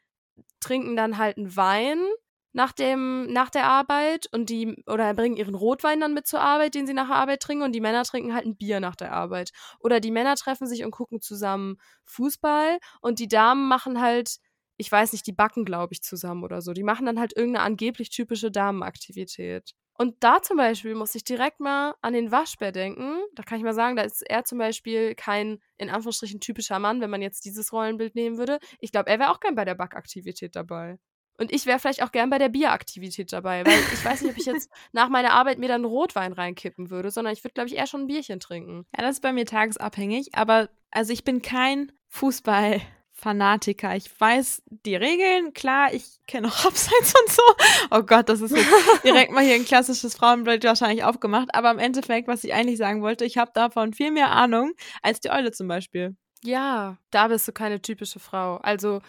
trinken 0.60 0.96
dann 0.96 1.18
halt 1.18 1.38
einen 1.38 1.56
Wein 1.56 2.06
nach 2.54 2.72
dem 2.72 3.32
nach 3.32 3.50
der 3.50 3.66
Arbeit 3.66 4.28
und 4.32 4.50
die 4.50 4.84
oder 4.88 5.14
bringen 5.14 5.38
ihren 5.38 5.56
Rotwein 5.56 6.00
dann 6.00 6.14
mit 6.14 6.28
zur 6.28 6.42
Arbeit, 6.42 6.76
den 6.76 6.88
sie 6.88 6.94
nach 6.94 7.08
der 7.08 7.16
Arbeit 7.16 7.42
trinken 7.42 7.64
und 7.64 7.74
die 7.74 7.82
Männer 7.82 8.04
trinken 8.04 8.34
halt 8.34 8.46
ein 8.46 8.58
Bier 8.58 8.80
nach 8.80 8.96
der 8.96 9.14
Arbeit 9.14 9.52
oder 9.80 10.00
die 10.00 10.12
Männer 10.12 10.36
treffen 10.36 10.68
sich 10.68 10.84
und 10.84 10.92
gucken 10.92 11.22
zusammen 11.22 11.78
Fußball 12.06 12.80
und 13.02 13.20
die 13.20 13.28
Damen 13.28 13.68
machen 13.68 14.02
halt 14.02 14.38
ich 14.78 14.92
weiß 14.92 15.14
nicht, 15.14 15.28
die 15.28 15.34
backen 15.34 15.64
glaube 15.66 15.94
ich 15.94 16.02
zusammen 16.02 16.44
oder 16.44 16.62
so. 16.62 16.74
Die 16.74 16.84
machen 16.84 17.06
dann 17.06 17.20
halt 17.20 17.36
irgendeine 17.38 17.66
angeblich 17.66 18.10
typische 18.10 18.52
Damenaktivität. 18.52 19.74
Und 20.02 20.16
da 20.24 20.42
zum 20.42 20.58
Beispiel 20.58 20.96
muss 20.96 21.14
ich 21.14 21.24
direkt 21.24 21.60
mal 21.60 21.94
an 22.02 22.14
den 22.14 22.32
Waschbär 22.32 22.72
denken. 22.72 23.22
Da 23.36 23.44
kann 23.44 23.60
ich 23.60 23.64
mal 23.64 23.76
sagen, 23.76 23.96
da 23.96 24.02
ist 24.02 24.24
er 24.28 24.44
zum 24.44 24.58
Beispiel 24.58 25.14
kein, 25.14 25.60
in 25.78 25.92
Anführungsstrichen, 25.92 26.40
typischer 26.40 26.80
Mann, 26.80 27.02
wenn 27.02 27.12
man 27.12 27.22
jetzt 27.22 27.46
dieses 27.46 27.72
Rollenbild 27.72 28.16
nehmen 28.16 28.40
würde. 28.40 28.58
Ich 28.80 28.92
glaube, 28.92 29.12
er 29.12 29.20
wäre 29.20 29.30
auch 29.30 29.40
gern 29.40 29.54
bei 29.54 29.66
der 29.66 29.76
Backaktivität 29.76 30.56
dabei. 30.56 30.98
Und 31.42 31.52
ich 31.52 31.66
wäre 31.66 31.80
vielleicht 31.80 32.04
auch 32.04 32.12
gern 32.12 32.30
bei 32.30 32.38
der 32.38 32.50
Bieraktivität 32.50 33.34
dabei, 33.34 33.66
weil 33.66 33.74
ich 33.92 34.06
weiß 34.06 34.22
nicht, 34.22 34.32
ob 34.32 34.38
ich 34.38 34.46
jetzt 34.46 34.70
nach 34.92 35.10
meiner 35.10 35.32
Arbeit 35.32 35.58
mir 35.58 35.68
dann 35.68 35.86
Rotwein 35.86 36.34
reinkippen 36.34 36.92
würde, 36.92 37.10
sondern 37.10 37.34
ich 37.34 37.44
würde, 37.44 37.56
glaube 37.56 37.68
ich, 37.68 37.78
eher 37.78 37.88
schon 37.88 38.02
ein 38.02 38.08
Bierchen 38.08 38.40
trinken. 38.40 38.86
Ja, 38.96 39.02
das 39.02 39.16
ist 39.16 39.22
bei 39.22 39.34
mir 39.34 39.48
tagesabhängig, 39.48 40.36
aber 40.36 40.70
also 40.92 41.12
ich 41.12 41.24
bin 41.24 41.42
kein 41.42 41.92
Fußball. 42.10 42.80
Fanatiker. 43.12 43.96
Ich 43.96 44.10
weiß 44.20 44.64
die 44.68 44.96
Regeln, 44.96 45.54
klar, 45.54 45.94
ich 45.94 46.20
kenne 46.28 46.48
auch 46.48 46.66
Abseits 46.66 47.14
und 47.20 47.32
so. 47.32 47.42
Oh 47.90 48.04
Gott, 48.04 48.30
das 48.30 48.42
ist 48.42 48.56
jetzt 48.56 48.70
direkt 49.04 49.32
mal 49.32 49.44
hier 49.44 49.56
ein 49.56 49.66
klassisches 49.66 50.16
Frauenbild 50.16 50.64
wahrscheinlich 50.64 51.04
aufgemacht. 51.04 51.54
Aber 51.54 51.72
im 51.72 51.80
Endeffekt, 51.80 52.28
was 52.28 52.44
ich 52.44 52.54
eigentlich 52.54 52.78
sagen 52.78 53.02
wollte, 53.02 53.26
ich 53.26 53.38
habe 53.38 53.52
davon 53.54 53.94
viel 53.94 54.12
mehr 54.12 54.32
Ahnung 54.32 54.74
als 55.02 55.20
die 55.20 55.32
Eule 55.32 55.52
zum 55.52 55.68
Beispiel. 55.68 56.16
Ja, 56.44 56.98
da 57.12 57.28
bist 57.28 57.48
du 57.48 57.52
keine 57.52 57.82
typische 57.82 58.20
Frau. 58.20 58.58
Also 58.58 59.02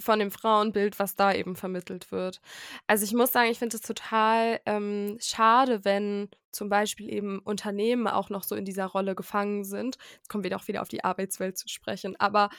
von 0.00 0.18
dem 0.18 0.30
Frauenbild, 0.30 0.98
was 0.98 1.16
da 1.16 1.32
eben 1.32 1.56
vermittelt 1.56 2.10
wird. 2.12 2.40
Also 2.86 3.04
ich 3.04 3.12
muss 3.12 3.32
sagen, 3.32 3.50
ich 3.50 3.58
finde 3.58 3.76
es 3.76 3.82
total 3.82 4.60
ähm, 4.66 5.16
schade, 5.20 5.84
wenn 5.84 6.28
zum 6.50 6.68
Beispiel 6.68 7.12
eben 7.12 7.38
Unternehmen 7.40 8.06
auch 8.06 8.30
noch 8.30 8.44
so 8.44 8.54
in 8.54 8.64
dieser 8.64 8.86
Rolle 8.86 9.14
gefangen 9.14 9.64
sind. 9.64 9.96
Jetzt 10.16 10.28
kommen 10.28 10.44
wir 10.44 10.50
doch 10.50 10.68
wieder 10.68 10.82
auf 10.82 10.88
die 10.88 11.04
Arbeitswelt 11.04 11.56
zu 11.56 11.68
sprechen. 11.68 12.14
Aber 12.18 12.50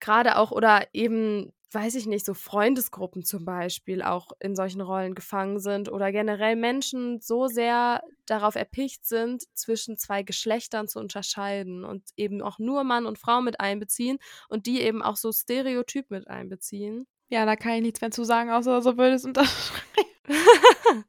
gerade 0.00 0.36
auch 0.36 0.50
oder 0.50 0.86
eben, 0.92 1.52
weiß 1.74 1.94
ich 1.94 2.06
nicht, 2.06 2.24
so 2.24 2.34
Freundesgruppen 2.34 3.24
zum 3.24 3.44
Beispiel 3.44 4.02
auch 4.02 4.32
in 4.40 4.54
solchen 4.56 4.80
Rollen 4.80 5.14
gefangen 5.14 5.58
sind 5.58 5.90
oder 5.90 6.12
generell 6.12 6.56
Menschen 6.56 7.20
so 7.20 7.46
sehr 7.46 8.02
darauf 8.26 8.54
erpicht 8.54 9.06
sind, 9.06 9.44
zwischen 9.54 9.96
zwei 9.96 10.22
Geschlechtern 10.22 10.88
zu 10.88 10.98
unterscheiden 10.98 11.84
und 11.84 12.10
eben 12.16 12.42
auch 12.42 12.58
nur 12.58 12.84
Mann 12.84 13.06
und 13.06 13.18
Frau 13.18 13.40
mit 13.40 13.60
einbeziehen 13.60 14.18
und 14.48 14.66
die 14.66 14.80
eben 14.80 15.02
auch 15.02 15.16
so 15.16 15.32
stereotyp 15.32 16.10
mit 16.10 16.28
einbeziehen. 16.28 17.06
Ja, 17.28 17.46
da 17.46 17.56
kann 17.56 17.72
ich 17.72 17.82
nichts 17.82 18.00
mehr 18.00 18.10
zu 18.10 18.24
sagen, 18.24 18.50
außer 18.50 18.82
so 18.82 18.98
würde 18.98 19.14
es 19.14 19.24
unterschreiben. 19.24 20.08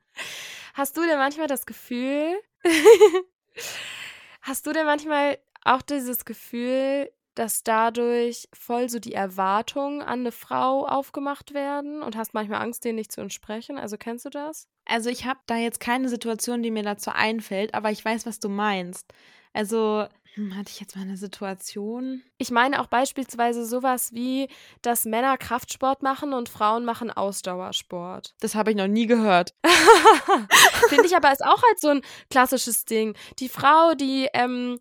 Hast 0.74 0.98
du 0.98 1.02
denn 1.02 1.18
manchmal 1.18 1.48
das 1.48 1.66
Gefühl, 1.66 2.34
hast 4.42 4.66
du 4.66 4.74
denn 4.74 4.86
manchmal 4.86 5.38
auch 5.64 5.82
dieses 5.82 6.26
Gefühl, 6.26 7.12
dass 7.36 7.64
dadurch 7.64 8.48
voll 8.54 8.90
so 8.90 9.00
die 9.00 9.14
Erwartungen 9.14 10.02
an 10.02 10.22
eine 10.22 10.32
Frau 10.32 10.86
aufgemacht 10.86 11.54
werden 11.54 12.02
und 12.02 12.16
hast 12.16 12.34
manchmal 12.34 12.62
Angst, 12.62 12.86
denen 12.86 12.96
nicht 12.96 13.12
zu 13.12 13.22
entsprechen. 13.22 13.78
Also 13.78 13.98
kennst 13.98 14.26
du 14.26 14.30
das? 14.30 14.68
Also 14.86 15.10
ich 15.10 15.26
habe 15.26 15.40
da 15.46 15.58
jetzt 15.58 15.80
keine 15.80 16.10
Situation, 16.10 16.64
die 16.64 16.72
mir 16.72 16.84
dazu 16.84 17.12
einfällt, 17.12 17.74
aber 17.74 17.92
ich 17.92 18.04
weiß, 18.04 18.26
was 18.26 18.40
du 18.40 18.50
meinst. 18.50 19.14
Also 19.54 20.08
hm, 20.36 20.56
hatte 20.56 20.72
ich 20.72 20.80
jetzt 20.80 20.96
mal 20.96 21.04
eine 21.04 21.18
Situation? 21.18 22.24
Ich 22.38 22.50
meine 22.50 22.82
auch 22.82 22.88
beispielsweise 22.88 23.66
sowas 23.66 24.14
wie, 24.14 24.48
dass 24.82 25.06
Männer 25.06 25.38
Kraftsport 25.38 26.02
machen 26.02 26.34
und 26.34 26.50
Frauen 26.50 26.86
machen 26.86 27.12
Ausdauersport. 27.12 28.34
Das 28.40 28.56
habe 28.56 28.72
ich 28.72 28.78
noch 28.78 28.88
nie 28.88 29.06
gehört. 29.06 29.54
Finde 30.90 31.06
ich 31.06 31.16
aber 31.16 31.32
ist 31.32 31.46
auch 31.46 31.62
halt 31.62 31.80
so 31.80 31.90
ein 31.90 32.02
klassisches 32.32 32.86
Ding. 32.86 33.16
Die 33.38 33.50
Frau, 33.50 33.94
die 33.94 34.28
ähm, 34.34 34.80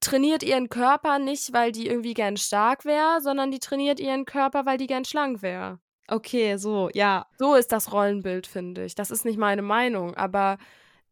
trainiert 0.00 0.42
ihren 0.42 0.68
Körper 0.68 1.18
nicht, 1.18 1.52
weil 1.52 1.72
die 1.72 1.88
irgendwie 1.88 2.14
gern 2.14 2.36
stark 2.36 2.84
wäre, 2.84 3.20
sondern 3.20 3.50
die 3.50 3.58
trainiert 3.58 4.00
ihren 4.00 4.24
Körper, 4.24 4.66
weil 4.66 4.78
die 4.78 4.86
gern 4.86 5.04
schlank 5.04 5.42
wäre. 5.42 5.80
Okay, 6.08 6.56
so, 6.56 6.88
ja. 6.94 7.26
So 7.38 7.54
ist 7.54 7.72
das 7.72 7.92
Rollenbild, 7.92 8.46
finde 8.46 8.84
ich. 8.84 8.94
Das 8.94 9.10
ist 9.10 9.24
nicht 9.24 9.38
meine 9.38 9.62
Meinung, 9.62 10.14
aber 10.14 10.58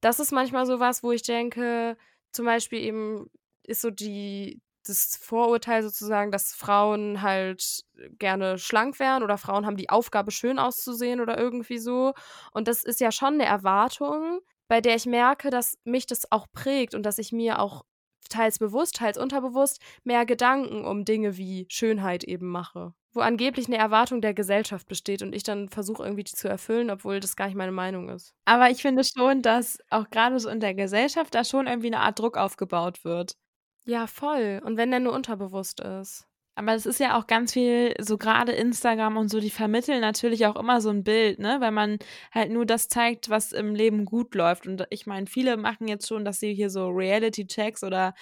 das 0.01 0.21
ist 0.21 0.33
manchmal 0.33 0.67
so 0.67 0.81
was, 0.81 1.03
wo 1.03 1.13
ich 1.13 1.23
denke, 1.23 1.97
zum 2.33 2.47
Beispiel 2.47 2.81
eben 2.81 3.31
ist 3.65 3.83
so 3.83 3.91
die, 3.91 4.63
das 4.87 5.17
Vorurteil 5.17 5.83
sozusagen, 5.83 6.31
dass 6.31 6.53
Frauen 6.53 7.23
halt 7.23 7.83
gerne 8.19 8.59
schlank 8.59 8.99
wären 8.99 9.23
oder 9.23 9.37
Frauen 9.37 9.67
haben 9.67 9.77
die 9.77 9.91
Aufgabe, 9.91 10.31
schön 10.31 10.59
auszusehen 10.59 11.21
oder 11.21 11.37
irgendwie 11.37 11.79
so. 11.79 12.15
Und 12.53 12.69
das 12.69 12.83
ist 12.83 13.01
ja 13.01 13.13
schon 13.13 13.35
eine 13.35 13.45
Erwartung, 13.45 14.41
bei 14.69 14.81
der 14.81 14.97
ich 14.97 15.07
merke, 15.07 15.51
dass 15.51 15.79
mich 15.85 16.07
das 16.07 16.31
auch 16.31 16.47
prägt 16.53 16.95
und 16.95 17.03
dass 17.03 17.19
ich 17.19 17.33
mir 17.33 17.59
auch 17.59 17.85
teils 18.29 18.59
bewusst, 18.59 18.97
teils 18.97 19.19
unterbewusst 19.19 19.81
mehr 20.05 20.27
Gedanken 20.27 20.85
um 20.85 21.05
Dinge 21.05 21.37
wie 21.37 21.67
Schönheit 21.69 22.25
eben 22.25 22.49
mache. 22.49 22.93
Wo 23.13 23.21
angeblich 23.21 23.67
eine 23.67 23.79
Erwartung 23.79 24.21
der 24.21 24.35
Gesellschaft 24.35 24.87
besteht 24.89 25.23
und 25.23 25.35
ich 25.35 25.43
dann 25.43 25.69
versuche 25.69 26.03
irgendwie 26.03 26.25
die 26.25 26.33
zu 26.35 26.49
erfüllen, 26.49 26.91
obwohl 26.91 27.21
das 27.21 27.37
gar 27.37 27.47
nicht 27.47 27.57
meine 27.57 27.73
Meinung 27.73 28.11
ist. 28.11 28.35
Aber 28.45 28.71
ich 28.71 28.83
finde 28.83 29.05
schon, 29.05 29.41
dass 29.41 29.79
auch 29.91 30.11
gerade 30.11 30.39
so 30.39 30.49
in 30.51 30.61
der 30.61 30.75
Gesellschaft 30.75 31.35
da 31.35 31.45
schon 31.45 31.67
irgendwie 31.67 31.87
eine 31.89 32.01
Art 32.01 32.19
Druck 32.19 32.37
aufgebaut 32.37 33.05
wird. 33.05 33.37
Ja, 33.85 34.07
voll. 34.07 34.61
Und 34.65 34.77
wenn 34.77 34.91
der 34.91 35.01
nur 35.01 35.13
unterbewusst 35.13 35.81
ist. 35.81 36.27
Aber 36.57 36.75
es 36.75 36.87
ist 36.87 36.99
ja 37.01 37.19
auch 37.19 37.27
ganz 37.27 37.53
viel, 37.53 37.95
so 38.01 38.17
gerade 38.17 38.53
Instagram 38.53 39.19
und 39.19 39.29
so, 39.29 39.41
die 39.41 39.51
vermitteln 39.51 40.01
natürlich 40.01 40.47
auch 40.47 40.57
immer 40.57 40.81
so 40.81 40.89
ein 40.89 41.05
Bild, 41.05 41.39
ne? 41.39 41.59
Weil 41.61 41.71
man 41.71 41.99
halt 42.33 42.51
nur 42.51 42.65
das 42.65 42.89
zeigt, 42.89 43.29
was 43.29 43.53
im 43.53 43.75
Leben 43.75 44.07
gut 44.07 44.35
läuft. 44.35 44.67
Und 44.67 44.87
ich 44.89 45.07
meine, 45.07 45.27
viele 45.27 45.59
machen 45.59 45.87
jetzt 45.87 46.09
schon, 46.09 46.25
dass 46.25 46.41
sie 46.41 46.55
hier 46.55 46.71
so 46.71 46.89
Reality-Checks 46.89 47.85
oder 47.85 48.15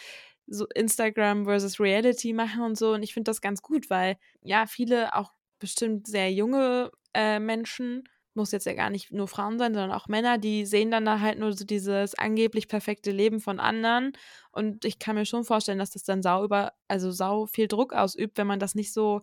so 0.49 0.67
Instagram 0.75 1.45
versus 1.45 1.79
Reality 1.79 2.33
machen 2.33 2.63
und 2.63 2.77
so. 2.77 2.95
Und 2.95 3.05
ich 3.05 3.15
finde 3.15 3.31
das 3.31 3.41
ganz 3.41 3.63
gut, 3.63 3.89
weil 3.89 4.17
ja, 4.43 4.67
viele 4.67 5.15
auch 5.15 5.33
bestimmt 5.61 6.09
sehr 6.09 6.33
junge 6.33 6.91
äh, 7.15 7.39
Menschen 7.39 8.03
muss 8.37 8.53
jetzt 8.53 8.67
ja 8.67 8.75
gar 8.75 8.91
nicht 8.91 9.13
nur 9.13 9.29
Frauen 9.29 9.59
sein, 9.59 9.75
sondern 9.75 9.93
auch 9.93 10.09
Männer, 10.09 10.39
die 10.39 10.67
sehen 10.67 10.91
dann 10.91 11.05
da 11.05 11.21
halt 11.21 11.39
nur 11.39 11.53
so 11.53 11.65
dieses 11.65 12.15
angeblich 12.17 12.69
perfekte 12.69 13.11
Leben 13.11 13.41
von 13.41 13.61
anderen. 13.61 14.13
Und 14.51 14.85
ich 14.85 14.99
kann 14.99 15.17
mir 15.17 15.27
schon 15.27 15.45
vorstellen, 15.45 15.79
dass 15.79 15.91
das 15.91 16.05
dann 16.05 16.23
sau 16.23 16.45
über, 16.45 16.73
also 16.89 17.11
sau 17.11 17.47
viel 17.47 17.69
Druck 17.69 17.93
ausübt, 17.93 18.39
wenn 18.39 18.47
man 18.47 18.61
das 18.61 18.75
nicht 18.75 18.93
so 18.93 19.23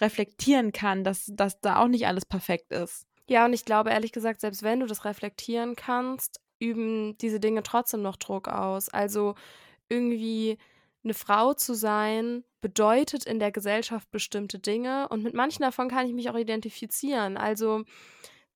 reflektieren 0.00 0.72
kann, 0.72 1.04
dass, 1.04 1.30
dass 1.32 1.60
da 1.60 1.82
auch 1.82 1.88
nicht 1.88 2.06
alles 2.06 2.24
perfekt 2.24 2.72
ist. 2.72 3.06
Ja, 3.28 3.44
und 3.44 3.52
ich 3.52 3.64
glaube 3.64 3.90
ehrlich 3.90 4.12
gesagt, 4.12 4.40
selbst 4.40 4.62
wenn 4.62 4.80
du 4.80 4.86
das 4.86 5.04
reflektieren 5.04 5.76
kannst, 5.76 6.40
üben 6.60 7.16
diese 7.18 7.40
Dinge 7.40 7.62
trotzdem 7.62 8.02
noch 8.02 8.16
Druck 8.16 8.48
aus. 8.48 8.88
Also 8.88 9.34
irgendwie 9.88 10.58
eine 11.04 11.14
Frau 11.14 11.54
zu 11.54 11.74
sein, 11.74 12.44
bedeutet 12.60 13.24
in 13.24 13.38
der 13.38 13.52
Gesellschaft 13.52 14.10
bestimmte 14.10 14.58
Dinge 14.58 15.08
und 15.08 15.22
mit 15.22 15.34
manchen 15.34 15.62
davon 15.62 15.88
kann 15.88 16.06
ich 16.06 16.12
mich 16.12 16.28
auch 16.30 16.36
identifizieren. 16.36 17.36
Also 17.36 17.84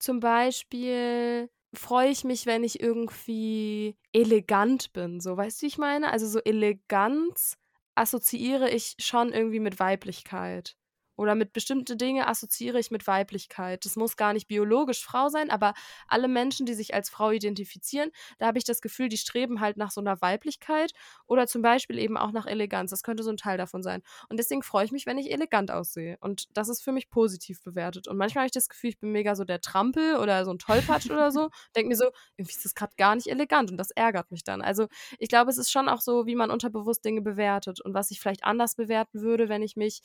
zum 0.02 0.20
Beispiel 0.20 1.48
freue 1.74 2.10
ich 2.10 2.24
mich, 2.24 2.44
wenn 2.46 2.64
ich 2.64 2.80
irgendwie 2.80 3.96
elegant 4.12 4.92
bin. 4.92 5.20
So, 5.20 5.36
weißt 5.36 5.60
du, 5.60 5.62
wie 5.62 5.68
ich 5.68 5.78
meine? 5.78 6.10
Also 6.10 6.26
so 6.26 6.40
Eleganz 6.40 7.56
assoziiere 7.94 8.68
ich 8.68 8.94
schon 8.98 9.32
irgendwie 9.32 9.60
mit 9.60 9.78
Weiblichkeit 9.78 10.76
oder 11.16 11.34
mit 11.34 11.52
bestimmte 11.52 11.96
Dinge 11.96 12.26
assoziiere 12.28 12.78
ich 12.78 12.90
mit 12.90 13.06
Weiblichkeit. 13.06 13.84
Das 13.84 13.96
muss 13.96 14.16
gar 14.16 14.32
nicht 14.32 14.48
biologisch 14.48 15.04
Frau 15.04 15.28
sein, 15.28 15.50
aber 15.50 15.74
alle 16.08 16.28
Menschen, 16.28 16.66
die 16.66 16.74
sich 16.74 16.94
als 16.94 17.10
Frau 17.10 17.30
identifizieren, 17.30 18.10
da 18.38 18.46
habe 18.46 18.58
ich 18.58 18.64
das 18.64 18.80
Gefühl, 18.80 19.08
die 19.08 19.18
streben 19.18 19.60
halt 19.60 19.76
nach 19.76 19.90
so 19.90 20.00
einer 20.00 20.20
Weiblichkeit 20.20 20.92
oder 21.26 21.46
zum 21.46 21.62
Beispiel 21.62 21.98
eben 21.98 22.16
auch 22.16 22.32
nach 22.32 22.46
Eleganz. 22.46 22.90
Das 22.90 23.02
könnte 23.02 23.22
so 23.22 23.30
ein 23.30 23.36
Teil 23.36 23.58
davon 23.58 23.82
sein. 23.82 24.02
Und 24.28 24.38
deswegen 24.38 24.62
freue 24.62 24.84
ich 24.84 24.92
mich, 24.92 25.06
wenn 25.06 25.18
ich 25.18 25.30
elegant 25.30 25.70
aussehe. 25.70 26.16
Und 26.20 26.46
das 26.56 26.68
ist 26.68 26.82
für 26.82 26.92
mich 26.92 27.10
positiv 27.10 27.62
bewertet. 27.62 28.08
Und 28.08 28.16
manchmal 28.16 28.42
habe 28.42 28.46
ich 28.46 28.52
das 28.52 28.68
Gefühl, 28.68 28.90
ich 28.90 28.98
bin 28.98 29.12
mega 29.12 29.34
so 29.34 29.44
der 29.44 29.60
Trampel 29.60 30.16
oder 30.16 30.44
so 30.44 30.52
ein 30.52 30.58
Tollpatsch 30.58 31.10
oder 31.10 31.30
so. 31.30 31.50
Denke 31.76 31.88
mir 31.88 31.96
so, 31.96 32.10
irgendwie 32.36 32.54
ist 32.54 32.64
das 32.64 32.74
gerade 32.74 32.94
gar 32.96 33.14
nicht 33.14 33.28
elegant 33.28 33.70
und 33.70 33.76
das 33.76 33.90
ärgert 33.90 34.30
mich 34.30 34.44
dann. 34.44 34.62
Also 34.62 34.88
ich 35.18 35.28
glaube, 35.28 35.50
es 35.50 35.58
ist 35.58 35.70
schon 35.70 35.88
auch 35.88 36.00
so, 36.00 36.26
wie 36.26 36.34
man 36.34 36.50
unterbewusst 36.50 37.04
Dinge 37.04 37.22
bewertet 37.22 37.80
und 37.80 37.94
was 37.94 38.10
ich 38.10 38.20
vielleicht 38.20 38.44
anders 38.44 38.74
bewerten 38.74 39.20
würde, 39.20 39.48
wenn 39.48 39.62
ich 39.62 39.76
mich 39.76 40.02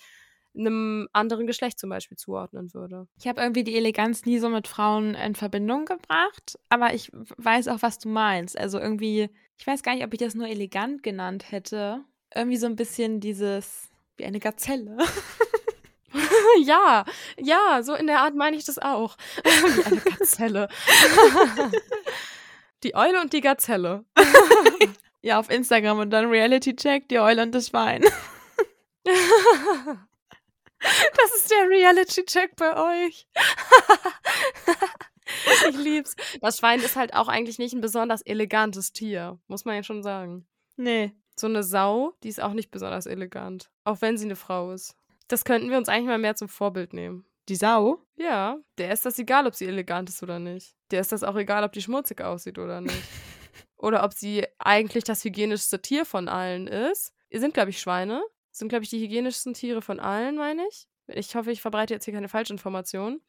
einem 0.58 1.08
anderen 1.13 1.48
Geschlecht 1.48 1.80
zum 1.80 1.89
Beispiel 1.89 2.17
zuordnen 2.17 2.74
würde. 2.74 3.08
Ich 3.20 3.28
habe 3.28 3.41
irgendwie 3.41 3.63
die 3.63 3.76
Eleganz 3.76 4.26
nie 4.26 4.39
so 4.39 4.50
mit 4.50 4.67
Frauen 4.67 5.15
in 5.15 5.36
Verbindung 5.36 5.86
gebracht, 5.86 6.58
aber 6.70 6.93
ich 6.93 7.12
weiß 7.38 7.67
auch, 7.67 7.82
was 7.82 8.00
du 8.00 8.10
meinst. 8.10 8.58
Also 8.58 8.80
irgendwie, 8.80 9.30
ich 9.58 9.67
weiß 9.67 9.84
gar 9.84 9.93
nicht, 9.96 10.06
ob 10.06 10.13
ich 10.13 10.20
das 10.20 10.36
nur 10.36 10.48
elegant 10.48 11.04
genannt 11.04 11.52
hätte. 11.52 12.04
Irgendwie 12.34 12.58
so 12.58 12.65
ein 12.65 12.76
bisschen 12.76 13.20
dieses, 13.20 13.89
wie 14.17 14.26
eine 14.26 14.39
Gazelle. 14.39 14.98
ja, 16.63 17.06
ja, 17.39 17.82
so 17.84 17.93
in 17.93 18.08
der 18.08 18.22
Art 18.22 18.36
meine 18.36 18.58
ich 18.58 18.65
das 18.65 18.80
auch. 18.80 19.17
wie 19.43 19.84
eine 19.84 20.02
Gazelle. 20.02 20.67
die 22.84 22.96
Eule 22.96 23.22
und 23.22 23.34
die 23.34 23.41
Gazelle. 23.41 24.06
ja, 25.22 25.39
auf 25.39 25.50
Instagram 25.50 26.00
und 26.00 26.10
dann 26.10 26.26
Reality 26.26 26.76
Check, 26.76 27.10
die 27.10 27.20
Eule 27.20 27.43
und 27.43 27.54
das 27.54 27.67
Schwein. 27.67 28.04
Ist 31.47 31.53
der 31.53 31.69
Reality-Check 31.69 32.57
bei 32.57 33.05
euch. 33.05 33.25
ich 35.69 35.77
lieb's. 35.77 36.13
Das 36.41 36.57
Schwein 36.57 36.81
ist 36.81 36.97
halt 36.97 37.13
auch 37.13 37.29
eigentlich 37.29 37.57
nicht 37.57 37.73
ein 37.73 37.79
besonders 37.79 38.21
elegantes 38.21 38.91
Tier, 38.91 39.39
muss 39.47 39.63
man 39.63 39.75
ja 39.75 39.83
schon 39.83 40.03
sagen. 40.03 40.45
Nee. 40.75 41.13
So 41.38 41.47
eine 41.47 41.63
Sau, 41.63 42.17
die 42.21 42.27
ist 42.27 42.43
auch 42.43 42.51
nicht 42.51 42.69
besonders 42.69 43.05
elegant. 43.05 43.71
Auch 43.86 44.01
wenn 44.01 44.17
sie 44.17 44.25
eine 44.25 44.36
Frau 44.36 44.73
ist. 44.73 44.97
Das 45.29 45.45
könnten 45.45 45.69
wir 45.69 45.77
uns 45.77 45.88
eigentlich 45.88 46.07
mal 46.07 46.17
mehr 46.17 46.36
zum 46.36 46.49
Vorbild 46.49 46.91
nehmen. 46.91 47.25
Die 47.47 47.55
Sau? 47.55 48.03
Ja, 48.17 48.57
der 48.77 48.91
ist 48.91 49.05
das 49.05 49.17
egal, 49.17 49.47
ob 49.47 49.55
sie 49.55 49.67
elegant 49.67 50.10
ist 50.10 50.21
oder 50.21 50.39
nicht. 50.39 50.75
Der 50.91 50.99
ist 50.99 51.13
das 51.13 51.23
auch 51.23 51.38
egal, 51.38 51.63
ob 51.63 51.71
die 51.71 51.81
schmutzig 51.81 52.19
aussieht 52.19 52.60
oder 52.60 52.81
nicht. 52.81 53.03
oder 53.77 54.03
ob 54.03 54.13
sie 54.13 54.45
eigentlich 54.57 55.05
das 55.05 55.23
hygienischste 55.23 55.81
Tier 55.81 56.03
von 56.03 56.27
allen 56.27 56.67
ist. 56.67 57.13
Sind, 57.31 57.53
glaube 57.53 57.69
ich, 57.69 57.79
Schweine. 57.79 58.21
Sind, 58.51 58.67
glaube 58.67 58.83
ich, 58.83 58.89
die 58.89 58.99
hygienischsten 58.99 59.53
Tiere 59.53 59.81
von 59.81 60.01
allen, 60.01 60.36
meine 60.36 60.67
ich. 60.67 60.89
Ich 61.08 61.36
hoffe, 61.36 61.52
ich 61.52 61.62
verbreite 61.62 61.93
jetzt 61.93 62.06
hier 62.06 62.13
keine 62.13 62.30
Falschinformationen. 62.30 63.22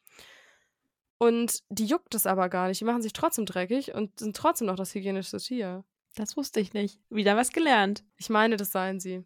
Und 1.17 1.63
die 1.69 1.85
juckt 1.85 2.15
es 2.15 2.25
aber 2.25 2.47
gar 2.49 2.69
nicht. 2.69 2.79
Die 2.79 2.85
machen 2.85 3.01
sich 3.01 3.13
trotzdem 3.13 3.45
dreckig 3.45 3.93
und 3.93 4.19
sind 4.19 4.35
trotzdem 4.35 4.67
noch 4.67 4.77
das 4.77 4.95
hygienischste 4.95 5.37
Tier. 5.37 5.83
Das 6.15 6.37
wusste 6.37 6.59
ich 6.59 6.73
nicht. 6.73 6.99
Wieder 7.09 7.35
was 7.35 7.51
gelernt. 7.51 8.03
Ich 8.17 8.29
meine, 8.29 8.57
das 8.57 8.71
seien 8.71 8.99
sie. 8.99 9.25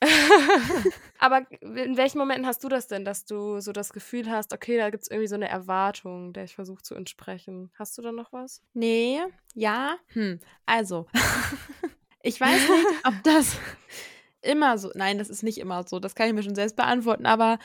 aber 1.18 1.46
in 1.60 1.96
welchen 1.96 2.18
Momenten 2.18 2.46
hast 2.46 2.62
du 2.62 2.68
das 2.68 2.86
denn, 2.86 3.04
dass 3.04 3.24
du 3.24 3.60
so 3.60 3.72
das 3.72 3.92
Gefühl 3.92 4.30
hast, 4.30 4.52
okay, 4.52 4.76
da 4.76 4.90
gibt 4.90 5.02
es 5.02 5.10
irgendwie 5.10 5.26
so 5.28 5.34
eine 5.34 5.48
Erwartung, 5.48 6.32
der 6.32 6.44
ich 6.44 6.54
versuche 6.54 6.82
zu 6.82 6.94
entsprechen? 6.94 7.70
Hast 7.74 7.98
du 7.98 8.02
da 8.02 8.12
noch 8.12 8.32
was? 8.32 8.62
Nee, 8.74 9.20
ja. 9.54 9.96
Hm. 10.08 10.38
Also, 10.66 11.06
ich 12.22 12.40
weiß 12.40 12.68
nicht, 12.68 12.86
ob 13.04 13.14
das 13.24 13.56
immer 14.42 14.78
so. 14.78 14.90
Nein, 14.94 15.18
das 15.18 15.30
ist 15.30 15.42
nicht 15.42 15.58
immer 15.58 15.84
so. 15.86 16.00
Das 16.00 16.14
kann 16.14 16.28
ich 16.28 16.34
mir 16.34 16.42
schon 16.42 16.54
selbst 16.54 16.76
beantworten. 16.76 17.26
Aber 17.26 17.58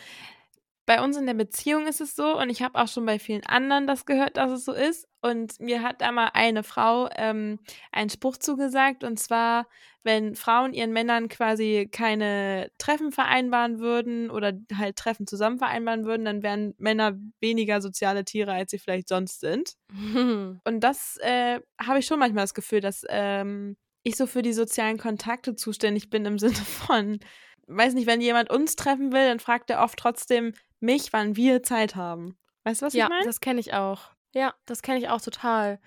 bei 0.85 1.01
uns 1.01 1.15
in 1.15 1.25
der 1.25 1.33
Beziehung 1.33 1.87
ist 1.87 2.01
es 2.01 2.15
so, 2.15 2.37
und 2.37 2.49
ich 2.49 2.61
habe 2.61 2.77
auch 2.79 2.87
schon 2.87 3.05
bei 3.05 3.17
vielen 3.17 3.45
anderen 3.45 3.87
das 3.87 4.05
gehört, 4.05 4.35
dass 4.37 4.51
es 4.51 4.65
so 4.65 4.73
ist. 4.73 5.07
Und 5.21 5.59
mir 5.61 5.81
hat 5.81 6.01
da 6.01 6.11
mal 6.11 6.31
eine 6.33 6.63
Frau 6.63 7.09
ähm, 7.15 7.59
einen 7.93 8.09
Spruch 8.09 8.35
zugesagt, 8.35 9.05
und 9.05 9.17
zwar, 9.17 9.67
wenn 10.03 10.35
Frauen 10.35 10.73
ihren 10.73 10.91
Männern 10.91 11.29
quasi 11.29 11.87
keine 11.89 12.69
Treffen 12.77 13.13
vereinbaren 13.13 13.79
würden 13.79 14.29
oder 14.29 14.51
halt 14.77 14.97
Treffen 14.97 15.25
zusammen 15.25 15.57
vereinbaren 15.57 16.03
würden, 16.03 16.25
dann 16.25 16.43
wären 16.43 16.73
Männer 16.77 17.13
weniger 17.39 17.81
soziale 17.81 18.25
Tiere, 18.25 18.51
als 18.51 18.71
sie 18.71 18.79
vielleicht 18.79 19.07
sonst 19.07 19.39
sind. 19.39 19.75
und 20.65 20.79
das 20.81 21.17
äh, 21.21 21.61
habe 21.79 21.99
ich 21.99 22.05
schon 22.05 22.19
manchmal 22.19 22.43
das 22.43 22.53
Gefühl, 22.53 22.81
dass 22.81 23.05
ähm, 23.07 23.77
ich 24.03 24.15
so 24.15 24.27
für 24.27 24.41
die 24.41 24.53
sozialen 24.53 24.97
Kontakte 24.97 25.55
zuständig 25.55 26.09
bin 26.09 26.25
im 26.25 26.39
Sinne 26.39 26.53
von, 26.55 27.19
weiß 27.67 27.93
nicht, 27.93 28.07
wenn 28.07 28.21
jemand 28.21 28.49
uns 28.49 28.75
treffen 28.75 29.11
will, 29.11 29.27
dann 29.27 29.39
fragt 29.39 29.69
er 29.69 29.83
oft 29.83 29.97
trotzdem, 29.97 30.53
mich, 30.79 31.13
wann 31.13 31.35
wir 31.35 31.63
Zeit 31.63 31.95
haben. 31.95 32.37
Weißt 32.63 32.81
du, 32.81 32.85
was 32.85 32.93
ja, 32.93 33.05
ich 33.05 33.09
meine? 33.09 33.21
Ja, 33.21 33.27
das 33.27 33.41
kenne 33.41 33.59
ich 33.59 33.73
auch. 33.73 34.11
Ja, 34.33 34.53
das 34.65 34.81
kenne 34.81 34.99
ich 34.99 35.09
auch 35.09 35.21
total. 35.21 35.79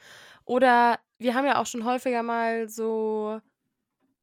Oder 0.45 0.99
wir 1.19 1.35
haben 1.35 1.47
ja 1.47 1.61
auch 1.61 1.67
schon 1.67 1.85
häufiger 1.85 2.23
mal 2.23 2.69
so, 2.69 3.41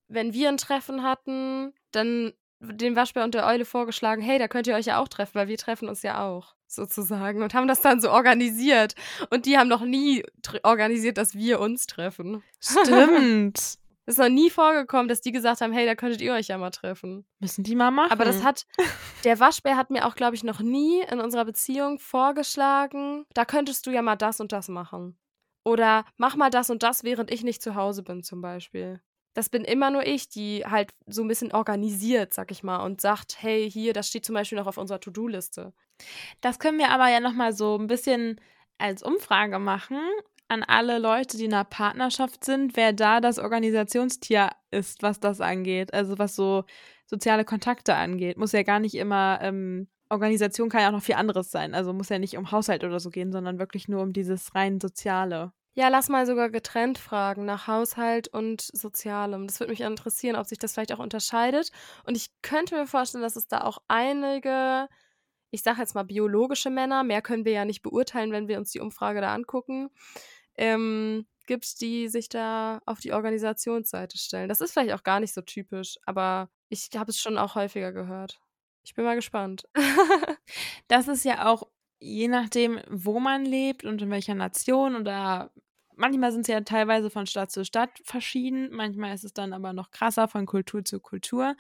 wenn 0.08 0.34
wir 0.34 0.50
ein 0.50 0.58
Treffen 0.58 1.04
hatten, 1.04 1.74
dann 1.92 2.34
den 2.60 2.96
Waschbär 2.96 3.26
und 3.26 3.34
der 3.34 3.46
Eule 3.46 3.66
vorgeschlagen, 3.66 4.22
hey, 4.22 4.40
da 4.40 4.48
könnt 4.48 4.68
ihr 4.68 4.76
euch 4.76 4.86
ja 4.86 5.00
auch 5.00 5.10
treffen, 5.10 5.36
weil 5.36 5.48
wir 5.48 5.58
treffen 5.58 5.90
uns 5.90 6.02
ja 6.02 6.26
auch, 6.26 6.56
sozusagen. 6.68 7.44
Und 7.44 7.54
haben 7.54 7.68
das 7.68 7.82
dann 7.82 8.00
so 8.00 8.10
organisiert. 8.10 8.96
Und 9.30 9.46
die 9.46 9.58
haben 9.58 9.68
noch 9.68 9.82
nie 9.82 10.24
organisiert, 10.64 11.18
dass 11.18 11.36
wir 11.36 11.60
uns 11.60 11.88
treffen. 11.88 12.42
Stimmt. 12.62 13.78
Es 14.06 14.16
ist 14.16 14.20
noch 14.20 14.30
nie 14.30 14.50
vorgekommen, 14.50 15.08
dass 15.08 15.22
die 15.22 15.32
gesagt 15.32 15.62
haben, 15.62 15.72
hey, 15.72 15.86
da 15.86 15.96
könntet 15.96 16.22
ihr 16.22 16.34
euch 16.34 16.48
ja 16.48 16.58
mal 16.58 16.72
treffen. 16.72 17.26
Müssen 17.40 17.64
die 17.64 17.76
mal 17.76 17.92
machen. 17.92 18.12
Aber 18.12 18.26
das 18.26 18.44
hat, 18.44 18.66
der 19.24 19.40
Waschbär 19.40 19.78
hat 19.78 19.92
mir 19.92 20.06
auch, 20.06 20.16
glaube 20.16 20.36
ich, 20.36 20.44
noch 20.44 20.60
nie 20.60 21.02
in 21.10 21.22
unserer 21.22 21.46
Beziehung 21.46 22.00
vorgeschlagen, 22.00 23.26
da 23.34 23.46
könntest 23.46 23.86
du 23.88 23.92
ja 23.92 24.02
mal 24.02 24.18
das 24.18 24.42
und 24.42 24.52
das 24.52 24.68
machen. 24.68 25.18
Oder 25.64 26.04
mach 26.18 26.36
mal 26.36 26.50
das 26.50 26.70
und 26.70 26.84
das, 26.84 27.06
während 27.06 27.32
ich 27.32 27.44
nicht 27.44 27.62
zu 27.62 27.76
Hause 27.76 28.04
bin, 28.04 28.24
zum 28.24 28.42
Beispiel. 28.42 29.02
Das 29.34 29.50
bin 29.50 29.64
immer 29.64 29.90
nur 29.90 30.06
ich, 30.06 30.28
die 30.30 30.66
halt 30.66 30.92
so 31.08 31.22
ein 31.22 31.28
bisschen 31.28 31.54
organisiert, 31.54 32.34
sag 32.34 32.52
ich 32.52 32.62
mal, 32.62 32.84
und 32.84 33.00
sagt, 33.00 33.42
hey, 33.42 33.72
hier, 33.72 33.94
das 33.94 34.10
steht 34.10 34.26
zum 34.26 34.36
Beispiel 34.36 34.58
noch 34.58 34.68
auf 34.68 34.78
unserer 34.78 35.00
To-Do-Liste. 35.00 35.74
Das 36.42 36.60
können 36.60 36.78
wir 36.78 36.90
aber 36.90 37.08
ja 37.08 37.22
nochmal 37.22 37.54
so 37.54 37.78
ein 37.78 37.88
bisschen 37.88 38.40
als 38.78 39.02
Umfrage 39.02 39.60
machen 39.60 39.98
an 40.54 40.64
alle 40.64 41.00
Leute, 41.00 41.38
die 41.38 41.46
in 41.46 41.54
einer 41.54 41.64
Partnerschaft 41.64 42.46
sind, 42.46 42.76
wer 42.76 42.94
da 42.94 43.20
das 43.20 43.40
Organisationstier 43.40 44.50
ist, 44.72 45.04
was 45.04 45.20
das 45.20 45.42
angeht. 45.42 45.94
Also 45.94 46.18
was 46.18 46.36
so 46.36 46.64
soziale 47.06 47.46
Kontakte 47.46 47.96
angeht. 47.96 48.38
Muss 48.38 48.52
ja 48.54 48.64
gar 48.64 48.80
nicht 48.80 48.96
immer, 48.96 49.40
ähm, 49.42 49.88
Organisation 50.10 50.70
kann 50.70 50.82
ja 50.82 50.88
auch 50.90 50.94
noch 50.94 51.04
viel 51.04 51.16
anderes 51.16 51.52
sein. 51.52 51.74
Also 51.74 51.94
muss 51.94 52.10
ja 52.10 52.20
nicht 52.20 52.38
um 52.38 52.52
Haushalt 52.52 52.84
oder 52.84 53.00
so 53.00 53.10
gehen, 53.10 53.32
sondern 53.32 53.60
wirklich 53.60 53.88
nur 53.88 54.02
um 54.02 54.14
dieses 54.14 54.56
rein 54.56 54.80
Soziale. 54.80 55.52
Ja, 55.76 55.88
lass 55.88 56.08
mal 56.08 56.28
sogar 56.28 56.52
getrennt 56.52 57.00
fragen 57.00 57.46
nach 57.46 57.66
Haushalt 57.66 58.28
und 58.28 58.62
Sozialem. 58.62 59.48
Das 59.48 59.60
würde 59.60 59.72
mich 59.72 59.82
interessieren, 59.82 60.36
ob 60.36 60.46
sich 60.46 60.60
das 60.60 60.74
vielleicht 60.74 60.94
auch 60.94 61.00
unterscheidet. 61.00 61.72
Und 62.06 62.16
ich 62.16 62.30
könnte 62.44 62.76
mir 62.76 62.86
vorstellen, 62.86 63.24
dass 63.24 63.36
es 63.36 63.48
da 63.48 63.62
auch 63.62 63.80
einige, 63.88 64.88
ich 65.50 65.64
sage 65.64 65.80
jetzt 65.80 65.96
mal 65.96 66.04
biologische 66.04 66.70
Männer, 66.70 67.04
mehr 67.04 67.24
können 67.24 67.44
wir 67.44 67.54
ja 67.54 67.66
nicht 67.66 67.82
beurteilen, 67.82 68.32
wenn 68.32 68.48
wir 68.48 68.60
uns 68.60 68.72
die 68.72 68.82
Umfrage 68.82 69.20
da 69.20 69.34
angucken, 69.34 69.90
ähm, 70.58 71.26
gibt, 71.46 71.82
die 71.82 72.08
sich 72.08 72.30
da 72.30 72.82
auf 72.86 73.00
die 73.00 73.14
Organisationsseite 73.14 74.18
stellen. 74.18 74.50
Das 74.50 74.62
ist 74.62 74.72
vielleicht 74.72 74.94
auch 74.94 75.04
gar 75.04 75.20
nicht 75.20 75.34
so 75.34 75.42
typisch, 75.42 75.98
aber 76.06 76.50
ich 76.70 76.90
habe 76.96 77.12
es 77.12 77.20
schon 77.20 77.38
auch 77.38 77.56
häufiger 77.56 77.92
gehört. 77.92 78.40
Ich 78.84 78.94
bin 78.94 79.06
mal 79.06 79.16
gespannt. 79.16 79.68
das 80.88 81.08
ist 81.08 81.26
ja 81.26 81.48
auch 81.48 81.68
je 82.00 82.28
nachdem, 82.28 82.82
wo 82.90 83.20
man 83.20 83.46
lebt 83.46 83.86
und 83.86 84.02
in 84.02 84.12
welcher 84.12 84.36
Nation 84.36 84.96
oder 84.96 85.52
manchmal 85.96 86.32
sind 86.32 86.42
es 86.42 86.48
ja 86.48 86.62
teilweise 86.62 87.10
von 87.10 87.26
Stadt 87.26 87.52
zu 87.52 87.64
Stadt 87.64 87.92
verschieden, 88.04 88.70
manchmal 88.72 89.14
ist 89.16 89.24
es 89.24 89.34
dann 89.34 89.54
aber 89.54 89.74
noch 89.74 89.92
krasser 89.92 90.28
von 90.28 90.46
Kultur 90.46 90.84
zu 90.84 91.00
Kultur. 91.00 91.56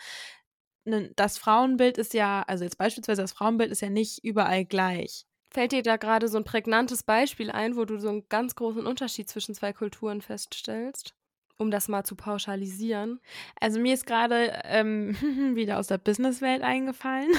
Das 1.15 1.38
Frauenbild 1.38 1.97
ist 1.97 2.13
ja, 2.13 2.43
also 2.45 2.65
jetzt 2.65 2.77
beispielsweise 2.77 3.21
das 3.21 3.32
Frauenbild 3.32 3.71
ist 3.71 3.82
ja 3.82 3.89
nicht 3.89 4.23
überall 4.23 4.65
gleich. 4.65 5.25
Fällt 5.54 5.72
dir 5.72 5.84
da 5.84 5.98
gerade 5.98 6.28
so 6.28 6.38
ein 6.38 6.44
prägnantes 6.44 7.04
Beispiel 7.04 7.52
ein, 7.52 7.76
wo 7.76 7.86
du 7.86 8.00
so 8.00 8.10
einen 8.10 8.28
ganz 8.28 8.56
großen 8.56 8.88
Unterschied 8.88 9.30
zwischen 9.30 9.54
zwei 9.54 9.72
Kulturen 9.72 10.22
feststellst? 10.22 11.13
Um 11.58 11.70
das 11.70 11.88
mal 11.88 12.04
zu 12.04 12.16
pauschalisieren. 12.16 13.20
Also 13.62 13.80
mir 13.80 13.94
ist 13.94 14.08
gerade 14.08 14.62
ähm, 14.63 15.16
wieder 15.56 15.78
aus 15.78 15.88
der 15.88 16.00
Businesswelt 16.00 16.63
eingefallen 16.63 17.30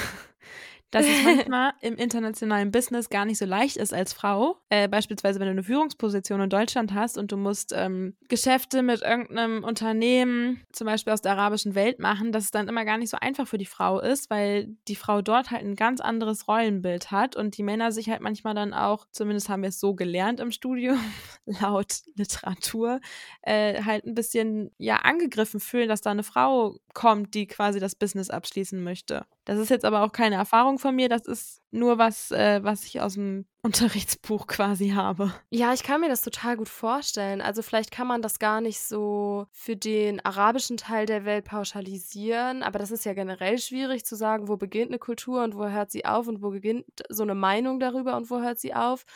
dass 0.94 1.06
es 1.06 1.22
manchmal 1.24 1.72
im 1.80 1.96
internationalen 1.96 2.70
Business 2.70 3.10
gar 3.10 3.24
nicht 3.24 3.38
so 3.38 3.44
leicht 3.44 3.76
ist 3.76 3.92
als 3.92 4.12
Frau. 4.12 4.58
Äh, 4.68 4.88
beispielsweise, 4.88 5.40
wenn 5.40 5.46
du 5.46 5.52
eine 5.52 5.64
Führungsposition 5.64 6.40
in 6.40 6.50
Deutschland 6.50 6.94
hast 6.94 7.18
und 7.18 7.32
du 7.32 7.36
musst 7.36 7.72
ähm, 7.76 8.16
Geschäfte 8.28 8.82
mit 8.82 9.02
irgendeinem 9.02 9.64
Unternehmen, 9.64 10.62
zum 10.72 10.86
Beispiel 10.86 11.12
aus 11.12 11.20
der 11.20 11.32
arabischen 11.32 11.74
Welt, 11.74 11.98
machen, 11.98 12.30
dass 12.30 12.44
es 12.44 12.50
dann 12.52 12.68
immer 12.68 12.84
gar 12.84 12.98
nicht 12.98 13.10
so 13.10 13.16
einfach 13.20 13.48
für 13.48 13.58
die 13.58 13.66
Frau 13.66 14.00
ist, 14.00 14.30
weil 14.30 14.68
die 14.86 14.94
Frau 14.94 15.20
dort 15.20 15.50
halt 15.50 15.62
ein 15.62 15.74
ganz 15.74 16.00
anderes 16.00 16.46
Rollenbild 16.46 17.10
hat 17.10 17.34
und 17.34 17.56
die 17.56 17.64
Männer 17.64 17.90
sich 17.90 18.08
halt 18.08 18.20
manchmal 18.20 18.54
dann 18.54 18.72
auch, 18.72 19.06
zumindest 19.10 19.48
haben 19.48 19.62
wir 19.62 19.70
es 19.70 19.80
so 19.80 19.94
gelernt 19.94 20.38
im 20.38 20.52
Studium, 20.52 20.98
laut 21.46 22.02
Literatur, 22.14 23.00
äh, 23.42 23.82
halt 23.82 24.04
ein 24.06 24.14
bisschen 24.14 24.70
ja 24.78 24.96
angegriffen 24.98 25.58
fühlen, 25.58 25.88
dass 25.88 26.02
da 26.02 26.12
eine 26.12 26.22
Frau 26.22 26.78
kommt, 26.92 27.34
die 27.34 27.48
quasi 27.48 27.80
das 27.80 27.96
Business 27.96 28.30
abschließen 28.30 28.82
möchte. 28.82 29.26
Das 29.44 29.58
ist 29.58 29.68
jetzt 29.68 29.84
aber 29.84 30.02
auch 30.02 30.12
keine 30.12 30.36
Erfahrung 30.36 30.78
von 30.84 30.94
mir, 30.94 31.08
das 31.08 31.22
ist 31.22 31.62
nur 31.70 31.96
was, 31.96 32.30
äh, 32.30 32.62
was 32.62 32.84
ich 32.84 33.00
aus 33.00 33.14
dem 33.14 33.46
Unterrichtsbuch 33.62 34.46
quasi 34.46 34.90
habe. 34.90 35.32
Ja, 35.48 35.72
ich 35.72 35.82
kann 35.82 36.02
mir 36.02 36.10
das 36.10 36.20
total 36.20 36.58
gut 36.58 36.68
vorstellen. 36.68 37.40
Also 37.40 37.62
vielleicht 37.62 37.90
kann 37.90 38.06
man 38.06 38.20
das 38.20 38.38
gar 38.38 38.60
nicht 38.60 38.80
so 38.80 39.46
für 39.50 39.76
den 39.76 40.22
arabischen 40.22 40.76
Teil 40.76 41.06
der 41.06 41.24
Welt 41.24 41.46
pauschalisieren, 41.46 42.62
aber 42.62 42.78
das 42.78 42.90
ist 42.90 43.06
ja 43.06 43.14
generell 43.14 43.56
schwierig 43.56 44.04
zu 44.04 44.14
sagen, 44.14 44.46
wo 44.46 44.58
beginnt 44.58 44.90
eine 44.90 44.98
Kultur 44.98 45.42
und 45.42 45.56
wo 45.56 45.66
hört 45.66 45.90
sie 45.90 46.04
auf 46.04 46.28
und 46.28 46.42
wo 46.42 46.50
beginnt 46.50 46.84
so 47.08 47.22
eine 47.22 47.34
Meinung 47.34 47.80
darüber 47.80 48.14
und 48.18 48.28
wo 48.28 48.40
hört 48.40 48.60
sie 48.60 48.74
auf. 48.74 49.06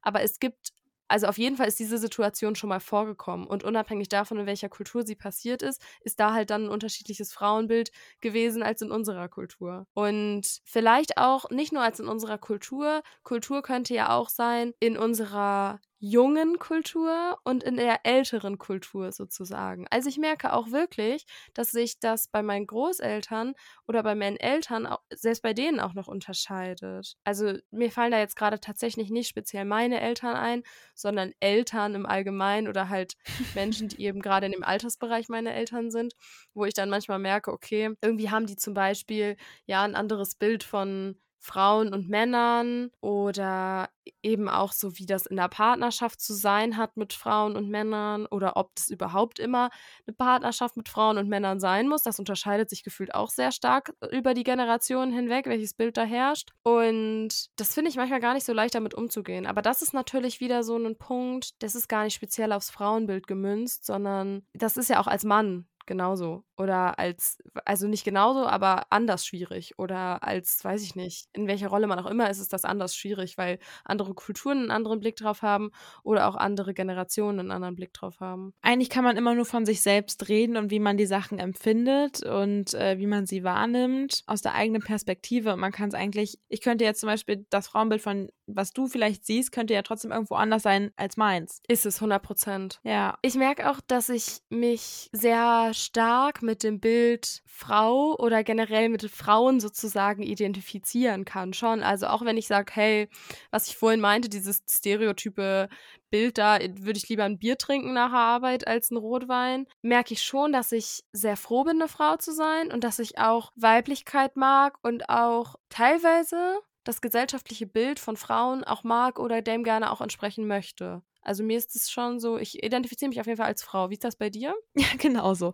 Aber 0.00 0.22
es 0.22 0.38
gibt 0.38 0.72
also 1.10 1.26
auf 1.26 1.38
jeden 1.38 1.56
Fall 1.56 1.66
ist 1.68 1.78
diese 1.78 1.98
Situation 1.98 2.54
schon 2.54 2.68
mal 2.68 2.80
vorgekommen. 2.80 3.46
Und 3.46 3.64
unabhängig 3.64 4.08
davon, 4.08 4.38
in 4.38 4.46
welcher 4.46 4.68
Kultur 4.68 5.02
sie 5.04 5.16
passiert 5.16 5.62
ist, 5.62 5.82
ist 6.02 6.20
da 6.20 6.32
halt 6.32 6.50
dann 6.50 6.64
ein 6.64 6.68
unterschiedliches 6.70 7.32
Frauenbild 7.32 7.90
gewesen 8.20 8.62
als 8.62 8.82
in 8.82 8.90
unserer 8.90 9.28
Kultur. 9.28 9.86
Und 9.94 10.60
vielleicht 10.64 11.18
auch 11.18 11.50
nicht 11.50 11.72
nur 11.72 11.82
als 11.82 12.00
in 12.00 12.08
unserer 12.08 12.38
Kultur. 12.38 13.02
Kultur 13.24 13.62
könnte 13.62 13.94
ja 13.94 14.14
auch 14.16 14.28
sein 14.28 14.72
in 14.80 14.96
unserer 14.96 15.80
jungen 16.02 16.58
Kultur 16.58 17.38
und 17.44 17.62
in 17.62 17.76
der 17.76 18.00
älteren 18.04 18.56
Kultur 18.56 19.12
sozusagen. 19.12 19.86
Also 19.90 20.08
ich 20.08 20.16
merke 20.16 20.54
auch 20.54 20.70
wirklich, 20.70 21.26
dass 21.52 21.70
sich 21.72 22.00
das 22.00 22.26
bei 22.26 22.42
meinen 22.42 22.66
Großeltern 22.66 23.54
oder 23.86 24.02
bei 24.02 24.14
meinen 24.14 24.38
Eltern, 24.38 24.88
selbst 25.12 25.42
bei 25.42 25.52
denen 25.52 25.78
auch 25.78 25.92
noch 25.92 26.08
unterscheidet. 26.08 27.16
Also 27.24 27.52
mir 27.70 27.92
fallen 27.92 28.12
da 28.12 28.18
jetzt 28.18 28.34
gerade 28.34 28.60
tatsächlich 28.60 29.10
nicht 29.10 29.28
speziell 29.28 29.66
meine 29.66 30.00
Eltern 30.00 30.36
ein, 30.36 30.62
sondern 30.94 31.32
Eltern 31.38 31.94
im 31.94 32.06
Allgemeinen 32.06 32.66
oder 32.66 32.88
halt 32.88 33.16
Menschen, 33.54 33.88
die 33.88 34.02
eben 34.02 34.22
gerade 34.22 34.46
in 34.46 34.52
dem 34.52 34.64
Altersbereich 34.64 35.28
meine 35.28 35.52
Eltern 35.52 35.90
sind, 35.90 36.14
wo 36.54 36.64
ich 36.64 36.72
dann 36.72 36.88
manchmal 36.88 37.18
merke, 37.18 37.52
okay, 37.52 37.94
irgendwie 38.00 38.30
haben 38.30 38.46
die 38.46 38.56
zum 38.56 38.72
Beispiel 38.72 39.36
ja 39.66 39.82
ein 39.82 39.94
anderes 39.94 40.34
Bild 40.34 40.64
von 40.64 41.20
Frauen 41.40 41.92
und 41.92 42.08
Männern 42.08 42.90
oder 43.00 43.88
eben 44.22 44.48
auch 44.48 44.72
so, 44.72 44.98
wie 44.98 45.06
das 45.06 45.26
in 45.26 45.36
der 45.36 45.48
Partnerschaft 45.48 46.20
zu 46.20 46.34
sein 46.34 46.76
hat 46.76 46.96
mit 46.96 47.12
Frauen 47.12 47.56
und 47.56 47.70
Männern 47.70 48.26
oder 48.26 48.56
ob 48.56 48.74
das 48.74 48.88
überhaupt 48.88 49.38
immer 49.38 49.70
eine 50.06 50.14
Partnerschaft 50.14 50.76
mit 50.76 50.88
Frauen 50.88 51.16
und 51.18 51.28
Männern 51.28 51.58
sein 51.58 51.88
muss. 51.88 52.02
Das 52.02 52.18
unterscheidet 52.18 52.68
sich 52.68 52.84
gefühlt 52.84 53.14
auch 53.14 53.30
sehr 53.30 53.52
stark 53.52 53.94
über 54.10 54.34
die 54.34 54.44
Generationen 54.44 55.12
hinweg, 55.12 55.46
welches 55.46 55.74
Bild 55.74 55.96
da 55.96 56.04
herrscht. 56.04 56.50
Und 56.62 57.46
das 57.56 57.74
finde 57.74 57.90
ich 57.90 57.96
manchmal 57.96 58.20
gar 58.20 58.34
nicht 58.34 58.46
so 58.46 58.52
leicht 58.52 58.74
damit 58.74 58.94
umzugehen. 58.94 59.46
Aber 59.46 59.62
das 59.62 59.82
ist 59.82 59.94
natürlich 59.94 60.40
wieder 60.40 60.62
so 60.62 60.76
ein 60.76 60.98
Punkt, 60.98 61.62
das 61.62 61.74
ist 61.74 61.88
gar 61.88 62.04
nicht 62.04 62.14
speziell 62.14 62.52
aufs 62.52 62.70
Frauenbild 62.70 63.26
gemünzt, 63.26 63.86
sondern 63.86 64.42
das 64.52 64.76
ist 64.76 64.90
ja 64.90 65.00
auch 65.00 65.06
als 65.06 65.24
Mann 65.24 65.66
genauso. 65.90 66.44
Oder 66.56 67.00
als, 67.00 67.38
also 67.64 67.88
nicht 67.88 68.04
genauso, 68.04 68.46
aber 68.46 68.84
anders 68.90 69.26
schwierig. 69.26 69.76
Oder 69.76 70.22
als, 70.22 70.64
weiß 70.64 70.84
ich 70.84 70.94
nicht, 70.94 71.26
in 71.32 71.48
welcher 71.48 71.66
Rolle 71.66 71.88
man 71.88 71.98
auch 71.98 72.06
immer 72.06 72.30
ist, 72.30 72.38
ist 72.38 72.52
das 72.52 72.64
anders 72.64 72.94
schwierig, 72.94 73.36
weil 73.36 73.58
andere 73.84 74.14
Kulturen 74.14 74.58
einen 74.58 74.70
anderen 74.70 75.00
Blick 75.00 75.16
drauf 75.16 75.42
haben 75.42 75.72
oder 76.04 76.28
auch 76.28 76.36
andere 76.36 76.74
Generationen 76.74 77.40
einen 77.40 77.50
anderen 77.50 77.74
Blick 77.74 77.92
drauf 77.92 78.20
haben. 78.20 78.54
Eigentlich 78.62 78.88
kann 78.88 79.02
man 79.02 79.16
immer 79.16 79.34
nur 79.34 79.46
von 79.46 79.66
sich 79.66 79.82
selbst 79.82 80.28
reden 80.28 80.56
und 80.56 80.70
wie 80.70 80.78
man 80.78 80.96
die 80.96 81.06
Sachen 81.06 81.40
empfindet 81.40 82.22
und 82.24 82.72
äh, 82.74 82.98
wie 82.98 83.08
man 83.08 83.26
sie 83.26 83.42
wahrnimmt, 83.42 84.22
aus 84.26 84.40
der 84.40 84.54
eigenen 84.54 84.82
Perspektive. 84.82 85.54
Und 85.54 85.58
man 85.58 85.72
kann 85.72 85.88
es 85.88 85.94
eigentlich, 85.94 86.38
ich 86.48 86.60
könnte 86.60 86.84
jetzt 86.84 87.00
zum 87.00 87.08
Beispiel 87.08 87.46
das 87.50 87.66
Frauenbild 87.66 88.00
von, 88.00 88.30
was 88.54 88.72
du 88.72 88.86
vielleicht 88.86 89.26
siehst, 89.26 89.52
könnte 89.52 89.74
ja 89.74 89.82
trotzdem 89.82 90.12
irgendwo 90.12 90.34
anders 90.34 90.62
sein 90.62 90.90
als 90.96 91.16
meins. 91.16 91.62
Ist 91.68 91.86
es 91.86 91.96
100 91.96 92.22
Prozent. 92.22 92.80
Ja. 92.82 93.18
Ich 93.22 93.34
merke 93.34 93.70
auch, 93.70 93.80
dass 93.86 94.08
ich 94.08 94.40
mich 94.48 95.08
sehr 95.12 95.72
stark 95.74 96.42
mit 96.42 96.62
dem 96.62 96.80
Bild 96.80 97.42
Frau 97.46 98.16
oder 98.18 98.44
generell 98.44 98.88
mit 98.88 99.10
Frauen 99.10 99.60
sozusagen 99.60 100.22
identifizieren 100.22 101.24
kann. 101.24 101.52
Schon. 101.52 101.82
Also 101.82 102.06
auch 102.06 102.24
wenn 102.24 102.36
ich 102.36 102.46
sage, 102.46 102.72
hey, 102.74 103.08
was 103.50 103.68
ich 103.68 103.76
vorhin 103.76 104.00
meinte, 104.00 104.28
dieses 104.28 104.62
stereotype 104.70 105.68
Bild 106.10 106.38
da, 106.38 106.58
würde 106.60 106.98
ich 106.98 107.08
lieber 107.08 107.24
ein 107.24 107.38
Bier 107.38 107.56
trinken 107.56 107.92
nach 107.92 108.10
der 108.10 108.18
Arbeit 108.18 108.66
als 108.66 108.90
ein 108.90 108.96
Rotwein, 108.96 109.66
merke 109.82 110.14
ich 110.14 110.22
schon, 110.22 110.52
dass 110.52 110.72
ich 110.72 111.04
sehr 111.12 111.36
froh 111.36 111.64
bin, 111.64 111.76
eine 111.76 111.88
Frau 111.88 112.16
zu 112.16 112.32
sein 112.32 112.72
und 112.72 112.84
dass 112.84 112.98
ich 112.98 113.18
auch 113.18 113.52
Weiblichkeit 113.54 114.36
mag 114.36 114.76
und 114.82 115.08
auch 115.08 115.54
teilweise 115.68 116.58
das 116.84 117.00
gesellschaftliche 117.00 117.66
Bild 117.66 117.98
von 117.98 118.16
Frauen 118.16 118.64
auch 118.64 118.84
mag 118.84 119.18
oder 119.18 119.42
dem 119.42 119.64
gerne 119.64 119.90
auch 119.90 120.00
entsprechen 120.00 120.46
möchte. 120.46 121.02
Also 121.22 121.44
mir 121.44 121.58
ist 121.58 121.76
es 121.76 121.90
schon 121.90 122.18
so, 122.18 122.38
ich 122.38 122.62
identifiziere 122.62 123.10
mich 123.10 123.20
auf 123.20 123.26
jeden 123.26 123.36
Fall 123.36 123.46
als 123.46 123.62
Frau. 123.62 123.90
Wie 123.90 123.94
ist 123.94 124.04
das 124.04 124.16
bei 124.16 124.30
dir? 124.30 124.54
Ja, 124.74 124.86
genau 124.98 125.34
so. 125.34 125.52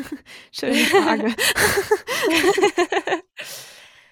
Schöne 0.52 0.74
Frage. 0.86 1.34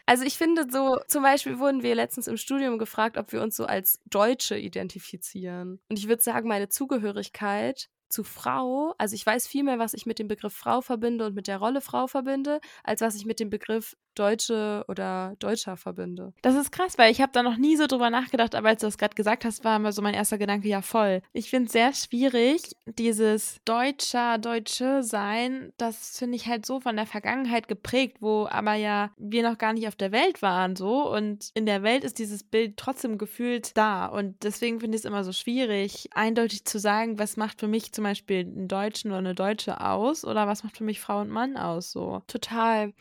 also 0.06 0.24
ich 0.24 0.38
finde 0.38 0.66
so, 0.70 0.98
zum 1.08 1.22
Beispiel 1.22 1.58
wurden 1.58 1.82
wir 1.82 1.94
letztens 1.94 2.28
im 2.28 2.36
Studium 2.36 2.78
gefragt, 2.78 3.16
ob 3.16 3.32
wir 3.32 3.42
uns 3.42 3.56
so 3.56 3.64
als 3.64 4.00
Deutsche 4.06 4.56
identifizieren. 4.56 5.80
Und 5.88 5.98
ich 5.98 6.08
würde 6.08 6.22
sagen, 6.22 6.48
meine 6.48 6.68
Zugehörigkeit 6.68 7.88
zu 8.08 8.22
Frau, 8.22 8.94
also 8.98 9.14
ich 9.14 9.26
weiß 9.26 9.48
viel 9.48 9.64
mehr, 9.64 9.78
was 9.78 9.94
ich 9.94 10.06
mit 10.06 10.18
dem 10.18 10.28
Begriff 10.28 10.52
Frau 10.52 10.82
verbinde 10.82 11.26
und 11.26 11.34
mit 11.34 11.48
der 11.48 11.58
Rolle 11.58 11.80
Frau 11.80 12.06
verbinde, 12.06 12.60
als 12.84 13.00
was 13.00 13.16
ich 13.16 13.24
mit 13.24 13.40
dem 13.40 13.50
Begriff 13.50 13.96
Deutsche 14.14 14.84
oder 14.88 15.34
Deutscher 15.38 15.76
verbinde. 15.76 16.32
Das 16.42 16.54
ist 16.54 16.72
krass, 16.72 16.98
weil 16.98 17.10
ich 17.10 17.20
habe 17.20 17.32
da 17.32 17.42
noch 17.42 17.56
nie 17.56 17.76
so 17.76 17.86
drüber 17.86 18.10
nachgedacht, 18.10 18.54
aber 18.54 18.68
als 18.68 18.80
du 18.80 18.86
das 18.86 18.98
gerade 18.98 19.14
gesagt 19.14 19.44
hast, 19.44 19.64
war 19.64 19.76
immer 19.76 19.92
so 19.92 20.02
mein 20.02 20.14
erster 20.14 20.38
Gedanke, 20.38 20.68
ja 20.68 20.82
voll. 20.82 21.22
Ich 21.32 21.50
finde 21.50 21.66
es 21.66 21.72
sehr 21.72 21.92
schwierig, 21.94 22.76
dieses 22.86 23.60
Deutscher, 23.64 24.38
Deutsche 24.38 25.02
sein, 25.02 25.72
das 25.76 26.18
finde 26.18 26.36
ich 26.36 26.46
halt 26.46 26.66
so 26.66 26.80
von 26.80 26.96
der 26.96 27.06
Vergangenheit 27.06 27.68
geprägt, 27.68 28.18
wo 28.20 28.46
aber 28.50 28.74
ja 28.74 29.10
wir 29.16 29.42
noch 29.42 29.58
gar 29.58 29.72
nicht 29.72 29.88
auf 29.88 29.96
der 29.96 30.12
Welt 30.12 30.42
waren 30.42 30.76
so 30.76 31.10
und 31.12 31.50
in 31.54 31.66
der 31.66 31.82
Welt 31.82 32.04
ist 32.04 32.18
dieses 32.18 32.42
Bild 32.44 32.76
trotzdem 32.76 33.18
gefühlt 33.18 33.76
da 33.76 34.06
und 34.06 34.42
deswegen 34.42 34.80
finde 34.80 34.96
ich 34.96 35.02
es 35.02 35.04
immer 35.06 35.24
so 35.24 35.32
schwierig, 35.32 36.08
eindeutig 36.12 36.64
zu 36.64 36.78
sagen, 36.78 37.18
was 37.18 37.36
macht 37.36 37.60
für 37.60 37.68
mich 37.68 37.92
zum 37.92 38.04
Beispiel 38.04 38.40
einen 38.40 38.68
Deutschen 38.68 39.10
oder 39.10 39.18
eine 39.18 39.34
Deutsche 39.34 39.80
aus 39.80 40.24
oder 40.24 40.46
was 40.46 40.64
macht 40.64 40.76
für 40.76 40.84
mich 40.84 41.00
Frau 41.00 41.20
und 41.20 41.30
Mann 41.30 41.56
aus 41.56 41.92
so. 41.92 42.22
Total. 42.26 42.92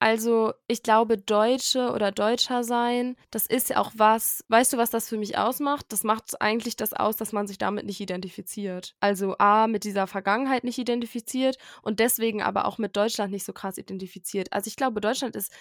Also, 0.00 0.52
ich 0.68 0.84
glaube, 0.84 1.18
Deutsche 1.18 1.90
oder 1.90 2.12
Deutscher 2.12 2.62
sein, 2.62 3.16
das 3.32 3.46
ist 3.46 3.68
ja 3.70 3.78
auch 3.78 3.90
was, 3.96 4.44
weißt 4.48 4.72
du, 4.74 4.76
was 4.76 4.90
das 4.90 5.08
für 5.08 5.16
mich 5.16 5.36
ausmacht? 5.36 5.86
Das 5.88 6.04
macht 6.04 6.40
eigentlich 6.40 6.76
das 6.76 6.92
aus, 6.92 7.16
dass 7.16 7.32
man 7.32 7.48
sich 7.48 7.58
damit 7.58 7.84
nicht 7.84 7.98
identifiziert. 8.00 8.94
Also 9.00 9.36
A, 9.38 9.66
mit 9.66 9.82
dieser 9.82 10.06
Vergangenheit 10.06 10.62
nicht 10.62 10.78
identifiziert 10.78 11.58
und 11.82 11.98
deswegen 11.98 12.42
aber 12.42 12.66
auch 12.66 12.78
mit 12.78 12.96
Deutschland 12.96 13.32
nicht 13.32 13.44
so 13.44 13.52
krass 13.52 13.76
identifiziert. 13.76 14.52
Also 14.52 14.68
ich 14.68 14.76
glaube, 14.76 15.00
Deutschland 15.00 15.34
ist 15.34 15.52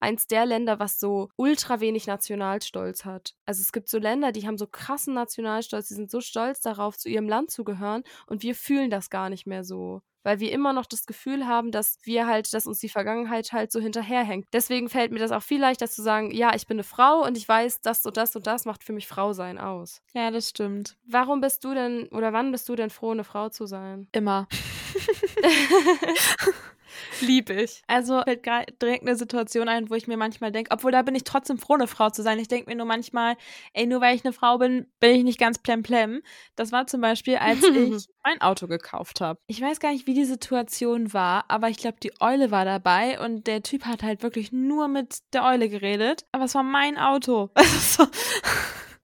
eins 0.00 0.26
der 0.26 0.44
Länder, 0.44 0.80
was 0.80 0.98
so 0.98 1.28
ultra 1.36 1.78
wenig 1.78 2.08
Nationalstolz 2.08 3.04
hat. 3.04 3.34
Also 3.46 3.60
es 3.60 3.72
gibt 3.72 3.88
so 3.88 3.98
Länder, 3.98 4.32
die 4.32 4.44
haben 4.46 4.58
so 4.58 4.66
krassen 4.66 5.14
Nationalstolz, 5.14 5.86
die 5.86 5.94
sind 5.94 6.10
so 6.10 6.20
stolz 6.20 6.60
darauf, 6.60 6.98
zu 6.98 7.08
ihrem 7.08 7.28
Land 7.28 7.52
zu 7.52 7.62
gehören 7.62 8.02
und 8.26 8.42
wir 8.42 8.56
fühlen 8.56 8.90
das 8.90 9.08
gar 9.08 9.30
nicht 9.30 9.46
mehr 9.46 9.62
so 9.62 10.02
weil 10.24 10.40
wir 10.40 10.50
immer 10.50 10.72
noch 10.72 10.86
das 10.86 11.06
Gefühl 11.06 11.46
haben, 11.46 11.70
dass 11.70 11.98
wir 12.02 12.26
halt, 12.26 12.52
dass 12.52 12.66
uns 12.66 12.80
die 12.80 12.88
Vergangenheit 12.88 13.52
halt 13.52 13.70
so 13.70 13.78
hinterherhängt. 13.78 14.46
Deswegen 14.52 14.88
fällt 14.88 15.12
mir 15.12 15.20
das 15.20 15.30
auch 15.30 15.42
viel 15.42 15.60
leichter 15.60 15.88
zu 15.88 16.02
sagen, 16.02 16.32
ja, 16.32 16.54
ich 16.54 16.66
bin 16.66 16.76
eine 16.76 16.84
Frau 16.84 17.24
und 17.24 17.36
ich 17.36 17.48
weiß, 17.48 17.82
das 17.82 18.04
und 18.04 18.16
das 18.16 18.34
und 18.34 18.46
das 18.48 18.64
macht 18.64 18.82
für 18.82 18.92
mich 18.92 19.06
Frau 19.06 19.32
sein 19.32 19.58
aus. 19.58 20.02
Ja, 20.14 20.30
das 20.32 20.48
stimmt. 20.48 20.96
Warum 21.06 21.40
bist 21.40 21.62
du 21.64 21.74
denn 21.74 22.08
oder 22.08 22.32
wann 22.32 22.50
bist 22.50 22.68
du 22.68 22.74
denn 22.74 22.90
froh, 22.90 23.12
eine 23.12 23.24
Frau 23.24 23.50
zu 23.50 23.66
sein? 23.66 24.08
Immer. 24.12 24.48
Lieb 27.26 27.50
ich. 27.50 27.82
Also 27.86 28.22
fällt 28.22 28.42
gerade 28.42 28.72
direkt 28.80 29.02
eine 29.02 29.16
Situation 29.16 29.68
ein, 29.68 29.90
wo 29.90 29.94
ich 29.94 30.06
mir 30.06 30.16
manchmal 30.16 30.52
denke, 30.52 30.70
obwohl 30.70 30.92
da 30.92 31.02
bin 31.02 31.14
ich 31.14 31.24
trotzdem 31.24 31.58
froh, 31.58 31.74
eine 31.74 31.86
Frau 31.86 32.10
zu 32.10 32.22
sein. 32.22 32.38
Ich 32.38 32.48
denke 32.48 32.70
mir 32.70 32.76
nur 32.76 32.86
manchmal, 32.86 33.36
ey, 33.72 33.86
nur 33.86 34.00
weil 34.00 34.16
ich 34.16 34.24
eine 34.24 34.32
Frau 34.32 34.58
bin, 34.58 34.86
bin 35.00 35.12
ich 35.16 35.24
nicht 35.24 35.38
ganz 35.38 35.58
plemplem. 35.58 36.22
Das 36.56 36.72
war 36.72 36.86
zum 36.86 37.00
Beispiel, 37.00 37.36
als 37.36 37.62
ich 37.62 38.08
mein 38.24 38.40
Auto 38.40 38.66
gekauft 38.66 39.20
habe. 39.20 39.38
Ich 39.46 39.60
weiß 39.60 39.80
gar 39.80 39.92
nicht, 39.92 40.06
wie 40.06 40.14
die 40.14 40.24
Situation 40.24 41.12
war, 41.12 41.44
aber 41.48 41.68
ich 41.68 41.76
glaube, 41.76 41.98
die 42.02 42.12
Eule 42.20 42.50
war 42.50 42.64
dabei 42.64 43.20
und 43.20 43.46
der 43.46 43.62
Typ 43.62 43.84
hat 43.84 44.02
halt 44.02 44.22
wirklich 44.22 44.52
nur 44.52 44.88
mit 44.88 45.18
der 45.32 45.44
Eule 45.44 45.68
geredet. 45.68 46.24
Aber 46.32 46.44
es 46.44 46.54
war 46.54 46.62
mein 46.62 46.98
Auto. 46.98 47.50
Also 47.64 48.04
so. 48.04 48.10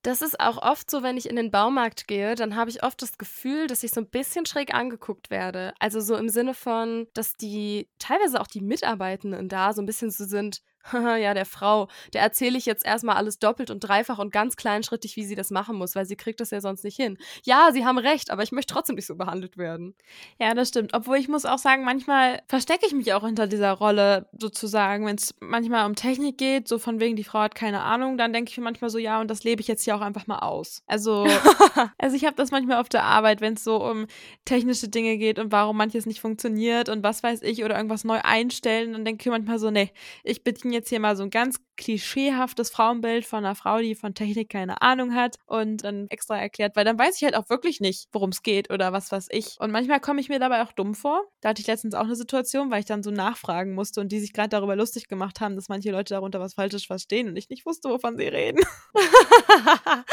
Das 0.02 0.22
ist 0.22 0.40
auch 0.40 0.56
oft 0.62 0.90
so, 0.90 1.02
wenn 1.02 1.18
ich 1.18 1.28
in 1.28 1.36
den 1.36 1.50
Baumarkt 1.50 2.08
gehe, 2.08 2.34
dann 2.34 2.56
habe 2.56 2.70
ich 2.70 2.82
oft 2.82 3.02
das 3.02 3.18
Gefühl, 3.18 3.66
dass 3.66 3.82
ich 3.82 3.90
so 3.90 4.00
ein 4.00 4.08
bisschen 4.08 4.46
schräg 4.46 4.72
angeguckt 4.74 5.30
werde. 5.30 5.74
Also 5.78 6.00
so 6.00 6.16
im 6.16 6.30
Sinne 6.30 6.54
von, 6.54 7.06
dass 7.12 7.34
die 7.34 7.88
teilweise 7.98 8.40
auch 8.40 8.46
die 8.46 8.62
Mitarbeitenden 8.62 9.50
da 9.50 9.74
so 9.74 9.82
ein 9.82 9.86
bisschen 9.86 10.10
so 10.10 10.24
sind, 10.24 10.62
ja, 10.92 11.34
der 11.34 11.46
Frau, 11.46 11.88
der 12.12 12.22
erzähle 12.22 12.58
ich 12.58 12.66
jetzt 12.66 12.84
erstmal 12.84 13.16
alles 13.16 13.38
doppelt 13.38 13.70
und 13.70 13.80
dreifach 13.80 14.18
und 14.18 14.32
ganz 14.32 14.56
kleinschrittig, 14.56 15.16
wie 15.16 15.24
sie 15.24 15.34
das 15.34 15.50
machen 15.50 15.76
muss, 15.76 15.94
weil 15.94 16.06
sie 16.06 16.16
kriegt 16.16 16.40
das 16.40 16.50
ja 16.50 16.60
sonst 16.60 16.84
nicht 16.84 16.96
hin. 16.96 17.18
Ja, 17.44 17.70
sie 17.72 17.84
haben 17.84 17.98
recht, 17.98 18.30
aber 18.30 18.42
ich 18.42 18.52
möchte 18.52 18.74
trotzdem 18.74 18.96
nicht 18.96 19.06
so 19.06 19.16
behandelt 19.16 19.58
werden. 19.58 19.94
Ja, 20.38 20.54
das 20.54 20.68
stimmt. 20.68 20.94
Obwohl 20.94 21.18
ich 21.18 21.28
muss 21.28 21.44
auch 21.44 21.58
sagen, 21.58 21.84
manchmal 21.84 22.42
verstecke 22.48 22.86
ich 22.86 22.94
mich 22.94 23.12
auch 23.12 23.24
hinter 23.24 23.46
dieser 23.46 23.72
Rolle 23.72 24.28
sozusagen, 24.38 25.06
wenn 25.06 25.16
es 25.16 25.34
manchmal 25.40 25.86
um 25.86 25.94
Technik 25.94 26.38
geht, 26.38 26.68
so 26.68 26.78
von 26.78 27.00
wegen, 27.00 27.16
die 27.16 27.24
Frau 27.24 27.40
hat 27.40 27.54
keine 27.54 27.82
Ahnung, 27.82 28.16
dann 28.16 28.32
denke 28.32 28.50
ich 28.50 28.56
mir 28.56 28.64
manchmal 28.64 28.90
so, 28.90 28.98
ja, 28.98 29.20
und 29.20 29.30
das 29.30 29.44
lebe 29.44 29.60
ich 29.60 29.68
jetzt 29.68 29.84
hier 29.84 29.96
auch 29.96 30.00
einfach 30.00 30.26
mal 30.26 30.38
aus. 30.38 30.82
Also, 30.86 31.26
also 31.98 32.16
ich 32.16 32.24
habe 32.24 32.36
das 32.36 32.50
manchmal 32.50 32.80
auf 32.80 32.88
der 32.88 33.04
Arbeit, 33.04 33.40
wenn 33.40 33.54
es 33.54 33.64
so 33.64 33.84
um 33.84 34.06
technische 34.44 34.88
Dinge 34.88 35.18
geht 35.18 35.38
und 35.38 35.52
warum 35.52 35.76
manches 35.76 36.06
nicht 36.06 36.20
funktioniert 36.20 36.88
und 36.88 37.02
was 37.02 37.22
weiß 37.22 37.42
ich 37.42 37.64
oder 37.64 37.76
irgendwas 37.76 38.04
neu 38.04 38.20
einstellen, 38.22 38.92
dann 38.92 39.04
denke 39.04 39.22
ich 39.22 39.30
manchmal 39.30 39.58
so, 39.58 39.70
nee, 39.70 39.92
ich 40.24 40.42
bitte 40.42 40.69
jetzt 40.72 40.88
hier 40.88 41.00
mal 41.00 41.16
so 41.16 41.22
ein 41.22 41.30
ganz 41.30 41.58
klischeehaftes 41.80 42.70
Frauenbild 42.70 43.24
von 43.24 43.44
einer 43.44 43.54
Frau, 43.54 43.78
die 43.78 43.94
von 43.94 44.14
Technik 44.14 44.50
keine 44.50 44.82
Ahnung 44.82 45.14
hat 45.14 45.36
und 45.46 45.82
dann 45.82 46.06
extra 46.08 46.38
erklärt, 46.38 46.76
weil 46.76 46.84
dann 46.84 46.98
weiß 46.98 47.16
ich 47.16 47.24
halt 47.24 47.34
auch 47.34 47.48
wirklich 47.48 47.80
nicht, 47.80 48.08
worum 48.12 48.30
es 48.30 48.42
geht 48.42 48.70
oder 48.70 48.92
was 48.92 49.10
weiß 49.10 49.28
ich. 49.30 49.56
Und 49.58 49.70
manchmal 49.72 49.98
komme 49.98 50.20
ich 50.20 50.28
mir 50.28 50.38
dabei 50.38 50.62
auch 50.62 50.72
dumm 50.72 50.94
vor. 50.94 51.24
Da 51.40 51.48
hatte 51.48 51.62
ich 51.62 51.66
letztens 51.66 51.94
auch 51.94 52.04
eine 52.04 52.16
Situation, 52.16 52.70
weil 52.70 52.80
ich 52.80 52.86
dann 52.86 53.02
so 53.02 53.10
nachfragen 53.10 53.72
musste 53.74 54.02
und 54.02 54.12
die 54.12 54.20
sich 54.20 54.34
gerade 54.34 54.50
darüber 54.50 54.76
lustig 54.76 55.08
gemacht 55.08 55.40
haben, 55.40 55.56
dass 55.56 55.70
manche 55.70 55.90
Leute 55.90 56.12
darunter 56.12 56.38
was 56.38 56.52
Falsches 56.54 56.84
verstehen 56.84 57.28
und 57.28 57.36
ich 57.36 57.48
nicht 57.48 57.64
wusste, 57.64 57.88
wovon 57.88 58.18
sie 58.18 58.28
reden. 58.28 58.60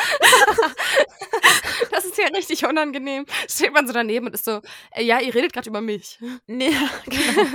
das 1.92 2.06
ist 2.06 2.18
ja 2.18 2.28
richtig 2.28 2.66
unangenehm. 2.66 3.26
Steht 3.50 3.74
man 3.74 3.86
so 3.88 3.94
daneben 3.94 4.28
und 4.28 4.34
ist 4.34 4.46
so, 4.46 4.62
ja, 4.96 5.20
ihr 5.20 5.36
redet 5.36 5.52
gerade 5.52 5.70
über 5.70 5.82
mich. 5.82 6.18
Nee, 6.48 6.72
genau. 7.06 7.48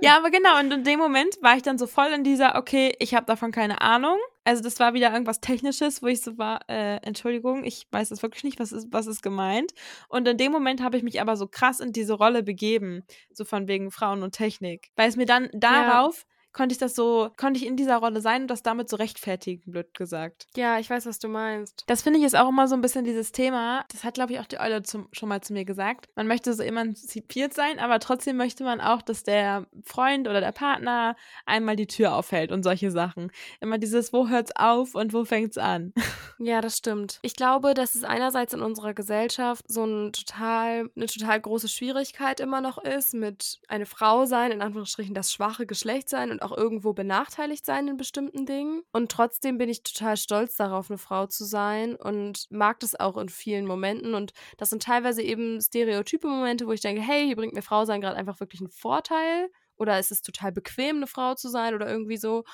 ja, 0.00 0.16
aber 0.16 0.30
genau. 0.30 0.60
Und 0.60 0.72
in 0.72 0.84
dem 0.84 1.00
Moment 1.00 1.36
war 1.42 1.56
ich 1.56 1.62
dann 1.62 1.78
so 1.78 1.88
voll 1.88 2.12
in 2.14 2.22
dieser, 2.22 2.54
okay, 2.54 2.94
ich 3.00 3.14
habe 3.14 3.26
davon 3.26 3.50
keine 3.56 3.80
Ahnung. 3.80 4.18
Also 4.44 4.62
das 4.62 4.78
war 4.80 4.92
wieder 4.92 5.10
irgendwas 5.10 5.40
Technisches, 5.40 6.02
wo 6.02 6.08
ich 6.08 6.20
so 6.20 6.36
war, 6.36 6.60
äh, 6.68 6.96
Entschuldigung, 6.96 7.64
ich 7.64 7.86
weiß 7.90 8.10
es 8.10 8.22
wirklich 8.22 8.44
nicht, 8.44 8.60
was 8.60 8.70
ist, 8.70 8.88
was 8.90 9.06
ist 9.06 9.22
gemeint. 9.22 9.72
Und 10.10 10.28
in 10.28 10.36
dem 10.36 10.52
Moment 10.52 10.82
habe 10.82 10.98
ich 10.98 11.02
mich 11.02 11.22
aber 11.22 11.38
so 11.38 11.48
krass 11.48 11.80
in 11.80 11.90
diese 11.90 12.12
Rolle 12.12 12.42
begeben, 12.42 13.02
so 13.32 13.46
von 13.46 13.66
wegen 13.66 13.90
Frauen 13.90 14.22
und 14.22 14.32
Technik. 14.32 14.90
Weil 14.94 15.08
es 15.08 15.16
mir 15.16 15.24
dann 15.24 15.48
darauf 15.54 16.26
konnte 16.56 16.72
ich 16.72 16.78
das 16.78 16.94
so, 16.94 17.30
konnte 17.36 17.60
ich 17.60 17.66
in 17.66 17.76
dieser 17.76 17.98
Rolle 17.98 18.22
sein 18.22 18.42
und 18.42 18.48
das 18.48 18.62
damit 18.62 18.88
so 18.88 18.96
rechtfertigen, 18.96 19.70
blöd 19.70 19.92
gesagt. 19.92 20.46
Ja, 20.56 20.78
ich 20.78 20.88
weiß, 20.88 21.04
was 21.04 21.18
du 21.18 21.28
meinst. 21.28 21.84
Das 21.86 22.00
finde 22.00 22.18
ich 22.18 22.24
ist 22.24 22.34
auch 22.34 22.48
immer 22.48 22.66
so 22.66 22.74
ein 22.74 22.80
bisschen 22.80 23.04
dieses 23.04 23.30
Thema. 23.30 23.84
Das 23.92 24.04
hat, 24.04 24.14
glaube 24.14 24.32
ich, 24.32 24.40
auch 24.40 24.46
die 24.46 24.58
Eule 24.58 24.82
zum, 24.82 25.06
schon 25.12 25.28
mal 25.28 25.42
zu 25.42 25.52
mir 25.52 25.66
gesagt. 25.66 26.08
Man 26.16 26.26
möchte 26.26 26.54
so 26.54 26.62
emanzipiert 26.62 27.52
sein, 27.52 27.78
aber 27.78 28.00
trotzdem 28.00 28.38
möchte 28.38 28.64
man 28.64 28.80
auch, 28.80 29.02
dass 29.02 29.22
der 29.22 29.66
Freund 29.84 30.28
oder 30.28 30.40
der 30.40 30.52
Partner 30.52 31.14
einmal 31.44 31.76
die 31.76 31.86
Tür 31.86 32.14
aufhält 32.14 32.50
und 32.50 32.62
solche 32.62 32.90
Sachen. 32.90 33.30
Immer 33.60 33.76
dieses, 33.76 34.14
wo 34.14 34.28
hört's 34.28 34.56
auf 34.56 34.94
und 34.94 35.12
wo 35.12 35.24
fängt's 35.24 35.58
an? 35.58 35.92
Ja, 36.38 36.60
das 36.60 36.76
stimmt. 36.76 37.18
Ich 37.22 37.34
glaube, 37.34 37.72
dass 37.72 37.94
es 37.94 38.04
einerseits 38.04 38.52
in 38.52 38.60
unserer 38.60 38.92
Gesellschaft 38.92 39.64
so 39.68 39.84
ein 39.86 40.12
total, 40.12 40.90
eine 40.94 41.06
total 41.06 41.40
große 41.40 41.66
Schwierigkeit 41.66 42.40
immer 42.40 42.60
noch 42.60 42.76
ist, 42.76 43.14
mit 43.14 43.58
eine 43.68 43.86
Frau 43.86 44.26
sein, 44.26 44.52
in 44.52 44.60
Anführungsstrichen 44.60 45.14
das 45.14 45.32
schwache 45.32 45.64
Geschlecht 45.64 46.10
sein 46.10 46.30
und 46.30 46.42
auch 46.46 46.56
irgendwo 46.56 46.92
benachteiligt 46.92 47.66
sein 47.66 47.88
in 47.88 47.96
bestimmten 47.96 48.46
Dingen. 48.46 48.82
Und 48.92 49.10
trotzdem 49.10 49.58
bin 49.58 49.68
ich 49.68 49.82
total 49.82 50.16
stolz 50.16 50.56
darauf, 50.56 50.90
eine 50.90 50.98
Frau 50.98 51.26
zu 51.26 51.44
sein 51.44 51.96
und 51.96 52.46
mag 52.50 52.80
das 52.80 52.98
auch 52.98 53.16
in 53.16 53.28
vielen 53.28 53.66
Momenten. 53.66 54.14
Und 54.14 54.32
das 54.56 54.70
sind 54.70 54.82
teilweise 54.82 55.22
eben 55.22 55.60
stereotype 55.60 56.26
Momente, 56.26 56.66
wo 56.66 56.72
ich 56.72 56.80
denke, 56.80 57.02
hey, 57.02 57.26
hier 57.26 57.36
bringt 57.36 57.54
mir 57.54 57.62
Frau 57.62 57.84
sein 57.84 58.00
gerade 58.00 58.16
einfach 58.16 58.40
wirklich 58.40 58.60
einen 58.60 58.70
Vorteil. 58.70 59.48
Oder 59.76 59.98
ist 59.98 60.10
es 60.10 60.22
total 60.22 60.52
bequem, 60.52 60.96
eine 60.96 61.06
Frau 61.06 61.34
zu 61.34 61.48
sein 61.48 61.74
oder 61.74 61.88
irgendwie 61.88 62.16
so. 62.16 62.44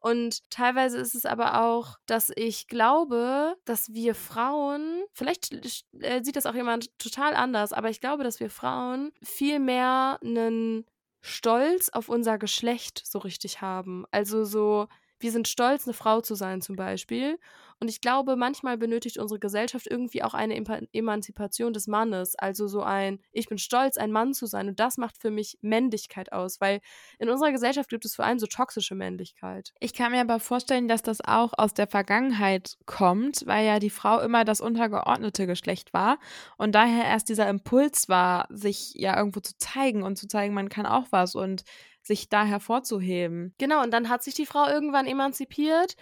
Und 0.00 0.48
teilweise 0.50 0.98
ist 0.98 1.14
es 1.14 1.26
aber 1.26 1.62
auch, 1.64 1.96
dass 2.06 2.30
ich 2.36 2.68
glaube, 2.68 3.56
dass 3.64 3.92
wir 3.92 4.14
Frauen, 4.14 5.02
vielleicht 5.12 5.52
äh, 6.00 6.22
sieht 6.22 6.36
das 6.36 6.46
auch 6.46 6.54
jemand 6.54 6.96
total 6.98 7.34
anders, 7.34 7.72
aber 7.72 7.90
ich 7.90 8.00
glaube, 8.00 8.22
dass 8.22 8.38
wir 8.38 8.48
Frauen 8.48 9.10
viel 9.22 9.58
mehr 9.58 10.18
einen 10.22 10.86
Stolz 11.20 11.88
auf 11.90 12.08
unser 12.08 12.38
Geschlecht 12.38 13.02
so 13.04 13.18
richtig 13.18 13.60
haben. 13.60 14.04
Also 14.10 14.44
so, 14.44 14.88
wir 15.20 15.32
sind 15.32 15.48
stolz, 15.48 15.86
eine 15.86 15.94
Frau 15.94 16.20
zu 16.20 16.34
sein 16.34 16.60
zum 16.60 16.76
Beispiel. 16.76 17.38
Und 17.80 17.88
ich 17.88 18.00
glaube, 18.00 18.36
manchmal 18.36 18.76
benötigt 18.76 19.18
unsere 19.18 19.38
Gesellschaft 19.38 19.86
irgendwie 19.88 20.22
auch 20.22 20.34
eine 20.34 20.56
Emanzipation 20.92 21.72
des 21.72 21.86
Mannes. 21.86 22.34
Also 22.36 22.66
so 22.66 22.82
ein, 22.82 23.20
ich 23.32 23.48
bin 23.48 23.58
stolz, 23.58 23.96
ein 23.96 24.10
Mann 24.10 24.34
zu 24.34 24.46
sein. 24.46 24.68
Und 24.68 24.80
das 24.80 24.96
macht 24.98 25.16
für 25.18 25.30
mich 25.30 25.58
Männlichkeit 25.60 26.32
aus, 26.32 26.60
weil 26.60 26.80
in 27.18 27.28
unserer 27.28 27.52
Gesellschaft 27.52 27.90
gibt 27.90 28.04
es 28.04 28.16
vor 28.16 28.24
allem 28.24 28.38
so 28.38 28.46
toxische 28.46 28.94
Männlichkeit. 28.94 29.72
Ich 29.80 29.92
kann 29.92 30.12
mir 30.12 30.20
aber 30.20 30.40
vorstellen, 30.40 30.88
dass 30.88 31.02
das 31.02 31.20
auch 31.20 31.52
aus 31.56 31.74
der 31.74 31.86
Vergangenheit 31.86 32.76
kommt, 32.86 33.46
weil 33.46 33.66
ja 33.66 33.78
die 33.78 33.90
Frau 33.90 34.20
immer 34.20 34.44
das 34.44 34.60
untergeordnete 34.60 35.46
Geschlecht 35.46 35.92
war 35.92 36.18
und 36.56 36.74
daher 36.74 37.04
erst 37.04 37.28
dieser 37.28 37.48
Impuls 37.48 38.08
war, 38.08 38.46
sich 38.50 38.92
ja 38.94 39.16
irgendwo 39.16 39.40
zu 39.40 39.56
zeigen 39.58 40.02
und 40.02 40.16
zu 40.16 40.26
zeigen, 40.26 40.54
man 40.54 40.68
kann 40.68 40.86
auch 40.86 41.06
was 41.10 41.34
und 41.34 41.64
sich 42.02 42.28
da 42.28 42.44
hervorzuheben. 42.44 43.54
Genau, 43.58 43.82
und 43.82 43.92
dann 43.92 44.08
hat 44.08 44.22
sich 44.22 44.34
die 44.34 44.46
Frau 44.46 44.66
irgendwann 44.66 45.06
emanzipiert 45.06 45.94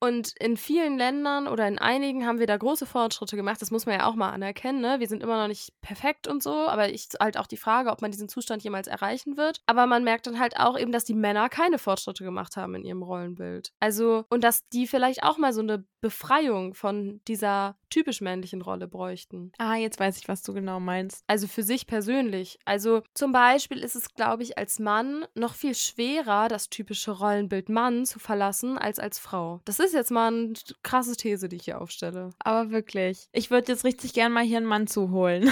und 0.00 0.34
in 0.38 0.56
vielen 0.56 0.98
Ländern 0.98 1.48
oder 1.48 1.66
in 1.66 1.78
einigen 1.78 2.26
haben 2.26 2.38
wir 2.38 2.46
da 2.46 2.56
große 2.56 2.86
Fortschritte 2.86 3.36
gemacht. 3.36 3.60
Das 3.60 3.70
muss 3.70 3.86
man 3.86 3.98
ja 3.98 4.06
auch 4.06 4.14
mal 4.14 4.30
anerkennen. 4.30 4.80
Ne? 4.80 5.00
Wir 5.00 5.08
sind 5.08 5.22
immer 5.22 5.40
noch 5.40 5.48
nicht 5.48 5.72
perfekt 5.80 6.26
und 6.28 6.42
so, 6.42 6.52
aber 6.52 6.90
ich 6.90 7.08
halt 7.20 7.36
auch 7.36 7.46
die 7.46 7.56
Frage, 7.56 7.90
ob 7.90 8.02
man 8.02 8.10
diesen 8.10 8.28
Zustand 8.28 8.62
jemals 8.62 8.86
erreichen 8.86 9.36
wird. 9.36 9.60
Aber 9.66 9.86
man 9.86 10.04
merkt 10.04 10.26
dann 10.26 10.38
halt 10.38 10.58
auch 10.58 10.78
eben, 10.78 10.92
dass 10.92 11.04
die 11.04 11.14
Männer 11.14 11.48
keine 11.48 11.78
Fortschritte 11.78 12.24
gemacht 12.24 12.56
haben 12.56 12.74
in 12.74 12.84
ihrem 12.84 13.02
Rollenbild. 13.02 13.72
Also, 13.80 14.24
und 14.28 14.44
dass 14.44 14.68
die 14.68 14.86
vielleicht 14.86 15.22
auch 15.22 15.38
mal 15.38 15.52
so 15.52 15.60
eine 15.60 15.84
Befreiung 16.04 16.74
von 16.74 17.22
dieser 17.26 17.78
typisch 17.88 18.20
männlichen 18.20 18.60
Rolle 18.60 18.86
bräuchten. 18.86 19.52
Ah, 19.56 19.76
jetzt 19.76 19.98
weiß 19.98 20.18
ich, 20.18 20.28
was 20.28 20.42
du 20.42 20.52
genau 20.52 20.78
meinst. 20.78 21.24
Also 21.28 21.46
für 21.46 21.62
sich 21.62 21.86
persönlich. 21.86 22.58
Also 22.66 23.02
zum 23.14 23.32
Beispiel 23.32 23.78
ist 23.78 23.96
es, 23.96 24.12
glaube 24.12 24.42
ich, 24.42 24.58
als 24.58 24.78
Mann 24.78 25.24
noch 25.34 25.54
viel 25.54 25.74
schwerer, 25.74 26.48
das 26.48 26.68
typische 26.68 27.12
Rollenbild 27.12 27.70
Mann 27.70 28.04
zu 28.04 28.18
verlassen, 28.18 28.76
als 28.76 28.98
als 28.98 29.18
Frau. 29.18 29.62
Das 29.64 29.78
ist 29.78 29.94
jetzt 29.94 30.10
mal 30.10 30.28
eine 30.28 30.52
krasse 30.82 31.16
These, 31.16 31.48
die 31.48 31.56
ich 31.56 31.64
hier 31.64 31.80
aufstelle. 31.80 32.34
Aber 32.38 32.70
wirklich. 32.70 33.30
Ich 33.32 33.50
würde 33.50 33.72
jetzt 33.72 33.84
richtig 33.84 34.12
gern 34.12 34.30
mal 34.30 34.44
hier 34.44 34.58
einen 34.58 34.66
Mann 34.66 34.86
zuholen. 34.86 35.50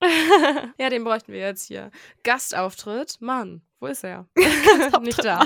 ja, 0.78 0.90
den 0.90 1.02
bräuchten 1.02 1.32
wir 1.32 1.40
jetzt 1.40 1.66
hier. 1.66 1.90
Gastauftritt, 2.22 3.20
Mann. 3.20 3.62
Wo 3.80 3.86
ist 3.88 4.04
er? 4.04 4.28
Nicht 5.00 5.24
da. 5.24 5.44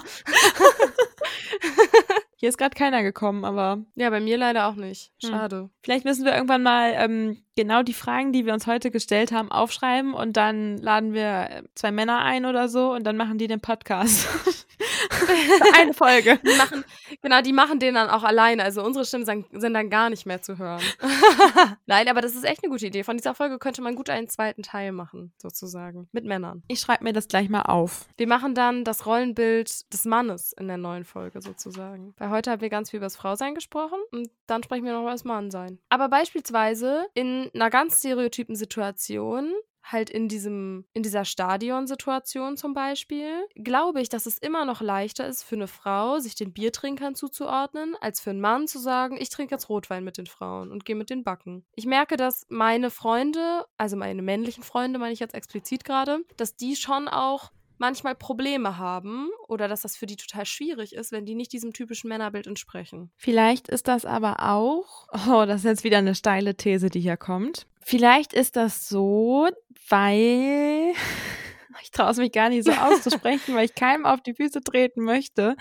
Hier 2.39 2.51
ist 2.51 2.59
gerade 2.59 2.77
keiner 2.77 3.03
gekommen, 3.03 3.47
aber. 3.47 3.79
Ja, 3.95 4.11
bei 4.11 4.21
mir 4.21 4.37
leider 4.37 4.67
auch 4.69 4.75
nicht. 4.75 5.11
Hm. 5.23 5.31
Schade. 5.31 5.57
Hm. 5.57 5.71
Vielleicht 5.83 6.05
müssen 6.05 6.25
wir 6.25 6.35
irgendwann 6.35 6.63
mal 6.63 6.93
ähm, 6.95 7.43
genau 7.57 7.83
die 7.83 7.95
Fragen, 7.95 8.33
die 8.33 8.45
wir 8.45 8.53
uns 8.53 8.67
heute 8.67 8.91
gestellt 8.91 9.33
haben, 9.33 9.51
aufschreiben 9.51 10.13
und 10.13 10.37
dann 10.37 10.77
laden 10.77 11.15
wir 11.15 11.49
äh, 11.51 11.63
zwei 11.75 11.93
Männer 11.93 12.19
ein 12.19 12.45
oder 12.45 12.69
so 12.69 12.93
und 12.93 13.05
dann 13.05 13.17
machen 13.17 13.39
die 13.39 13.47
den 13.47 13.61
Podcast. 13.61 14.29
Eine 15.81 15.95
Folge. 15.95 16.39
Die 16.45 16.57
machen, 16.59 16.85
genau, 17.27 17.41
die 17.41 17.53
machen 17.53 17.81
den 17.81 17.95
dann 17.95 18.09
auch 18.09 18.23
alleine. 18.23 18.63
Also 18.63 18.85
unsere 18.85 19.05
Stimmen 19.05 19.25
sind 19.25 19.75
dann 19.75 19.91
gar 19.91 20.11
nicht 20.11 20.27
mehr 20.27 20.43
zu 20.43 20.59
hören. 20.59 20.81
Nein, 21.87 22.09
aber 22.09 22.21
das 22.21 22.37
ist 22.37 22.45
echt 22.45 22.63
eine 22.63 22.71
gute 22.71 22.87
Idee. 22.87 23.03
Von 23.03 23.17
dieser 23.17 23.35
Folge 23.35 23.59
könnte 23.59 23.83
man 23.83 23.97
gut 23.97 24.11
einen 24.11 24.29
zweiten 24.29 24.63
Teil 24.63 24.93
machen, 24.93 25.33
sozusagen. 25.37 26.09
Mit 26.13 26.25
Männern. 26.25 26.63
Ich 26.69 26.79
schreibe 26.79 27.03
mir 27.03 27.13
das 27.13 27.27
gleich 27.27 27.49
mal 27.49 27.63
auf. 27.63 28.07
Wir 28.17 28.29
machen 28.29 28.55
dann 28.55 28.85
das 28.85 29.07
Rollenbild 29.07 29.93
des 29.93 30.05
Mannes 30.05 30.53
in 30.53 30.69
der 30.69 30.77
neuen 30.77 31.03
Folge 31.05 31.43
sozusagen. 31.43 32.15
Weil 32.17 32.31
heute 32.31 32.53
haben 32.53 32.61
wir 32.61 32.71
ganz 32.71 32.91
viel 32.91 32.99
über 32.99 33.07
das 33.07 33.17
Frausein 33.17 33.57
gesprochen 33.57 33.99
und 34.13 34.31
dann 34.47 34.63
sprechen 34.63 34.85
wir 34.85 34.93
noch 34.93 35.03
über 35.03 35.11
das 35.11 35.25
Mannsein. 35.25 35.81
Aber 35.89 36.09
beispielsweise 36.09 37.07
in 37.15 37.51
einer 37.55 37.71
ganz 37.71 37.99
stereotypen 37.99 38.55
Situation 38.55 39.53
halt 39.91 40.11
in 40.11 40.29
diesem, 40.29 40.85
in 40.93 41.03
dieser 41.03 41.25
Stadionsituation 41.25 42.57
zum 42.57 42.75
Beispiel, 42.75 43.47
glaube 43.55 44.01
ich, 44.01 44.09
dass 44.09 44.27
es 44.27 44.39
immer 44.39 44.65
noch 44.65 44.81
leichter 44.81 45.27
ist 45.27 45.43
für 45.43 45.55
eine 45.55 45.69
Frau, 45.69 46.19
sich 46.19 46.35
den 46.35 46.53
Biertrinkern 46.53 47.15
zuzuordnen, 47.15 47.97
als 48.01 48.21
für 48.21 48.31
einen 48.31 48.41
Mann 48.41 48.67
zu 48.67 48.79
sagen, 48.79 49.17
ich 49.19 49.31
trinke 49.31 49.55
jetzt 49.55 49.69
Rotwein 49.69 50.05
mit 50.05 50.19
den 50.19 50.27
Frauen 50.27 50.71
und 50.71 50.85
gehe 50.85 50.97
mit 50.97 51.11
den 51.11 51.25
Backen. 51.25 51.65
Ich 51.75 51.87
merke, 51.87 52.17
dass 52.17 52.47
meine 52.49 52.91
Freunde, 52.91 53.65
also 53.77 53.97
meine 53.97 54.23
männlichen 54.23 54.63
Freunde, 54.63 54.99
meine 54.99 55.13
ich 55.13 55.21
jetzt 55.21 55.35
explizit 55.35 55.85
gerade, 55.85 56.21
dass 56.37 56.57
die 56.57 56.77
schon 56.77 57.09
auch 57.09 57.53
manchmal 57.79 58.15
Probleme 58.15 58.79
haben 58.79 59.29
oder 59.49 59.69
dass 59.69 59.83
das 59.83 59.97
für 59.97 60.07
die 60.07 60.17
total 60.17 60.47
schwierig 60.47 60.95
ist, 60.95 61.13
wenn 61.13 61.27
die 61.27 61.35
nicht 61.35 61.53
diesem 61.53 61.73
typischen 61.73 62.09
Männerbild 62.09 62.47
entsprechen. 62.47 63.11
Vielleicht 63.17 63.69
ist 63.69 63.89
das 63.89 64.05
aber 64.05 64.41
auch, 64.41 65.09
oh, 65.29 65.45
das 65.47 65.61
ist 65.61 65.65
jetzt 65.65 65.85
wieder 65.85 65.99
eine 65.99 66.15
steile 66.15 66.57
These, 66.57 66.91
die 66.91 67.01
hier 67.01 67.17
kommt. 67.17 67.67
Vielleicht 67.83 68.33
ist 68.33 68.57
das 68.57 68.89
so, 68.89 69.49
weil 69.89 70.93
ich 71.83 71.91
traue 71.91 72.11
es 72.11 72.17
mich 72.17 72.33
gar 72.33 72.49
nicht 72.49 72.65
so 72.65 72.73
auszusprechen, 72.73 73.55
weil 73.55 73.67
ich 73.67 73.75
keinem 73.75 74.07
auf 74.07 74.21
die 74.21 74.35
Füße 74.35 74.61
treten 74.63 75.03
möchte. 75.03 75.57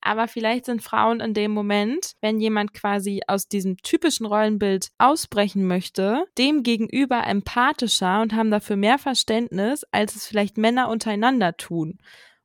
Aber 0.00 0.28
vielleicht 0.28 0.66
sind 0.66 0.82
Frauen 0.82 1.20
in 1.20 1.34
dem 1.34 1.50
Moment, 1.50 2.12
wenn 2.20 2.40
jemand 2.40 2.72
quasi 2.72 3.22
aus 3.26 3.48
diesem 3.48 3.76
typischen 3.78 4.26
Rollenbild 4.26 4.88
ausbrechen 4.98 5.66
möchte, 5.66 6.24
dem 6.38 6.62
gegenüber 6.62 7.26
empathischer 7.26 8.22
und 8.22 8.34
haben 8.34 8.50
dafür 8.50 8.76
mehr 8.76 8.98
Verständnis, 8.98 9.84
als 9.90 10.14
es 10.16 10.26
vielleicht 10.26 10.56
Männer 10.56 10.88
untereinander 10.88 11.56
tun. 11.56 11.98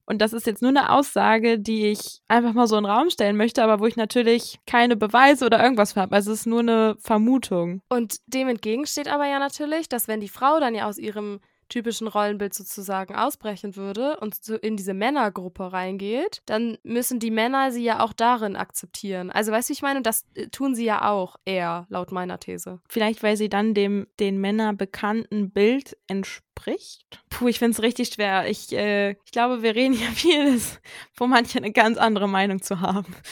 Und 0.06 0.22
das 0.22 0.34
ist 0.34 0.46
jetzt 0.46 0.62
nur 0.62 0.70
eine 0.70 0.90
Aussage, 0.92 1.60
die 1.60 1.88
ich 1.88 2.22
einfach 2.28 2.54
mal 2.54 2.68
so 2.68 2.76
in 2.76 2.84
den 2.84 2.92
Raum 2.92 3.10
stellen 3.10 3.38
möchte, 3.38 3.64
aber 3.64 3.80
wo 3.80 3.86
ich 3.86 3.96
natürlich 3.96 4.60
keine 4.66 4.98
Beweise 4.98 5.46
oder 5.46 5.64
irgendwas 5.64 5.96
habe. 5.96 6.16
Also 6.16 6.34
es 6.34 6.42
ist 6.42 6.46
nur 6.46 6.60
eine 6.60 6.98
Vermutung. 7.00 7.82
Und 7.88 8.18
dem 8.28 8.50
entgegensteht 8.50 9.08
aber 9.08 9.28
ja 9.28 9.40
natürlich, 9.40 9.88
dass 9.88 10.10
wenn 10.10 10.20
die 10.20 10.28
Frau 10.28 10.60
dann 10.60 10.76
ja 10.76 10.88
aus 10.88 10.98
ihrem 10.98 11.40
typischen 11.74 12.08
Rollenbild 12.08 12.54
sozusagen 12.54 13.16
ausbrechen 13.16 13.76
würde 13.76 14.18
und 14.20 14.36
so 14.44 14.56
in 14.56 14.78
diese 14.78 14.94
Männergruppe 14.94 15.74
reingeht, 15.74 16.44
dann 16.46 16.78
müssen 16.84 17.20
die 17.20 17.32
Männer 17.32 17.72
sie 17.72 17.84
ja 17.84 18.04
auch 18.04 18.14
darin 18.14 18.56
akzeptieren. 18.56 19.32
Also 19.32 19.52
weißt 19.52 19.70
du, 19.70 19.74
ich 19.74 19.82
meine? 19.82 19.98
Und 19.98 20.06
das 20.06 20.26
äh, 20.36 20.50
tun 20.50 20.76
sie 20.76 20.86
ja 20.86 21.10
auch 21.10 21.38
eher, 21.46 21.88
laut 21.90 22.12
meiner 22.12 22.40
These. 22.40 22.80
Vielleicht, 22.88 23.24
weil 23.24 23.38
sie 23.38 23.50
dann 23.50 23.74
dem 23.74 24.06
den 24.20 24.40
Männer 24.40 24.74
bekannten 24.74 25.50
Bild 25.50 25.98
entspricht. 26.06 27.06
Puh, 27.32 27.48
ich 27.48 27.58
finde 27.58 27.72
es 27.72 27.82
richtig 27.82 28.10
schwer. 28.10 28.48
Ich, 28.48 28.72
äh, 28.72 29.12
ich 29.12 29.32
glaube, 29.32 29.64
wir 29.64 29.74
reden 29.74 29.96
ja 29.96 30.08
vieles, 30.14 30.80
wo 31.18 31.26
manche 31.26 31.58
eine 31.58 31.72
ganz 31.72 31.98
andere 31.98 32.30
Meinung 32.30 32.62
zu 32.62 32.82
haben. 32.82 33.16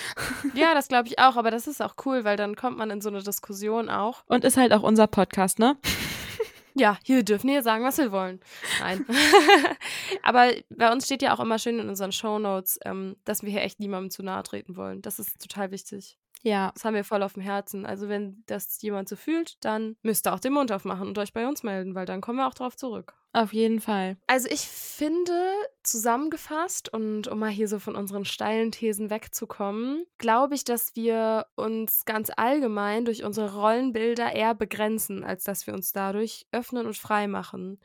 Ja, 0.54 0.74
das 0.74 0.88
glaube 0.88 1.08
ich 1.08 1.20
auch, 1.20 1.38
aber 1.38 1.52
das 1.52 1.68
ist 1.68 1.82
auch 1.82 1.96
cool, 2.06 2.24
weil 2.24 2.36
dann 2.36 2.56
kommt 2.56 2.78
man 2.78 2.90
in 2.90 3.00
so 3.00 3.10
eine 3.10 3.22
Diskussion 3.22 3.90
auch. 3.90 4.24
Und 4.26 4.44
ist 4.44 4.58
halt 4.58 4.74
auch 4.74 4.84
unser 4.84 5.08
Podcast, 5.08 5.60
ne? 5.60 5.78
Ja, 6.76 6.98
hier 7.04 7.24
dürfen 7.24 7.50
wir 7.50 7.64
sagen, 7.64 7.84
was 7.84 7.98
wir 7.98 8.12
wollen. 8.12 8.40
Nein. 8.80 9.06
Aber 10.24 10.52
bei 10.70 10.92
uns 10.92 11.06
steht 11.06 11.22
ja 11.22 11.34
auch 11.34 11.40
immer 11.40 11.60
schön 11.60 11.80
in 11.80 11.90
unseren 11.90 12.12
Shownotes, 12.12 12.80
ähm, 12.86 13.16
dass 13.26 13.44
wir 13.44 13.52
hier 13.52 13.62
echt 13.62 13.80
niemandem 13.80 14.10
zu 14.12 14.24
nahe 14.24 14.44
treten 14.44 14.76
wollen. 14.76 15.02
Das 15.02 15.20
ist 15.20 15.42
total 15.42 15.72
wichtig. 15.72 16.18
Ja. 16.44 16.72
Das 16.74 16.86
haben 16.86 16.96
wir 16.96 17.04
voll 17.04 17.24
auf 17.24 17.34
dem 17.34 17.44
Herzen. 17.44 17.86
Also 17.86 18.10
wenn 18.10 18.44
das 18.48 18.82
jemand 18.82 19.10
so 19.10 19.16
fühlt, 19.16 19.64
dann 19.64 19.96
müsst 20.02 20.28
ihr 20.28 20.34
auch 20.34 20.40
den 20.40 20.54
Mund 20.54 20.72
aufmachen 20.72 21.08
und 21.08 21.18
euch 21.18 21.34
bei 21.34 21.48
uns 21.48 21.64
melden, 21.64 21.96
weil 21.96 22.06
dann 22.06 22.22
kommen 22.22 22.40
wir 22.40 22.48
auch 22.48 22.54
drauf 22.54 22.76
zurück. 22.76 23.14
Auf 23.34 23.54
jeden 23.54 23.80
Fall. 23.80 24.18
Also 24.28 24.50
ich 24.50 24.62
finde, 24.62 25.32
zusammengefasst 25.84 26.94
und 26.94 27.28
um 27.30 27.40
mal 27.40 27.50
hier 27.50 27.70
so 27.70 27.80
von 27.80 27.96
unseren 27.96 28.26
steilen 28.26 28.72
Thesen 28.72 29.10
wegzukommen, 29.10 30.06
glaube 30.18 30.56
ich, 30.56 30.66
dass 30.66 30.96
wir 30.98 31.46
uns 31.56 32.04
ganz 32.04 32.30
allgemein 32.36 33.06
durch 33.06 33.24
unsere 33.24 33.54
Rollenbilder 33.54 34.34
eher 34.34 34.54
begrenzen, 34.54 35.24
als 35.24 35.46
dass 35.46 35.66
wir 35.66 35.74
uns 35.74 35.94
dadurch 35.94 36.46
öffnen 36.52 36.86
und 36.86 36.98
frei 36.98 37.28
machen. 37.28 37.80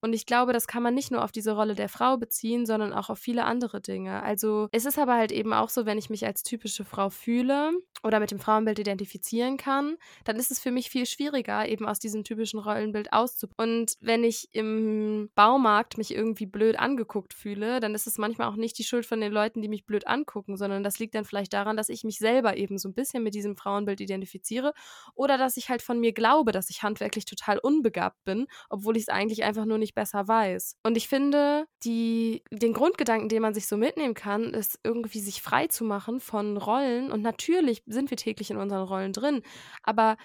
Und 0.00 0.12
ich 0.12 0.26
glaube, 0.26 0.52
das 0.52 0.66
kann 0.66 0.82
man 0.82 0.94
nicht 0.94 1.10
nur 1.10 1.24
auf 1.24 1.32
diese 1.32 1.52
Rolle 1.52 1.74
der 1.74 1.88
Frau 1.88 2.16
beziehen, 2.16 2.66
sondern 2.66 2.92
auch 2.92 3.10
auf 3.10 3.18
viele 3.18 3.44
andere 3.44 3.80
Dinge. 3.80 4.22
Also 4.22 4.68
es 4.72 4.84
ist 4.84 4.98
aber 4.98 5.14
halt 5.14 5.32
eben 5.32 5.52
auch 5.52 5.68
so, 5.68 5.86
wenn 5.86 5.98
ich 5.98 6.10
mich 6.10 6.26
als 6.26 6.42
typische 6.42 6.84
Frau 6.84 7.10
fühle 7.10 7.72
oder 8.02 8.20
mit 8.20 8.30
dem 8.30 8.38
Frauenbild 8.38 8.78
identifizieren 8.78 9.56
kann, 9.56 9.96
dann 10.24 10.36
ist 10.36 10.50
es 10.50 10.60
für 10.60 10.70
mich 10.70 10.90
viel 10.90 11.06
schwieriger, 11.06 11.68
eben 11.68 11.86
aus 11.86 11.98
diesem 11.98 12.24
typischen 12.24 12.60
Rollenbild 12.60 13.12
auszubrechen. 13.12 13.56
Und 13.56 13.94
wenn 14.00 14.22
ich 14.24 14.48
im 14.52 15.30
Baumarkt 15.34 15.98
mich 15.98 16.14
irgendwie 16.14 16.46
blöd 16.46 16.78
angeguckt 16.78 17.34
fühle, 17.34 17.80
dann 17.80 17.94
ist 17.94 18.06
es 18.06 18.18
manchmal 18.18 18.48
auch 18.48 18.56
nicht 18.56 18.78
die 18.78 18.84
Schuld 18.84 19.06
von 19.06 19.20
den 19.20 19.32
Leuten, 19.32 19.62
die 19.62 19.68
mich 19.68 19.86
blöd 19.86 20.06
angucken, 20.06 20.56
sondern 20.56 20.82
das 20.82 20.98
liegt 20.98 21.14
dann 21.14 21.24
vielleicht 21.24 21.52
daran, 21.52 21.76
dass 21.76 21.88
ich 21.88 22.04
mich 22.04 22.18
selber 22.18 22.56
eben 22.56 22.78
so 22.78 22.88
ein 22.88 22.94
bisschen 22.94 23.22
mit 23.22 23.34
diesem 23.34 23.56
Frauenbild 23.56 24.00
identifiziere 24.00 24.72
oder 25.14 25.38
dass 25.38 25.56
ich 25.56 25.68
halt 25.68 25.82
von 25.82 25.98
mir 26.00 26.12
glaube, 26.12 26.52
dass 26.52 26.70
ich 26.70 26.82
handwerklich 26.82 27.24
total 27.24 27.58
unbegabt 27.58 28.22
bin, 28.24 28.46
obwohl 28.68 28.96
ich 28.96 29.04
es 29.04 29.08
eigentlich 29.08 29.44
einfach 29.44 29.64
nur 29.64 29.78
nicht 29.78 29.85
besser 29.94 30.26
weiß. 30.28 30.76
Und 30.82 30.96
ich 30.96 31.08
finde, 31.08 31.66
die, 31.84 32.42
den 32.50 32.72
Grundgedanken, 32.72 33.28
den 33.28 33.42
man 33.42 33.54
sich 33.54 33.66
so 33.66 33.76
mitnehmen 33.76 34.14
kann, 34.14 34.54
ist 34.54 34.78
irgendwie 34.84 35.20
sich 35.20 35.42
frei 35.42 35.66
zu 35.66 35.84
machen 35.84 36.20
von 36.20 36.56
Rollen. 36.56 37.10
Und 37.10 37.22
natürlich 37.22 37.82
sind 37.86 38.10
wir 38.10 38.16
täglich 38.16 38.50
in 38.50 38.56
unseren 38.56 38.86
Rollen 38.86 39.12
drin, 39.12 39.42
aber 39.82 40.16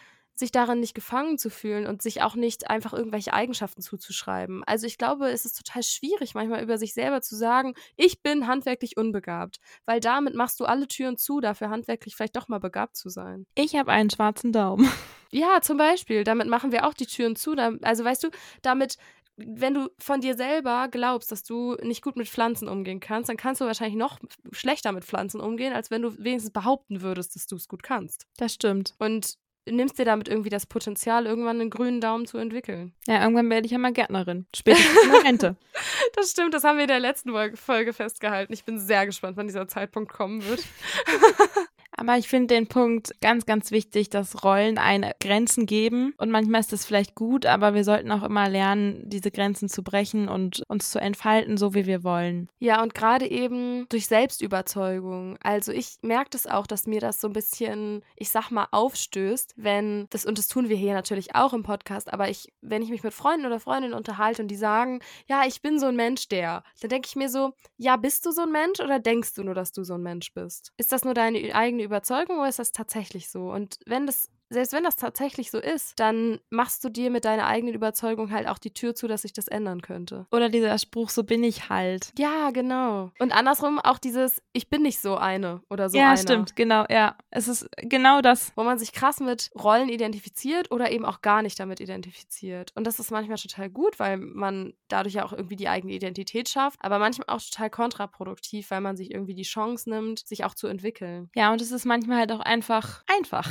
sich 0.42 0.52
darin 0.52 0.80
nicht 0.80 0.94
gefangen 0.94 1.38
zu 1.38 1.50
fühlen 1.50 1.88
und 1.88 2.02
sich 2.02 2.22
auch 2.22 2.36
nicht 2.36 2.70
einfach 2.70 2.94
irgendwelche 2.94 3.34
Eigenschaften 3.34 3.82
zuzuschreiben. 3.82 4.64
Also 4.66 4.88
ich 4.88 4.98
glaube, 4.98 5.30
es 5.30 5.46
ist 5.46 5.58
total 5.58 5.84
schwierig, 5.84 6.34
manchmal 6.34 6.64
über 6.64 6.78
sich 6.78 6.94
selber 6.94 7.22
zu 7.22 7.36
sagen, 7.36 7.76
ich 7.96 8.22
bin 8.22 8.48
handwerklich 8.48 8.98
unbegabt, 8.98 9.60
weil 9.86 10.00
damit 10.00 10.36
machst 10.36 10.60
du 10.60 10.66
alle 10.66 10.88
Türen 10.88 11.18
zu, 11.18 11.40
dafür 11.40 11.70
handwerklich 11.70 12.16
vielleicht 12.16 12.36
doch 12.36 12.48
mal 12.48 12.60
begabt 12.60 12.96
zu 12.96 13.10
sein. 13.10 13.46
Ich 13.56 13.76
habe 13.76 13.92
einen 13.92 14.10
schwarzen 14.10 14.52
Daumen. 14.52 14.90
Ja, 15.34 15.62
zum 15.62 15.78
Beispiel. 15.78 16.26
Damit 16.26 16.48
machen 16.48 16.74
wir 16.74 16.86
auch 16.86 16.94
die 16.94 17.06
Türen 17.06 17.38
zu. 17.38 17.56
Also 17.84 18.04
weißt 18.04 18.24
du, 18.24 18.32
damit 18.62 18.98
wenn 19.38 19.74
du 19.74 19.90
von 20.00 20.22
dir 20.22 20.36
selber 20.36 20.88
glaubst, 20.90 21.32
dass 21.32 21.44
du 21.44 21.76
nicht 21.82 22.04
gut 22.04 22.16
mit 22.16 22.28
Pflanzen 22.28 22.68
umgehen 22.68 23.00
kannst, 23.00 23.30
dann 23.30 23.38
kannst 23.38 23.62
du 23.62 23.66
wahrscheinlich 23.66 23.98
noch 23.98 24.20
schlechter 24.52 24.92
mit 24.92 25.06
Pflanzen 25.06 25.42
umgehen, 25.42 25.74
als 25.74 25.92
wenn 25.92 26.02
du 26.02 26.18
wenigstens 26.18 26.52
behaupten 26.52 27.02
würdest, 27.02 27.36
dass 27.36 27.48
du 27.48 27.56
es 27.56 27.68
gut 27.68 27.84
kannst. 27.84 28.28
Das 28.38 28.54
stimmt. 28.54 28.94
Und 29.00 29.38
nimmst 29.70 30.00
dir 30.00 30.06
damit 30.06 30.28
irgendwie 30.28 30.50
das 30.50 30.66
Potenzial, 30.66 31.26
irgendwann 31.26 31.62
einen 31.62 31.70
grünen 31.70 32.02
Daumen 32.02 32.26
zu 32.26 32.38
entwickeln. 32.38 32.94
Ja, 33.08 33.22
irgendwann 33.22 33.50
werde 33.50 33.66
ich 33.66 33.72
ja 33.72 33.78
mal 33.78 33.94
Gärtnerin. 33.94 34.48
Spätestens 34.56 35.04
in 35.04 35.12
der 35.12 35.24
Rente. 35.24 35.56
das 36.16 36.32
stimmt, 36.32 36.54
das 36.54 36.64
haben 36.64 36.78
wir 36.78 36.84
in 36.84 36.90
der 36.90 37.00
letzten 37.00 37.32
Folge 37.56 37.94
festgehalten. 37.94 38.54
Ich 38.54 38.66
bin 38.66 38.80
sehr 38.80 39.06
gespannt, 39.06 39.38
wann 39.38 39.48
dieser 39.48 39.68
Zeitpunkt 39.68 40.12
kommen 40.12 40.44
wird. 40.46 40.64
Aber 42.02 42.18
ich 42.18 42.28
finde 42.28 42.56
den 42.56 42.66
Punkt 42.66 43.12
ganz, 43.22 43.46
ganz 43.46 43.70
wichtig, 43.70 44.10
dass 44.10 44.44
Rollen 44.44 44.80
eine 44.80 45.12
Grenzen 45.22 45.68
geben. 45.68 46.16
Und 46.18 46.32
manchmal 46.32 46.62
ist 46.62 46.74
das 46.74 46.84
vielleicht 46.84 47.14
gut, 47.14 47.46
aber 47.46 47.76
wir 47.76 47.84
sollten 47.84 48.12
auch 48.12 48.24
immer 48.24 48.50
lernen, 48.50 49.04
diese 49.06 49.30
Grenzen 49.30 49.70
zu 49.70 49.84
brechen 49.84 50.28
und 50.28 50.64
uns 50.68 50.90
zu 50.90 50.98
entfalten, 50.98 51.58
so 51.58 51.76
wie 51.76 51.86
wir 51.86 52.04
wollen. 52.04 52.50
Ja, 52.58 52.82
und 52.82 52.96
gerade 52.96 53.30
eben 53.30 53.86
durch 53.90 54.08
Selbstüberzeugung. 54.08 55.38
Also 55.44 55.72
ich 55.72 55.98
merke 56.02 56.32
das 56.32 56.48
auch, 56.48 56.66
dass 56.66 56.88
mir 56.88 57.02
das 57.02 57.22
so 57.22 57.28
ein 57.28 57.34
bisschen, 57.34 58.02
ich 58.16 58.32
sag 58.32 58.50
mal, 58.50 58.68
aufstößt, 58.72 59.54
wenn 59.58 60.08
das, 60.10 60.26
und 60.26 60.40
das 60.40 60.48
tun 60.48 60.70
wir 60.70 60.78
hier 60.78 60.96
natürlich 60.96 61.36
auch 61.36 61.54
im 61.54 61.62
Podcast, 61.62 62.12
aber 62.12 62.30
ich, 62.30 62.52
wenn 62.62 62.82
ich 62.82 62.90
mich 62.90 63.04
mit 63.04 63.14
Freunden 63.14 63.46
oder 63.46 63.60
Freundinnen 63.60 63.94
unterhalte 63.94 64.42
und 64.42 64.48
die 64.48 64.56
sagen, 64.56 65.02
ja, 65.28 65.44
ich 65.46 65.62
bin 65.62 65.78
so 65.78 65.86
ein 65.86 65.96
Mensch, 65.96 66.30
der, 66.30 66.64
dann 66.82 66.90
denke 66.90 67.08
ich 67.08 67.16
mir 67.16 67.30
so, 67.30 67.54
ja, 67.78 67.96
bist 67.96 68.26
du 68.26 68.32
so 68.32 68.42
ein 68.42 68.52
Mensch 68.52 68.80
oder 68.80 68.98
denkst 68.98 69.36
du 69.36 69.44
nur, 69.44 69.54
dass 69.54 69.72
du 69.72 69.84
so 69.84 69.94
ein 69.94 70.02
Mensch 70.02 70.34
bist? 70.34 70.74
Ist 70.78 70.92
das 70.92 71.06
nur 71.06 71.14
deine 71.14 71.54
eigene 71.54 71.84
Überzeugung 71.84 71.91
oder 72.40 72.50
ist 72.50 72.60
das 72.60 72.72
tatsächlich 72.72 73.30
so? 73.30 73.52
Und 73.52 73.80
wenn 73.86 74.06
das 74.06 74.30
selbst 74.52 74.74
wenn 74.74 74.84
das 74.84 74.96
tatsächlich 74.96 75.50
so 75.50 75.58
ist, 75.58 76.00
dann 76.00 76.40
machst 76.50 76.84
du 76.84 76.90
dir 76.90 77.10
mit 77.10 77.26
deiner 77.26 77.48
eigenen 77.48 77.74
Überzeugung 77.74 78.32
halt 78.32 78.48
auch 78.48 78.58
die 78.58 78.74
Tür 78.74 78.94
zu, 78.94 79.08
dass 79.08 79.22
sich 79.22 79.34
das 79.34 79.48
ändern 79.48 79.82
könnte. 79.82 80.28
Oder 80.32 80.50
dieser 80.50 80.78
Spruch, 80.78 81.10
so 81.10 81.24
bin 81.24 81.44
ich 81.44 81.70
halt. 81.70 82.12
Ja, 82.18 82.52
genau. 82.52 83.12
Und 83.20 83.32
andersrum 83.32 83.80
auch 83.80 83.98
dieses, 83.98 84.42
ich 84.54 84.70
bin 84.70 84.82
nicht 84.82 85.00
so 85.00 85.16
eine 85.16 85.62
oder 85.70 85.90
so 85.90 85.98
ja, 85.98 86.10
einer. 86.10 86.16
Ja, 86.16 86.18
stimmt, 86.18 86.56
genau, 86.56 86.86
ja. 86.90 87.16
Es 87.30 87.48
ist 87.48 87.70
genau 87.78 88.22
das. 88.22 88.52
Wo 88.56 88.64
man 88.64 88.78
sich 88.78 88.92
krass 88.92 89.20
mit 89.20 89.52
Rollen 89.56 89.90
identifiziert 89.90 90.72
oder 90.72 90.92
eben 90.92 91.06
auch 91.06 91.22
gar 91.22 91.42
nicht 91.42 91.60
damit 91.60 91.80
identifiziert. 91.80 92.72
Und 92.76 92.86
das 92.86 93.00
ist 93.00 93.12
manchmal 93.12 93.38
total 93.38 93.70
gut, 93.70 94.00
weil 94.00 94.18
man 94.18 94.74
dadurch 94.90 95.16
ja 95.16 95.26
auch 95.26 95.34
irgendwie 95.34 95.56
die 95.56 95.70
eigene 95.70 95.94
Identität 95.94 96.50
schafft, 96.50 96.80
aber 96.82 97.00
manchmal 97.00 97.28
auch 97.30 97.42
total 97.42 97.70
kontraproduktiv, 97.70 98.70
weil 98.72 98.82
man 98.82 98.98
sich 98.98 99.12
irgendwie 99.12 99.34
die 99.34 99.44
Chance 99.44 99.90
nimmt, 99.90 100.20
sich 100.20 100.44
auch 100.44 100.56
zu 100.56 100.68
entwickeln. 100.68 101.30
Ja, 101.36 101.52
und 101.54 101.62
es 101.62 101.72
ist 101.72 101.86
manchmal 101.86 102.20
halt 102.20 102.32
auch 102.32 102.40
einfach 102.40 103.04
einfach 103.08 103.50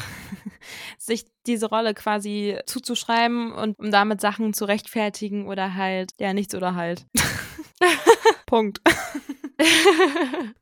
sich 0.98 1.24
diese 1.46 1.66
Rolle 1.66 1.94
quasi 1.94 2.58
zuzuschreiben 2.66 3.52
und 3.52 3.78
um 3.78 3.90
damit 3.90 4.20
Sachen 4.20 4.52
zu 4.54 4.64
rechtfertigen 4.64 5.48
oder 5.48 5.74
halt, 5.74 6.12
ja, 6.18 6.32
nichts 6.32 6.54
oder 6.54 6.74
halt. 6.74 7.06
Punkt. 8.46 8.80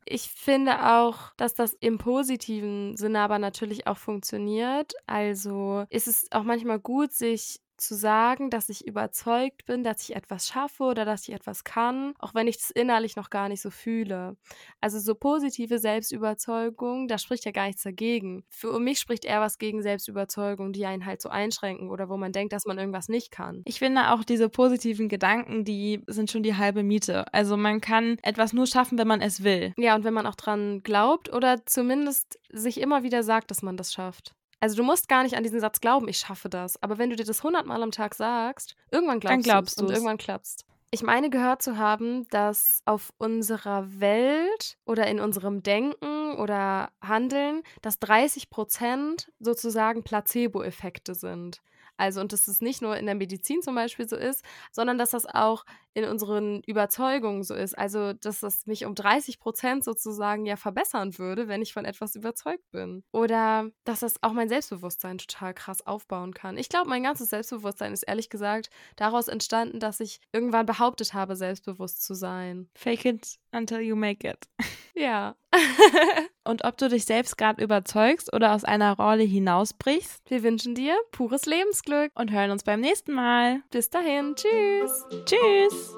ich 0.05 0.29
finde 0.29 0.93
auch, 0.93 1.31
dass 1.37 1.53
das 1.53 1.73
im 1.73 1.97
positiven 1.97 2.97
Sinne 2.97 3.19
aber 3.19 3.39
natürlich 3.39 3.87
auch 3.87 3.97
funktioniert. 3.97 4.93
Also 5.07 5.85
ist 5.89 6.07
es 6.07 6.31
auch 6.31 6.43
manchmal 6.43 6.79
gut, 6.79 7.13
sich 7.13 7.59
zu 7.81 7.95
sagen, 7.95 8.49
dass 8.49 8.69
ich 8.69 8.85
überzeugt 8.85 9.65
bin, 9.65 9.83
dass 9.83 10.03
ich 10.03 10.15
etwas 10.15 10.47
schaffe 10.47 10.83
oder 10.83 11.05
dass 11.05 11.27
ich 11.27 11.33
etwas 11.33 11.63
kann, 11.63 12.13
auch 12.19 12.35
wenn 12.35 12.47
ich 12.47 12.57
es 12.57 12.69
innerlich 12.69 13.15
noch 13.15 13.29
gar 13.29 13.49
nicht 13.49 13.61
so 13.61 13.69
fühle. 13.69 14.37
Also 14.81 14.99
so 14.99 15.15
positive 15.15 15.79
Selbstüberzeugung, 15.79 17.07
da 17.07 17.17
spricht 17.17 17.45
ja 17.45 17.51
gar 17.51 17.67
nichts 17.67 17.83
dagegen. 17.83 18.43
Für 18.49 18.79
mich 18.79 18.99
spricht 18.99 19.25
eher 19.25 19.41
was 19.41 19.57
gegen 19.57 19.81
Selbstüberzeugung, 19.81 20.73
die 20.73 20.85
einen 20.85 21.05
halt 21.05 21.21
so 21.21 21.29
einschränken 21.29 21.89
oder 21.89 22.09
wo 22.09 22.17
man 22.17 22.31
denkt, 22.31 22.53
dass 22.53 22.65
man 22.65 22.77
irgendwas 22.77 23.09
nicht 23.09 23.31
kann. 23.31 23.61
Ich 23.65 23.79
finde 23.79 24.11
auch 24.11 24.23
diese 24.23 24.49
positiven 24.49 25.09
Gedanken, 25.09 25.65
die 25.65 26.03
sind 26.07 26.31
schon 26.31 26.43
die 26.43 26.55
halbe 26.55 26.83
Miete. 26.83 27.31
Also 27.33 27.57
man 27.57 27.81
kann 27.81 28.17
etwas 28.23 28.53
nur 28.53 28.67
schaffen, 28.67 28.97
wenn 28.97 29.07
man 29.07 29.21
es 29.21 29.43
will. 29.43 29.73
Ja, 29.77 29.95
und 29.95 30.03
wenn 30.03 30.13
man 30.13 30.25
auch 30.25 30.35
dran 30.35 30.81
glaubt 30.83 31.31
oder 31.33 31.65
zumindest 31.65 32.39
sich 32.51 32.79
immer 32.79 33.03
wieder 33.03 33.23
sagt, 33.23 33.51
dass 33.51 33.61
man 33.61 33.77
das 33.77 33.93
schafft. 33.93 34.35
Also 34.59 34.75
du 34.75 34.83
musst 34.83 35.07
gar 35.07 35.23
nicht 35.23 35.35
an 35.35 35.43
diesen 35.43 35.59
Satz 35.59 35.79
glauben, 35.79 36.07
ich 36.07 36.17
schaffe 36.17 36.49
das. 36.49 36.81
Aber 36.83 36.97
wenn 36.97 37.09
du 37.09 37.15
dir 37.15 37.25
das 37.25 37.43
hundertmal 37.43 37.81
am 37.81 37.91
Tag 37.91 38.15
sagst, 38.15 38.75
irgendwann 38.91 39.19
glaubst, 39.19 39.33
Dann 39.33 39.41
glaubst 39.41 39.79
du 39.79 39.85
und 39.85 39.91
irgendwann 39.91 40.17
klappst. 40.17 40.65
Ich 40.91 41.03
meine 41.03 41.29
gehört 41.29 41.61
zu 41.61 41.77
haben, 41.77 42.27
dass 42.29 42.81
auf 42.85 43.13
unserer 43.19 43.99
Welt 43.99 44.77
oder 44.85 45.05
in 45.07 45.19
unserem 45.19 45.61
Denken 45.61 46.33
oder 46.33 46.89
Handeln, 47.01 47.61
dass 47.83 47.99
30 47.99 48.49
Prozent 48.49 49.31
sozusagen 49.39 50.03
Placebo-Effekte 50.03 51.13
sind. 51.13 51.61
Also, 51.99 52.21
und 52.21 52.33
dass 52.33 52.47
es 52.47 52.61
nicht 52.61 52.81
nur 52.81 52.97
in 52.97 53.05
der 53.05 53.15
Medizin 53.15 53.61
zum 53.61 53.75
Beispiel 53.75 54.07
so 54.07 54.15
ist, 54.15 54.43
sondern 54.71 54.97
dass 54.97 55.11
das 55.11 55.25
auch 55.25 55.65
in 55.93 56.05
unseren 56.05 56.61
Überzeugungen 56.63 57.43
so 57.43 57.53
ist. 57.55 57.77
Also, 57.77 58.13
dass 58.13 58.39
das 58.39 58.65
mich 58.65 58.85
um 58.85 58.95
30 58.95 59.39
Prozent 59.39 59.83
sozusagen 59.83 60.45
ja 60.45 60.55
verbessern 60.55 61.17
würde, 61.17 61.47
wenn 61.47 61.61
ich 61.61 61.73
von 61.73 61.85
etwas 61.85 62.15
überzeugt 62.15 62.63
bin. 62.71 63.03
Oder 63.11 63.69
dass 63.83 63.99
das 64.01 64.21
auch 64.23 64.33
mein 64.33 64.49
Selbstbewusstsein 64.49 65.17
total 65.17 65.53
krass 65.53 65.85
aufbauen 65.85 66.33
kann. 66.33 66.57
Ich 66.57 66.69
glaube, 66.69 66.89
mein 66.89 67.03
ganzes 67.03 67.29
Selbstbewusstsein 67.29 67.93
ist 67.93 68.03
ehrlich 68.03 68.29
gesagt 68.29 68.69
daraus 68.95 69.27
entstanden, 69.27 69.79
dass 69.79 69.99
ich 69.99 70.19
irgendwann 70.31 70.65
behauptet 70.65 71.13
habe, 71.13 71.35
selbstbewusst 71.35 72.03
zu 72.03 72.13
sein. 72.13 72.69
Fake 72.75 73.05
it 73.05 73.39
until 73.51 73.79
you 73.79 73.95
make 73.95 74.27
it. 74.27 74.47
Ja. 74.95 75.35
Und 76.43 76.65
ob 76.65 76.77
du 76.77 76.89
dich 76.89 77.05
selbst 77.05 77.37
gerade 77.37 77.63
überzeugst 77.63 78.33
oder 78.33 78.53
aus 78.53 78.63
einer 78.63 78.97
Rolle 78.97 79.23
hinausbrichst. 79.23 80.29
Wir 80.29 80.43
wünschen 80.43 80.75
dir 80.75 80.97
pures 81.11 81.45
Lebensglück 81.45 82.11
und 82.15 82.31
hören 82.31 82.51
uns 82.51 82.63
beim 82.63 82.81
nächsten 82.81 83.13
Mal. 83.13 83.61
Bis 83.69 83.89
dahin. 83.89 84.35
Tschüss. 84.35 85.05
Tschüss. 85.25 85.95